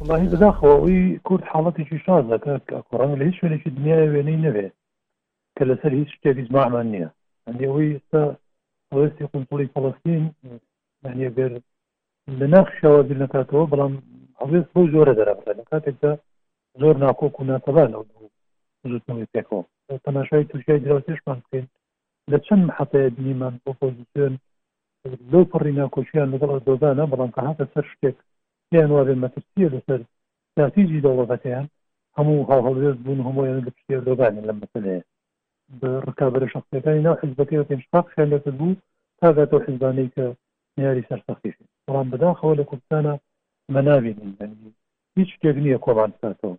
وڵی 0.10 0.28
بداخەوەی 0.32 1.04
کورد 1.28 1.44
حاڵەتێکی 1.52 1.98
شاز 2.06 2.26
دەکات 2.32 2.62
کە 2.70 2.76
کوڕان 2.90 3.14
لە 3.20 3.24
هیچ 3.28 3.36
شوێنێکی 3.40 3.70
دنیای 3.78 4.10
وێنەی 4.14 4.42
نەوێت 4.46 4.74
کە 5.60 5.64
لەسەر 5.70 5.92
هیچ 6.00 6.10
شتێکی 6.16 6.44
زمامان 6.50 6.88
نییە 6.94 7.10
ئەوەی 7.56 7.92
ئێستا 7.96 8.24
ئەوەستی 8.92 9.30
قمپڵی 9.32 9.72
فەڵستین 9.74 10.24
یە 11.24 11.30
بێر 11.36 11.52
لە 12.40 12.46
نەخشەوە 12.54 13.02
بیر 13.08 13.18
نکاتەوە 13.24 13.64
بەڵام 13.72 13.94
ئەوێست 14.40 14.70
بۆ 14.74 14.82
زۆرە 14.94 15.14
دەرەکە 15.20 15.52
لە 15.60 15.64
کاتێکدا 15.72 16.14
زۆر 16.82 16.96
ناکۆک 17.06 17.34
و 17.38 17.48
ناتەبان 17.52 17.88
لەو 17.94 18.04
زودنەوەی 18.92 19.32
پێکەوە 19.34 19.62
تەناشای 20.06 20.48
توشای 20.50 20.84
دراوتێشمان 20.84 21.38
بکەین 21.44 21.68
لە 22.32 22.38
چەند 22.46 22.66
حەتەیە 22.78 23.10
بنیمان 23.18 23.54
بۆ 23.64 23.72
پۆزیسیۆن 23.80 24.34
لەو 25.32 25.44
پڕی 25.52 25.72
ناکۆچیان 25.82 26.32
لەگەڵ 26.34 26.50
دۆدانە 26.68 27.04
بەڵام 27.12 27.32
کە 27.36 27.42
هاتە 27.48 27.66
سەر 27.74 27.86
شتێک 27.92 28.18
پێیان 28.70 28.92
وابێ 28.94 29.16
مەترسیە 29.24 29.68
لەسەر 29.74 30.00
ساتیجی 30.56 31.04
دەوڵەتەکەیان 31.06 31.66
هەموو 32.18 32.48
هاوهەڵێز 32.50 32.96
بوون 33.04 33.20
هەمویان 33.28 33.58
لە 33.66 33.72
پشتێ 33.76 33.96
دۆبانە 34.08 34.42
لە 34.50 34.54
مەسلەیە 34.62 35.02
بە 35.82 35.90
ڕکابرە 36.08 36.48
شخصەکانی 36.56 37.04
ناو 37.08 37.16
حزبەکەی 37.24 37.60
و 37.60 37.68
پێشتاق 37.70 38.06
خێلەکە 38.16 38.52
بوو 38.60 38.78
تا 39.20 39.28
دەتەوە 39.38 39.66
حزبانەی 39.68 40.12
کە 40.16 40.26
یاری 40.86 41.08
سەرسەخی 41.10 41.54
بەڵام 41.86 42.08
بەداخەوە 42.12 42.58
لە 42.60 42.64
کوردستانە 42.70 43.14
مەناوێنین 43.76 44.34
هیچ 45.18 45.30
شتێک 45.36 45.58
نییە 45.66 45.80
کۆبان 45.86 46.12
ساتەوە 46.22 46.56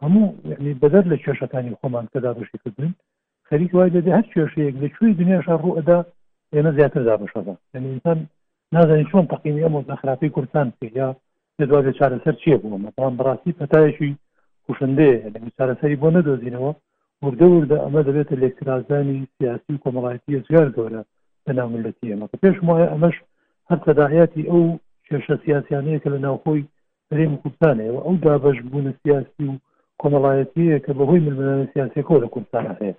هەموو 0.00 0.34
بەدەر 0.82 1.04
لە 1.12 1.16
کێشەکانی 1.24 1.78
خۆمان 1.80 2.06
کەدا 2.12 2.30
بەشی 2.38 2.58
کردن 2.64 2.92
خەریک 3.48 3.70
وای 3.74 3.94
دەدە 3.96 4.10
هەر 4.18 4.26
کێشەیەک 4.32 4.74
لە 4.82 4.88
کوێی 4.94 5.16
دنیاشا 5.20 5.54
ڕوئدا 5.64 5.98
ئێمە 6.54 6.70
زیاتر 6.76 7.02
دابشەدا 7.08 7.54
ئەنسان 7.74 8.18
نازانانی 8.74 9.08
چۆن 9.10 9.24
تەقینی 9.32 9.64
ئەمە 9.64 9.78
نەخراپی 9.90 10.32
کوردستان 10.34 10.66
یا 11.00 11.08
دەدوازە 11.60 11.92
چارەسەر 11.98 12.34
چیە 12.42 12.56
بوومە 12.62 12.90
بەڵام 12.96 13.14
بڕاستی 13.18 13.56
پەتایەکی 13.58 14.10
کوشندەیە 14.66 15.26
چارەسەری 15.58 16.00
بۆ 16.02 16.08
نەدۆزینەوە 16.16 16.72
وردە 17.24 17.46
وردە 17.52 17.76
ئەمە 17.84 18.00
دەبێتە 18.08 18.34
لێکرازانی 18.42 19.28
سیاسی 19.36 19.72
و 19.74 19.82
کۆمەڵایەتی 19.84 20.42
زیار 20.48 20.68
گەورە 20.76 21.02
لە 21.46 21.52
ناوملەتی 21.58 22.10
ئەمە 22.12 22.26
پێش 22.42 22.56
وایە 22.68 22.86
ئەمەش 22.92 23.16
هەر 23.68 23.78
تەداهەتی 23.86 24.48
ئەو 24.50 24.62
کێشە 25.08 25.36
سیاسیانەیە 25.44 26.00
کە 26.02 26.08
لە 26.14 26.18
ناوخۆی 26.26 26.68
هەرێم 27.10 27.34
کوردستانەوە 27.42 28.00
ئەو 28.06 28.14
دابش 28.24 28.58
بوون 28.70 28.86
سیاسی 29.02 29.44
و 29.50 29.54
کۆمەڵایەتیە 30.00 30.76
کە 30.84 30.92
بەهۆی 30.98 31.20
ململانە 31.26 31.66
سیاسی 31.74 32.06
کۆ 32.08 32.14
لە 32.24 32.28
کوردستان 32.34 32.64
هەیە 32.80 32.94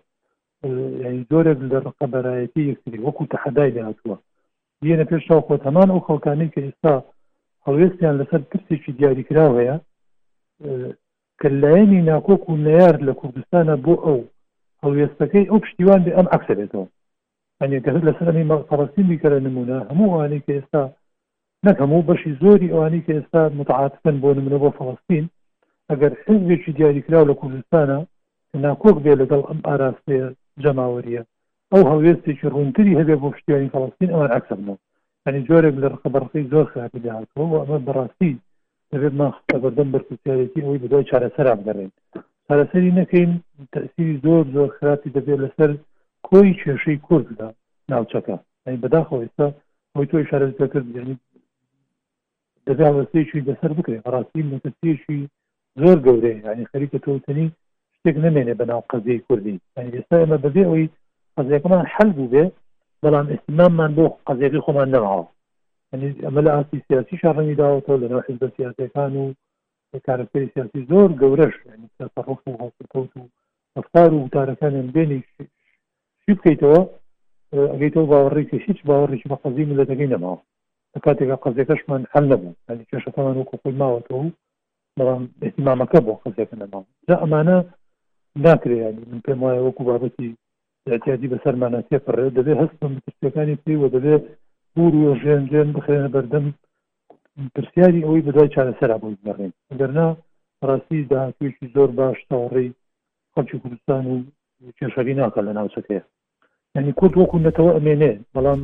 زۆرێک 1.29 1.59
لە 1.71 1.77
ڕقەبەرایەتی 1.85 2.67
یەکتری 2.71 3.03
وەکو 3.05 3.23
تەحەدای 3.33 3.73
لەهاتووە 3.77 4.17
یەنە 4.91 5.05
پێش 5.09 5.23
خۆ 5.29 5.37
هەمان 5.67 5.89
ئەو 5.91 5.99
خەڵکانی 6.07 6.51
کە 6.53 6.59
ئێستا 6.65 6.93
هەڵوێستیان 7.65 8.15
لەسەر 8.19 8.41
پرسێکی 8.51 8.91
دیاریکراوەیە 8.99 9.75
کەلایەنی 11.43 11.99
ناکۆک 12.11 12.43
و 12.49 12.57
نەار 12.67 12.95
لە 13.07 13.13
کوردستانە 13.19 13.75
بۆ 13.85 13.93
ئەو 14.05 14.19
هەڵوێستەکەی 14.83 15.49
ئەو 15.49 15.57
پشتیوان 15.63 15.99
بێ 16.05 16.11
ئەم 16.17 16.27
عکسە 16.35 16.53
بێتەوە 16.59 16.85
ئەنیگەت 17.61 18.03
لەسەر 18.07 18.27
ئەمی 18.37 18.47
فەڕستینی 18.69 19.19
کەرە 19.21 19.39
نمونە 19.47 19.77
هەموو 19.89 20.11
ئەوانەی 20.11 20.43
کە 20.45 20.51
ئێستا 20.57 20.83
نەک 21.65 21.77
هەموو 21.83 22.05
بەشی 22.07 22.37
زۆری 22.41 22.71
ئەوانی 22.73 23.03
کە 23.05 23.11
ئێستا 23.17 23.41
متعاتفن 23.59 24.15
بۆ 24.21 24.29
نمونە 24.37 24.57
بۆ 24.63 24.69
فەڵستین 24.77 25.25
ئەگەر 25.89 26.11
حزبێکی 26.23 26.71
دیاریکراو 26.77 27.29
لە 27.29 27.35
کوردستانە 27.41 27.99
ناکۆک 28.65 28.95
بێ 29.03 29.13
لەگەڵ 29.21 29.41
ئەم 29.49 29.59
ئاراستەیە 29.67 30.27
جەماوەریە 30.63 31.21
ئەو 31.71 31.81
هەڵوێستێکی 31.89 32.51
ڕوونتری 32.55 32.97
هەبێ 32.99 33.15
بۆ 33.21 33.27
پشتیوانی 33.33 33.73
فەڵستین 33.73 34.09
ئەوان 34.13 34.31
عکسەبنەوە 34.37 34.77
ئەنی 35.25 35.41
جۆرێک 35.47 35.75
لە 35.81 35.87
ڕقەبەرقی 35.93 36.49
زۆر 36.51 36.65
خراپی 36.71 36.99
داهاتەوە 37.05 37.55
ئەمە 37.61 37.79
بەڕاستی 37.87 38.31
دەبێت 38.93 39.13
ما 39.21 39.27
بەردەم 39.61 39.89
بەرپسیارێکی 39.93 40.65
ئەوی 40.65 40.81
بدای 40.83 41.07
چارەسەر 41.09 41.45
بگەڕێن 41.59 41.91
چارەسەری 42.47 42.95
نەکەین 42.99 43.31
تەسیری 43.73 44.19
زۆر 44.25 44.43
زۆر 44.55 44.69
خراپی 44.77 45.13
دەبێت 45.17 45.39
لەسەر 45.45 45.71
کۆی 46.29 46.57
کێشەی 46.61 47.01
کورددا 47.07 47.47
ناوچەکە 47.91 48.35
ئەی 48.65 48.77
بەداخۆ 48.83 49.15
ئێستا 49.21 49.47
هۆی 49.95 50.09
تۆی 50.11 50.27
شارەکرد 50.29 50.85
یعنی 50.97 51.15
دەبێ 52.67 52.87
وەستێکی 52.97 53.45
لەسەر 53.49 53.71
بکرێت 53.77 54.03
ڕاستی 54.13 54.47
مەتەسیشی 54.53 55.19
زۆر 55.81 55.97
گەورەیە 56.05 56.37
ینی 56.53 56.69
خەریکە 56.71 56.97
تۆتنی 57.05 57.47
شتێک 57.97 58.15
نمێنێ 58.25 58.53
بەناو 58.61 58.81
قەزیی 58.91 59.23
کوردی 59.27 59.61
ئێستا 59.95 60.15
ئەمە 60.21 60.37
بەبێ 60.45 60.63
ئەوی 60.67 60.85
قەزیەکەمان 61.35 61.85
حەل 61.93 62.09
بوو 62.15 62.31
بێ 62.33 62.43
بەڵام 63.03 63.25
ئستمانمان 63.33 63.91
بۆ 63.97 64.05
قەزیەکەی 64.27 64.63
خۆمان 64.65 64.89
نەماوە 64.95 65.23
ینی 65.93 66.09
ئەمە 66.25 66.41
لە 66.45 66.51
ئاسی 66.55 66.77
سیاسی 66.87 67.15
شارڕنگیداوەوە 67.23 68.01
لەناو 68.01 68.25
حزب 68.27 68.43
سیاسەکان 68.57 69.11
و 69.21 69.23
کارەکەی 70.07 70.51
سیاسی 70.53 70.81
زۆر 70.89 71.09
گەورەش 71.21 71.55
ینیڕف 71.69 72.11
و 72.17 72.25
هەڵکەوت 72.29 73.11
و 73.19 73.23
ڕفتار 73.75 74.09
و 74.13 74.23
وتارەکانیان 74.25 74.87
بێنی 74.95 75.19
شی 76.21 76.31
بکەیتەوە 76.37 76.79
ئەگەیتەوە 77.73 78.09
باوەڕێکی 78.11 78.57
هیچ 78.67 78.79
باوەڕێکی 78.87 79.29
بە 79.31 79.37
قەزی 79.43 79.69
ملەتەکەی 79.71 80.11
نەماوە 80.13 80.37
لە 80.93 80.99
کاتێکا 81.05 81.35
قەزەکەشمان 81.43 82.01
هەل 82.13 82.25
نەبوو 82.31 82.53
ینی 82.69 82.85
کێشەکەمان 82.89 83.35
وەکو 83.37 83.55
خۆی 83.61 83.73
و 84.11 84.33
بەڵام 84.97 85.21
احتیمامەکە 85.45 85.99
بۆ 86.05 86.13
قەزەکە 86.23 86.55
نەماوە 86.63 86.85
جا 87.07 87.15
ئەمانە 87.23 87.57
ناکرێ 88.45 88.77
ینی 88.85 89.03
من 89.11 89.19
پێم 89.25 89.39
وایە 89.43 89.61
وەکو 89.67 89.81
بابەتی 89.89 90.27
احتیاجی 90.93 91.31
بەسەر 91.33 91.55
ماناسیە 91.61 91.99
پڕێ 92.05 92.25
دەبێت 92.37 92.57
هەستم 92.63 92.91
بتشتەکانی 92.95 93.61
پێی 93.63 93.77
و 93.81 93.87
دەبێت 93.95 94.25
سوور 94.79 94.95
و 95.07 95.15
ژێن 95.21 95.41
ژێن 95.51 95.69
بخێنە 95.75 96.09
بەردەم 96.15 96.45
پرسیاری 97.55 98.05
ئەوەی 98.05 98.25
بەدای 98.27 98.53
چارەسەر 98.55 98.91
بووی 99.01 99.19
بڕین 99.25 99.51
دەرنا 99.79 100.07
ڕاستی 100.67 101.07
داهاتویشی 101.11 101.71
زۆر 101.75 101.89
باش 101.99 102.17
تاڕێی 102.29 102.69
خەڵکی 103.33 103.57
کوردستان 103.63 104.03
و 104.13 104.71
کێشەری 104.77 105.13
ناکە 105.19 105.41
لە 105.47 105.51
ناوچەکەەیە 105.57 106.03
ینی 106.75 106.93
کورد 106.99 107.13
وەکو 107.17 107.37
نەتەوە 107.47 107.71
ئەمێنێ 107.75 108.11
بەڵام 108.35 108.59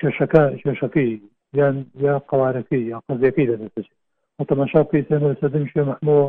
کێشەکە 0.00 0.42
کێشەکەی 0.62 1.10
یان 1.58 1.76
یا 2.06 2.14
قوارەکەی 2.30 2.82
یا 2.92 2.98
قەزیەکەی 3.08 3.48
دەدەچێت 3.50 4.46
تەماشا 4.50 4.80
پێیتەنەوە 4.90 5.32
سەدەم 5.42 5.64
شوێ 5.70 5.82
محمەوە 5.90 6.26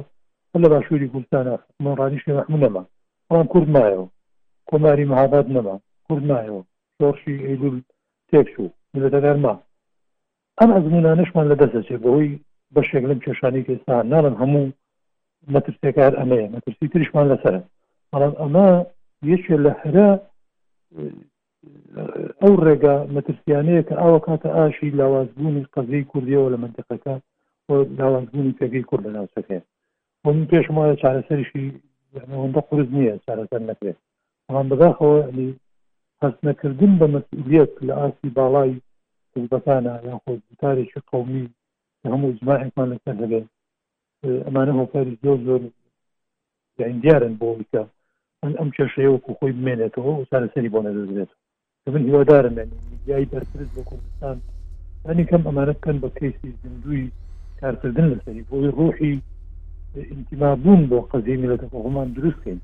لە 0.64 0.68
باشووری 0.74 1.12
کوردستانە 1.14 1.56
مۆڕانی 1.86 2.22
شوێ 2.24 2.34
محمو 2.40 2.58
نەما 2.66 2.84
ئەوان 3.30 3.48
کورد 3.54 3.70
مایەوە 3.76 4.08
کۆماری 4.70 5.10
مەهاباد 5.12 5.46
نەما 5.56 5.76
کورد 6.08 6.24
مایەوە 6.32 6.62
شۆڕشی 6.98 7.44
ئەیلول 7.48 7.78
تێک 8.30 8.48
شوو 8.56 8.70
بە 9.04 9.10
دەگەرما 9.16 9.54
ئەم 10.60 10.70
ئەزمونانشمان 10.76 11.46
لە 11.52 11.56
دەستەچێت 11.62 12.00
بەوەی 12.06 12.40
بەشێک 12.76 13.04
لەم 13.10 13.20
کێشانی 13.26 13.66
کێستا 13.68 13.96
ناڵم 14.12 14.36
هەموو 14.42 14.66
مەترسێکار 15.54 16.12
ئەمەیە 16.20 16.48
مەترسی 16.56 16.92
تریشمان 16.94 17.26
لەسەر 17.32 17.56
بەڵام 18.12 18.34
ئەمە 18.42 18.68
یەکێ 19.32 19.56
لە 19.66 19.72
هەرە 19.82 20.08
ئەو 22.42 22.54
ڕێگا 22.66 22.96
مەترسیانەیە 23.16 23.82
کە 23.88 23.96
ئاوە 24.02 24.20
کاتە 24.26 24.50
ئاشی 24.58 24.96
لاوازبوونی 25.00 25.70
قەزەی 25.74 26.04
کوردیەوە 26.12 26.48
لە 26.54 26.58
منتەقەکە 26.64 27.14
لاوازبوونی 28.00 28.58
پێگەی 28.60 28.88
کورد 28.90 29.04
لە 29.08 29.12
ناوسەکەێ 29.18 29.60
بۆ 30.24 30.30
من 30.38 30.46
پێشم 30.52 30.76
وایە 30.80 30.96
چارەسەریشی 31.02 31.66
هەندە 32.44 32.62
قرز 32.68 32.88
نییە 32.98 33.14
چارەسەر 33.26 33.62
نەکرێت 33.70 33.98
بەڵام 34.48 34.68
بەداخەوە 34.72 35.20
هەست 36.24 36.40
نەکردن 36.48 36.92
بە 37.00 37.08
مەسئولیت 37.16 37.72
لە 37.88 37.94
ئاسی 38.02 38.28
باڵای 38.38 38.74
حزبەکانە 39.36 39.94
یان 40.08 40.20
خۆ 40.24 40.32
تارێکی 40.62 41.02
قومی 41.12 41.46
هەموو 42.12 42.36
جماعێکمان 42.40 42.88
لەسەر 42.94 43.16
هەبێت 43.24 43.46
ئەمانە 44.46 44.74
هۆکاری 44.80 45.20
زۆر 45.24 45.38
زۆر 45.48 45.62
دیارن 47.04 47.34
بۆ 47.42 47.48
بکە 47.60 47.84
ئەم 48.60 48.70
کێشەیە 48.76 49.10
وەکو 49.12 49.32
خۆی 49.40 49.56
بمێنێتەوە 49.58 50.12
سارە 50.32 50.48
سەری 50.54 50.72
بۆ 50.74 50.80
نەدەزرێت 50.88 51.32
من 51.94 52.04
هیوادارم 52.08 52.56
یای 53.12 53.30
بەرپرس 53.32 53.70
بۆ 53.76 53.82
کوردستان 53.90 54.38
ئەنی 55.08 55.26
کەم 55.30 55.44
ئەمانەتکەن 55.48 55.98
بە 56.04 56.10
کەیسی 56.18 56.50
زیندوی 56.64 57.04
کارکردن 57.62 58.08
لەسەری 58.14 58.44
بۆی 58.52 58.70
ڕوحی 58.80 59.14
انتما 60.16 60.52
بوون 60.64 60.82
بۆ 60.92 61.00
قەزیمی 61.12 61.50
لە 61.52 61.56
تەخۆمان 61.62 62.08
دروستکەین 62.16 62.60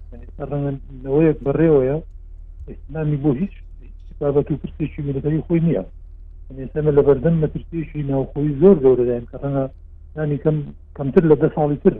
ڕەنەوەیەک 0.49 1.37
بەڕێوەیە 1.45 1.97
ئیسلامی 2.71 3.17
بۆ 3.23 3.29
هیچ 3.41 3.53
بابەت 4.19 4.47
و 4.51 4.57
پرسێکی 4.63 5.01
ملەتەری 5.07 5.41
خۆی 5.47 5.59
نییە 5.67 5.83
ئێستامە 6.63 6.91
لە 6.97 7.01
بەردەم 7.07 7.35
مە 7.41 7.47
پرسێکی 7.53 8.03
ناوخۆی 8.11 8.57
زۆر 8.61 8.75
گەورەدایان 8.83 9.25
کەڕەنە 9.31 9.63
نانی 10.15 10.37
کەم 10.43 10.57
کەمتر 10.97 11.23
لە 11.31 11.35
دە 11.41 11.47
ساڵی 11.55 11.77
تر 11.83 11.93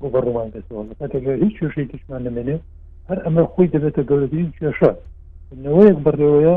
بۆ 0.00 0.06
بەڕوان 0.14 0.48
دەسەوە 0.54 0.82
کاتێک 1.00 1.24
هیچ 1.44 1.54
کێشەی 1.60 1.88
تشمان 1.92 2.22
نمێنێ 2.28 2.56
هەر 3.08 3.18
ئەمە 3.24 3.42
خۆی 3.52 3.70
دەبێتە 3.74 4.02
گەورەترین 4.10 4.50
کێشە 4.58 4.90
نەوەیەک 5.64 5.98
بەڕێوەیە 6.06 6.56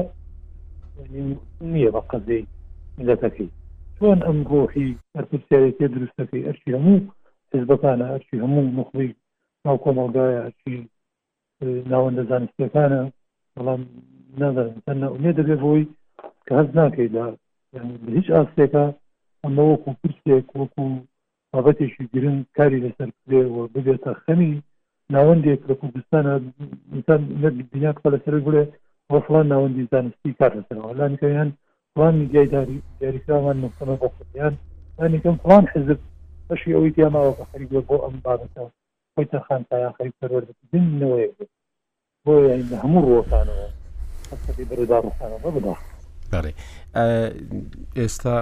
نییە 1.73 1.89
بە 1.95 2.01
قەزەی 2.11 2.43
ملەتەکەی 2.97 3.49
چۆن 3.97 4.19
ئەم 4.27 4.37
ڕۆحی 4.51 4.89
هەرپسیارێتی 5.15 5.87
دروستەکەی 5.95 6.45
ئەرچی 6.47 6.75
هەموو 6.77 6.99
حزبەکانە 7.53 8.05
ئەرچی 8.11 8.41
هەموو 8.43 8.71
مخبی 8.79 9.09
ناو 9.65 9.77
کۆمەلگایە 9.83 10.39
ئەرچی 10.43 10.75
ناوەندە 11.91 12.23
زانستەکانە 12.29 13.01
بەڵام 13.59 13.81
نادەێ 14.41 15.31
دەبێت 15.39 15.59
بۆی 15.65 15.83
کە 16.45 16.51
هەز 16.59 16.69
ناکەیت 16.79 17.13
هیچ 18.17 18.27
ئاستێکە 18.35 18.85
ئەمە 19.43 19.63
وەکو 19.71 19.89
پرسێک 20.01 20.47
وەکو 20.59 20.83
بابەتێکی 21.51 22.09
گرنگ 22.13 22.41
کاری 22.57 22.83
لەسەر 22.85 23.09
کرێ 23.21 23.41
و 23.55 23.57
ببێتە 23.73 24.11
خەمی 24.23 24.53
ناوەندێک 25.15 25.61
لە 25.69 25.73
کوردستانەسان 25.81 27.21
دنیا 27.73 27.91
قسە 27.95 28.09
لەسەر 28.15 28.35
بڵێ 28.45 28.63
وەفلان 29.13 29.45
ناوەندی 29.53 29.87
زانستی 29.91 30.35
کار 30.39 30.51
لەسەرەوە 30.57 30.91
لانکەیان 30.99 31.49
پلان 31.93 32.13
میگایداری 32.21 32.83
دیاریکراوان 32.99 33.57
نمسەمە 33.63 33.95
بۆ 34.01 34.07
خودیان 34.15 34.53
لانیکەم 34.97 35.35
پلان 35.43 35.63
حزب 35.73 35.99
بەشی 36.47 36.75
ئەوی 36.75 36.93
دیاماوە 36.95 37.33
بە 37.37 37.43
خەری 37.49 37.67
بۆ 37.89 37.95
ئەم 38.05 38.15
بابەتە 38.25 38.63
خۆی 39.13 39.29
تەخان 39.33 39.61
تا 39.69 39.75
خەری 39.97 40.13
پەروەردەکردنەوەی 40.19 41.27
بۆ 42.27 42.33
هەموو 42.83 43.01
ڕۆکانەوە 43.15 43.65
بەڕێداڕستانەوە 44.69 45.49
بدا 45.55 45.73
بەڕێ 46.31 46.51
ئێستا 47.99 48.37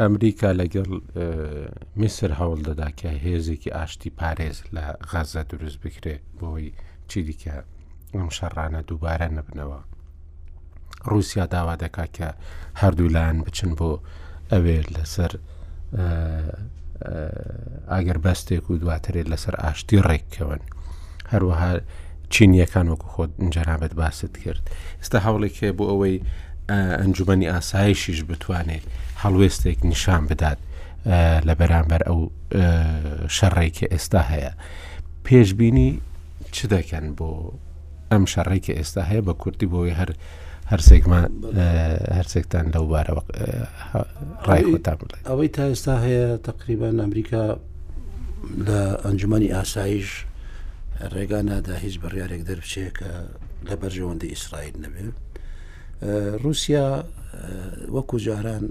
ئەمریکا 0.00 0.50
لەگەڵ 0.60 0.90
میسر 2.00 2.30
هەوڵ 2.40 2.58
دەدا 2.68 2.88
کە 2.98 3.10
هێزێکی 3.24 3.74
ئاشتی 3.76 4.10
پارێز 4.20 4.56
لە 4.74 4.84
غەزە 5.10 5.42
دروست 5.52 5.78
بکرێ 5.84 6.14
بۆی 6.38 6.64
چی 7.08 7.20
دیکە 7.28 7.56
ئەم 8.16 8.28
شەڕانە 8.36 8.80
دووبارە 8.88 9.28
نبنەوە 9.38 9.80
رووسیا 11.10 11.44
داوا 11.54 11.74
دەکا 11.84 12.06
کە 12.16 12.28
هەردوولان 12.80 13.36
بچن 13.46 13.72
بۆ 13.78 13.90
ئەوێ 14.52 14.78
لەسەر 14.94 15.32
ئاگەر 17.92 18.18
بەستێک 18.24 18.64
و 18.70 18.76
دواترێت 18.82 19.26
لەسەر 19.32 19.54
ئاشتی 19.64 19.98
ڕێککەون 20.08 20.60
هەروەها 21.32 21.72
چینیەکان 22.30 22.86
وەکو 22.88 23.06
خۆت 23.14 23.30
جەرابەت 23.54 23.92
باست 24.00 24.32
کرد 24.44 24.62
ئێستا 25.00 25.18
هەوڵێکێ 25.26 25.68
بۆ 25.76 25.84
ئەوەی 25.90 26.16
ئەنجومی 27.00 27.46
ئاسایشیش 27.52 28.20
بتوانێت 28.28 28.84
هەڵوێستێک 29.22 29.78
نیشان 29.92 30.22
بدات 30.30 30.58
لە 31.48 31.54
بەرامبەر 31.60 32.02
ئەو 32.08 32.18
شەڕێکی 33.36 33.86
ئێستا 33.92 34.22
هەیە 34.32 34.52
پێشببینی 35.26 35.90
چ 36.56 36.58
دەکەن 36.74 37.04
بۆ 37.18 37.28
ئەم 38.12 38.24
شەڕێکی 38.32 38.72
ئێستا 38.78 39.02
هەیە 39.10 39.20
بە 39.26 39.32
کورتی 39.40 39.66
بۆی 39.72 39.92
هەر 40.00 40.10
هەرسێکمان 40.72 41.24
هەرسێکتان 42.18 42.66
لەو 42.74 42.84
بارەوە 42.92 43.22
ڕایخۆتان 44.46 44.96
بڵێت 45.00 45.16
ئەوەی 45.30 45.48
تا 45.56 45.62
ئێستا 45.70 45.94
هەیە 46.04 46.24
تقریبان 46.48 46.94
ئەمریکا 47.04 47.44
لە 48.66 48.80
ئەنجومی 49.06 49.48
ئاسایش 49.56 50.08
ڕێگا 51.14 51.40
نادا 51.48 51.74
هیچ 51.84 51.96
بڕیارێک 52.02 52.42
دەربچێت 52.48 52.92
کە 52.98 53.10
لە 53.68 53.74
بەرژەوەندی 53.80 54.32
ئیسرائیل 54.34 54.76
نەبێ 54.84 55.02
رووسیا 56.42 56.86
وەکو 57.96 58.16
جاران 58.26 58.64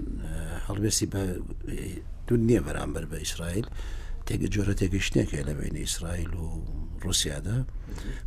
هەڵبێسی 0.68 1.06
بە 1.12 1.22
دنیا 2.28 2.60
بەرامبەر 2.66 3.04
بە 3.10 3.16
ئیسرائیل 3.24 3.66
تێک 4.26 4.40
جۆرە 4.54 4.74
تێگەشتێکە 4.80 5.38
لە 5.48 5.52
بینی 5.58 5.82
ئیسرائیل 5.86 6.32
و 6.42 6.46
رووسیادا 7.04 7.56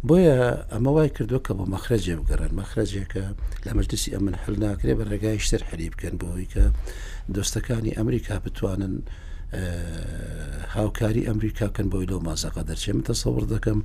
بۆیە 0.08 0.38
ئەمە 0.74 0.90
وای 0.96 1.10
کردووە 1.18 1.42
کە 1.48 1.54
بۆ 1.58 1.64
مەخرەجێ 1.74 2.14
بگەڕن 2.20 2.52
مەخرەجێکە 2.62 3.26
لە 3.66 3.72
مەجلسی 3.78 4.14
ئەمن 4.16 4.36
هەل 4.44 4.56
ناکرێ 4.66 4.94
بە 5.00 5.04
ڕێگای 5.12 5.44
شتر 5.46 5.62
حەری 5.70 5.92
بکەن 5.94 6.16
بۆەوەی 6.22 6.52
کە 6.54 6.64
دۆستەکانی 7.36 7.96
ئەمریکا 8.00 8.36
بتوانن 8.46 8.94
هاوکاری 9.54 11.24
ئەمریکاکەن 11.30 11.88
بۆی 11.94 12.08
لەو 12.12 12.20
مازەکە 12.28 12.62
دەرچێ 12.70 12.90
من 12.96 13.04
تەسەور 13.12 13.44
دەکەم 13.54 13.80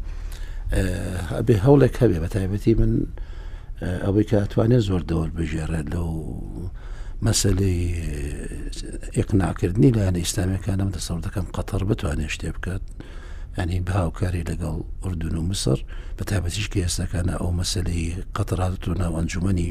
بێ 1.46 1.56
هەوڵێک 1.66 1.94
هەبێ 2.02 2.18
بە 2.24 2.28
تایبەتی 2.34 2.74
من 2.80 2.92
ئەوەی 4.04 4.26
کە 4.28 4.36
ئەتوانێت 4.42 4.82
زۆر 4.88 5.02
دەوەر 5.10 5.30
بژێڕێت 5.36 5.86
لەو 5.94 6.10
مەسلەی 7.24 7.82
ئێقناکردنی 9.16 9.94
لایەن 9.96 10.16
ئیسلامیەکانم 10.22 10.90
دەسەڵ 10.96 11.18
دەکەم 11.26 11.46
قەتەر 11.56 11.82
بتوانێت 11.90 12.30
شتێ 12.34 12.48
بکات 12.56 12.84
ئەنی 13.58 13.80
بەهاوکاری 13.86 14.46
لەگەڵ 14.50 14.76
ئوردون 15.02 15.36
و 15.38 15.42
مسر 15.50 15.78
بە 16.18 16.22
تایبەتیش 16.30 16.66
کە 16.72 16.78
ئێستەکانە 16.84 17.34
ئەو 17.42 17.50
مەسلەی 17.60 18.04
قەتەرات 18.36 18.82
و 18.88 18.98
ناوەنجومنی 19.02 19.70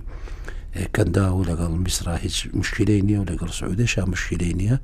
کەندا 0.95 1.25
و 1.39 1.45
لەگەڵ 1.49 1.71
میسرا 1.85 2.15
هیچ 2.25 2.37
مشکلەی 2.61 3.01
نییە 3.07 3.19
و 3.21 3.27
لەگەڵ 3.31 3.51
سعودێشا 3.59 4.03
مشکلەی 4.13 4.53
نییە 4.59 4.77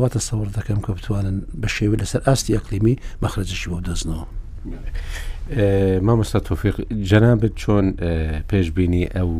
واتە 0.00 0.18
سەوەڕ 0.28 0.48
دەکەم 0.58 0.80
کە 0.84 0.90
بتوانن 0.98 1.38
بە 1.60 1.68
شێوە 1.68 1.96
لەسەر 2.02 2.22
ئاستی 2.26 2.54
ئەقلیمی 2.56 2.96
مەخرجشی 3.22 3.68
بۆ 3.70 3.78
دەستنەوە. 3.88 4.26
مامۆستا 6.06 6.40
تۆفیق 6.40 6.76
جەنابێت 7.10 7.54
چۆن 7.62 7.86
پێشببینی 8.50 9.04
ئەو 9.16 9.30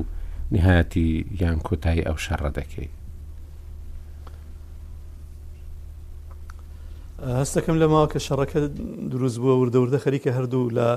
نهایەتی 0.54 1.10
یان 1.40 1.58
کۆتایی 1.66 2.06
ئەو 2.08 2.16
شەڕە 2.24 2.50
دەکەیت. 2.58 2.92
هەستەکەم 7.40 7.76
لە 7.82 7.86
ماوە 7.92 8.06
کە 8.12 8.18
شەڕەکە 8.26 8.58
دروست 9.12 9.38
بووە 9.40 9.56
وردەوردە 9.60 9.98
خەریکە 10.04 10.30
هەردوو 10.36 10.70
لە 10.78 10.88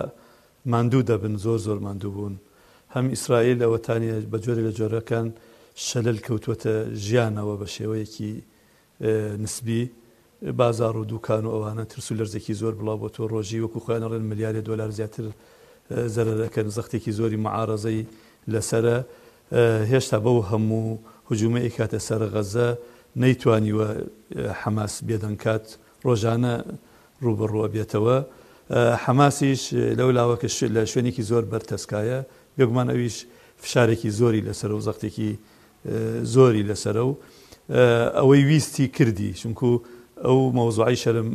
ماندوو 0.71 1.01
دەبن 1.09 1.35
زۆر 1.43 1.57
زۆر 1.65 1.79
ماندوو 1.85 2.11
بوون 2.15 2.35
هەم 2.95 3.05
ئیسرائیل 3.15 3.59
ئەوەتانە 3.61 4.13
بە 4.31 4.37
جۆری 4.43 4.65
لە 4.67 4.71
جۆرەکان 4.77 5.27
شەلل 5.87 6.17
کەوتوەتە 6.25 6.73
ژیانەوە 7.05 7.55
بە 7.61 7.67
شێوەیەکی 7.75 8.33
نسبی 9.39 9.89
بازار 10.57 10.97
و 10.97 11.05
دوکان 11.05 11.45
و 11.45 11.51
ئەوانە 11.55 11.85
ترس 11.89 12.11
و 12.11 12.15
لەرزێکی 12.19 12.53
زۆر 12.61 12.73
بڵاو 12.79 12.97
بۆ 13.01 13.09
تۆ 13.15 13.23
ڕۆژی 13.31 13.59
وەکو 13.63 13.79
خوێنەڕێن 13.85 14.21
ملیارێ 14.31 14.61
دلار 14.61 14.91
زیاتر 14.91 15.25
زەرەکەن 16.15 16.67
زەختێکی 16.77 17.11
زۆری 17.19 17.37
معارەزەی 17.45 18.01
لەسرە 18.53 18.97
هێشتا 19.91 20.17
بەو 20.25 20.37
هەموو 20.51 20.97
حجومەی 21.29 21.69
کاتە 21.77 21.99
سەر 22.07 22.21
غەزە 22.33 22.67
نەیتوانیوە 23.23 23.87
حەماس 24.61 24.93
بێدەنکات 25.07 25.65
ڕۆژانە 26.07 26.53
ڕوبڕوە 27.23 27.65
بێتەوە 27.75 28.17
حەماسیش 29.03 29.61
لەو 29.99 30.09
لاوەکە 30.17 30.47
لە 30.75 30.81
شوێنێکی 30.91 31.23
زۆر 31.29 31.43
بەرتەسکایە 31.51 32.19
بێگومان 32.57 32.87
ئەویش 32.93 33.17
فشارێکی 33.63 34.09
زۆری 34.19 34.41
لەسەر 34.47 34.71
و 34.77 34.85
زەختێکی 34.87 35.31
زۆری 36.33 36.63
لەسرە 36.69 37.03
و 37.07 37.11
ئەوەی 37.69 38.43
ویستی 38.43 38.87
کردی 38.87 39.33
چونکو 39.39 39.67
ئەو 40.25 40.39
مەوزوعی 40.55 40.97
شەرم 41.03 41.29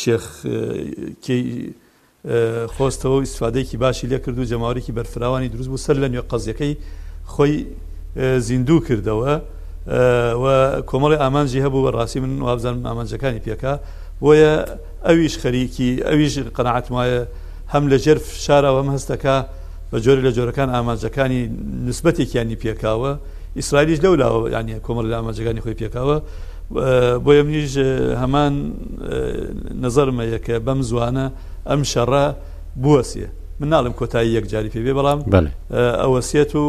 شێخ 0.00 0.24
خۆستەوە 2.76 3.18
ئیسفادەیەکی 3.24 3.76
باشی 3.80 4.06
لێ 4.10 4.18
کرد 4.20 4.38
و 4.38 4.44
جەماوەێکی 4.50 4.92
بەرفراوانی 4.96 5.48
دروست 5.48 5.68
بوو 5.70 5.80
سەر 5.84 5.96
لە 6.02 6.08
نوێ 6.12 6.22
قەزیەکەی 6.30 6.72
خۆی 7.32 7.54
زیندوو 8.46 8.80
کردەوە 8.86 9.34
کۆمەڵی 10.90 11.16
ئامانجی 11.22 11.60
هەبوو 11.64 11.80
بە 11.86 11.90
ڕاستی 11.96 12.18
من 12.24 12.38
وابزانم 12.44 12.86
ئامانجەکانی 12.86 13.40
پێکا 13.46 13.74
بۆیە 14.22 14.52
ئەویش 15.06 15.34
خەریکی 15.42 15.90
ئەویش 16.08 16.34
قەنەعات 16.56 16.86
وایە 16.94 17.20
هەم 17.72 17.84
لە 17.92 17.96
ژێر 18.04 18.18
شارەوەم 18.44 18.88
هەستەکە 18.96 19.36
بە 19.90 19.98
جۆری 20.04 20.22
لە 20.26 20.30
جۆرەکان 20.36 20.68
ئامانجەکانی 20.76 21.40
نسبەتێکیانی 21.88 22.56
پێکاوە 22.62 23.12
ئیسرائیلیش 23.60 24.00
لەولا 24.04 24.28
ینی 24.54 24.72
کۆمەل 24.86 25.06
لە 25.10 25.16
ئاماجەکانی 25.20 25.60
خۆی 25.64 25.76
پێکاوە 25.82 26.16
بۆ 27.24 27.30
ئەمنیش 27.38 27.74
هەمان 28.22 28.54
نظرمەیە 29.84 30.38
کە 30.46 30.54
بەم 30.66 30.80
زوانە 30.88 31.26
ئەم 31.70 31.82
شەڕ 31.92 32.12
بوەسیە 32.82 33.28
من 33.60 33.68
ناڵم 33.74 33.92
کۆتایی 34.00 34.30
یەک 34.36 34.46
جاری 34.52 34.70
پێبێ 34.74 34.92
بەڵام 34.98 35.20
ئەوەسیەت 36.02 36.52
و 36.62 36.64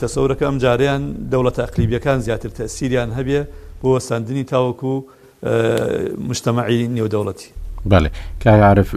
تەسەورەکە 0.00 0.44
ئەم 0.48 0.56
جاریان 0.64 1.02
دەوڵەت 1.32 1.54
تاقلیبیەکان 1.60 2.18
زیاتر 2.26 2.50
تەسیریان 2.58 3.10
هەبێ 3.18 3.40
بۆ 3.82 3.90
ساندنی 4.08 4.44
تاوەکو 4.52 4.94
مشتتەماعی 6.28 6.80
نێودەوڵەتی 6.96 7.48
بەێ 7.90 8.10
کاعاعرف 8.42 8.88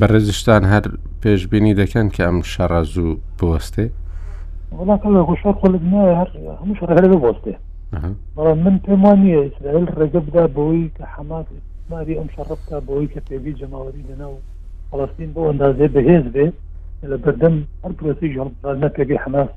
بەڕێزشتان 0.00 0.62
هەر 0.72 0.84
پێشببینی 1.22 1.72
دەکەن 1.80 2.06
کە 2.16 2.22
ئەم 2.28 2.38
شەڕ 2.52 2.72
زوو 2.94 3.12
بوەستێ 3.38 3.86
ولكن 4.78 5.16
هو 5.16 5.20
الغشاق 5.22 5.66
هم 5.66 6.70
مش 6.70 6.82
راه 6.82 6.94
بوسطه 7.08 7.16
بوستي 8.36 8.62
من 8.62 8.80
تمانية 8.82 9.50
إسرائيل 9.56 9.98
رجب 9.98 10.30
دا 10.32 10.46
بوي 10.46 10.90
كحماس 10.98 11.46
ماري 11.90 12.20
أم 12.20 12.26
شربتا 12.36 12.78
بوي 12.78 13.06
كتبي 13.06 13.52
جماوري 13.52 14.02
لنا 14.16 14.30
فلسطين 14.92 15.32
بو 15.32 15.50
اندازه 15.50 15.86
بهز 15.86 16.22
به 16.22 16.52
بردم 17.02 17.64
هر 17.84 17.92
پروسی 17.92 18.26
جلب 18.34 18.52
دادن 18.64 18.88
تبي 18.92 19.18
حماس 19.18 19.48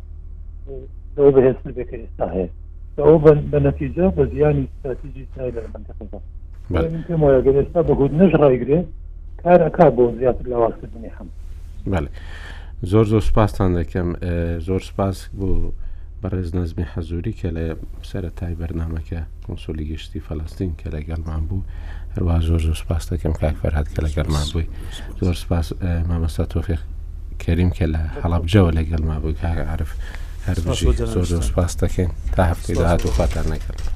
دو 1.18 1.32
بهز 1.32 1.56
بك 1.66 1.90
كيستاهي 1.90 2.50
دو 2.98 3.18
بنتيجة 3.18 4.08
بزياني 4.08 4.66
استراتيجي 4.80 5.26
للمنطقة 5.38 6.22
بل 6.70 6.82
يعني 6.84 6.88
من 6.88 7.04
تمانية 7.08 7.38
قد 7.38 7.48
إستا 7.68 7.82
بهود 7.82 8.14
نجرى 8.14 8.56
يقري 8.56 8.86
كار 9.44 9.90
بو 9.90 10.12
زيادة 10.20 10.50
لواسك 10.50 10.80
بني 11.00 11.10
حماس 11.10 11.30
بله 11.88 12.08
زۆر 12.92 13.06
زۆر 13.14 13.22
سپاسان 13.30 13.72
دەکەم 13.80 14.10
زۆر 14.68 14.82
سپاس 14.90 15.18
بۆ 15.38 15.50
بەڕێز 16.22 16.50
نەزمی 16.58 16.86
حەزوری 16.94 17.34
کە 17.40 17.50
لە 17.58 17.66
سەرەتای 18.10 18.56
بەرنمەکە 18.60 19.20
کنسۆلی 19.46 19.86
گشتی 19.92 20.20
فەلستین 20.28 20.72
کە 20.80 20.88
لەگەڵمان 20.96 21.42
بوو 21.50 21.62
هەروە 22.14 22.36
زۆر 22.48 22.62
زۆر 22.68 22.78
سپاس 22.84 23.04
دەکەم 23.12 23.34
کاکفەرهات 23.42 23.88
کە 23.94 24.00
لەگەڵمان 24.06 24.46
بووی 24.54 24.68
زۆر 25.22 25.38
سپاس 25.44 25.68
مامەستا 26.10 26.46
تۆفێک 26.54 26.82
کەریم 27.44 27.72
کە 27.78 27.86
لە 27.94 28.02
هەڵبجەوە 28.24 28.72
لەگەڵما 28.78 29.16
بووی 29.22 29.38
کاعاعرف 29.42 29.92
هەر 30.48 30.58
زۆر 31.14 31.26
زۆر 31.32 31.44
سپاس 31.50 31.72
دەکەین 31.84 32.12
تا 32.36 32.42
هەفتی 32.52 32.74
داهات 32.80 33.06
و 33.06 33.12
خواتان 33.18 33.46
نەکردن. 33.54 33.94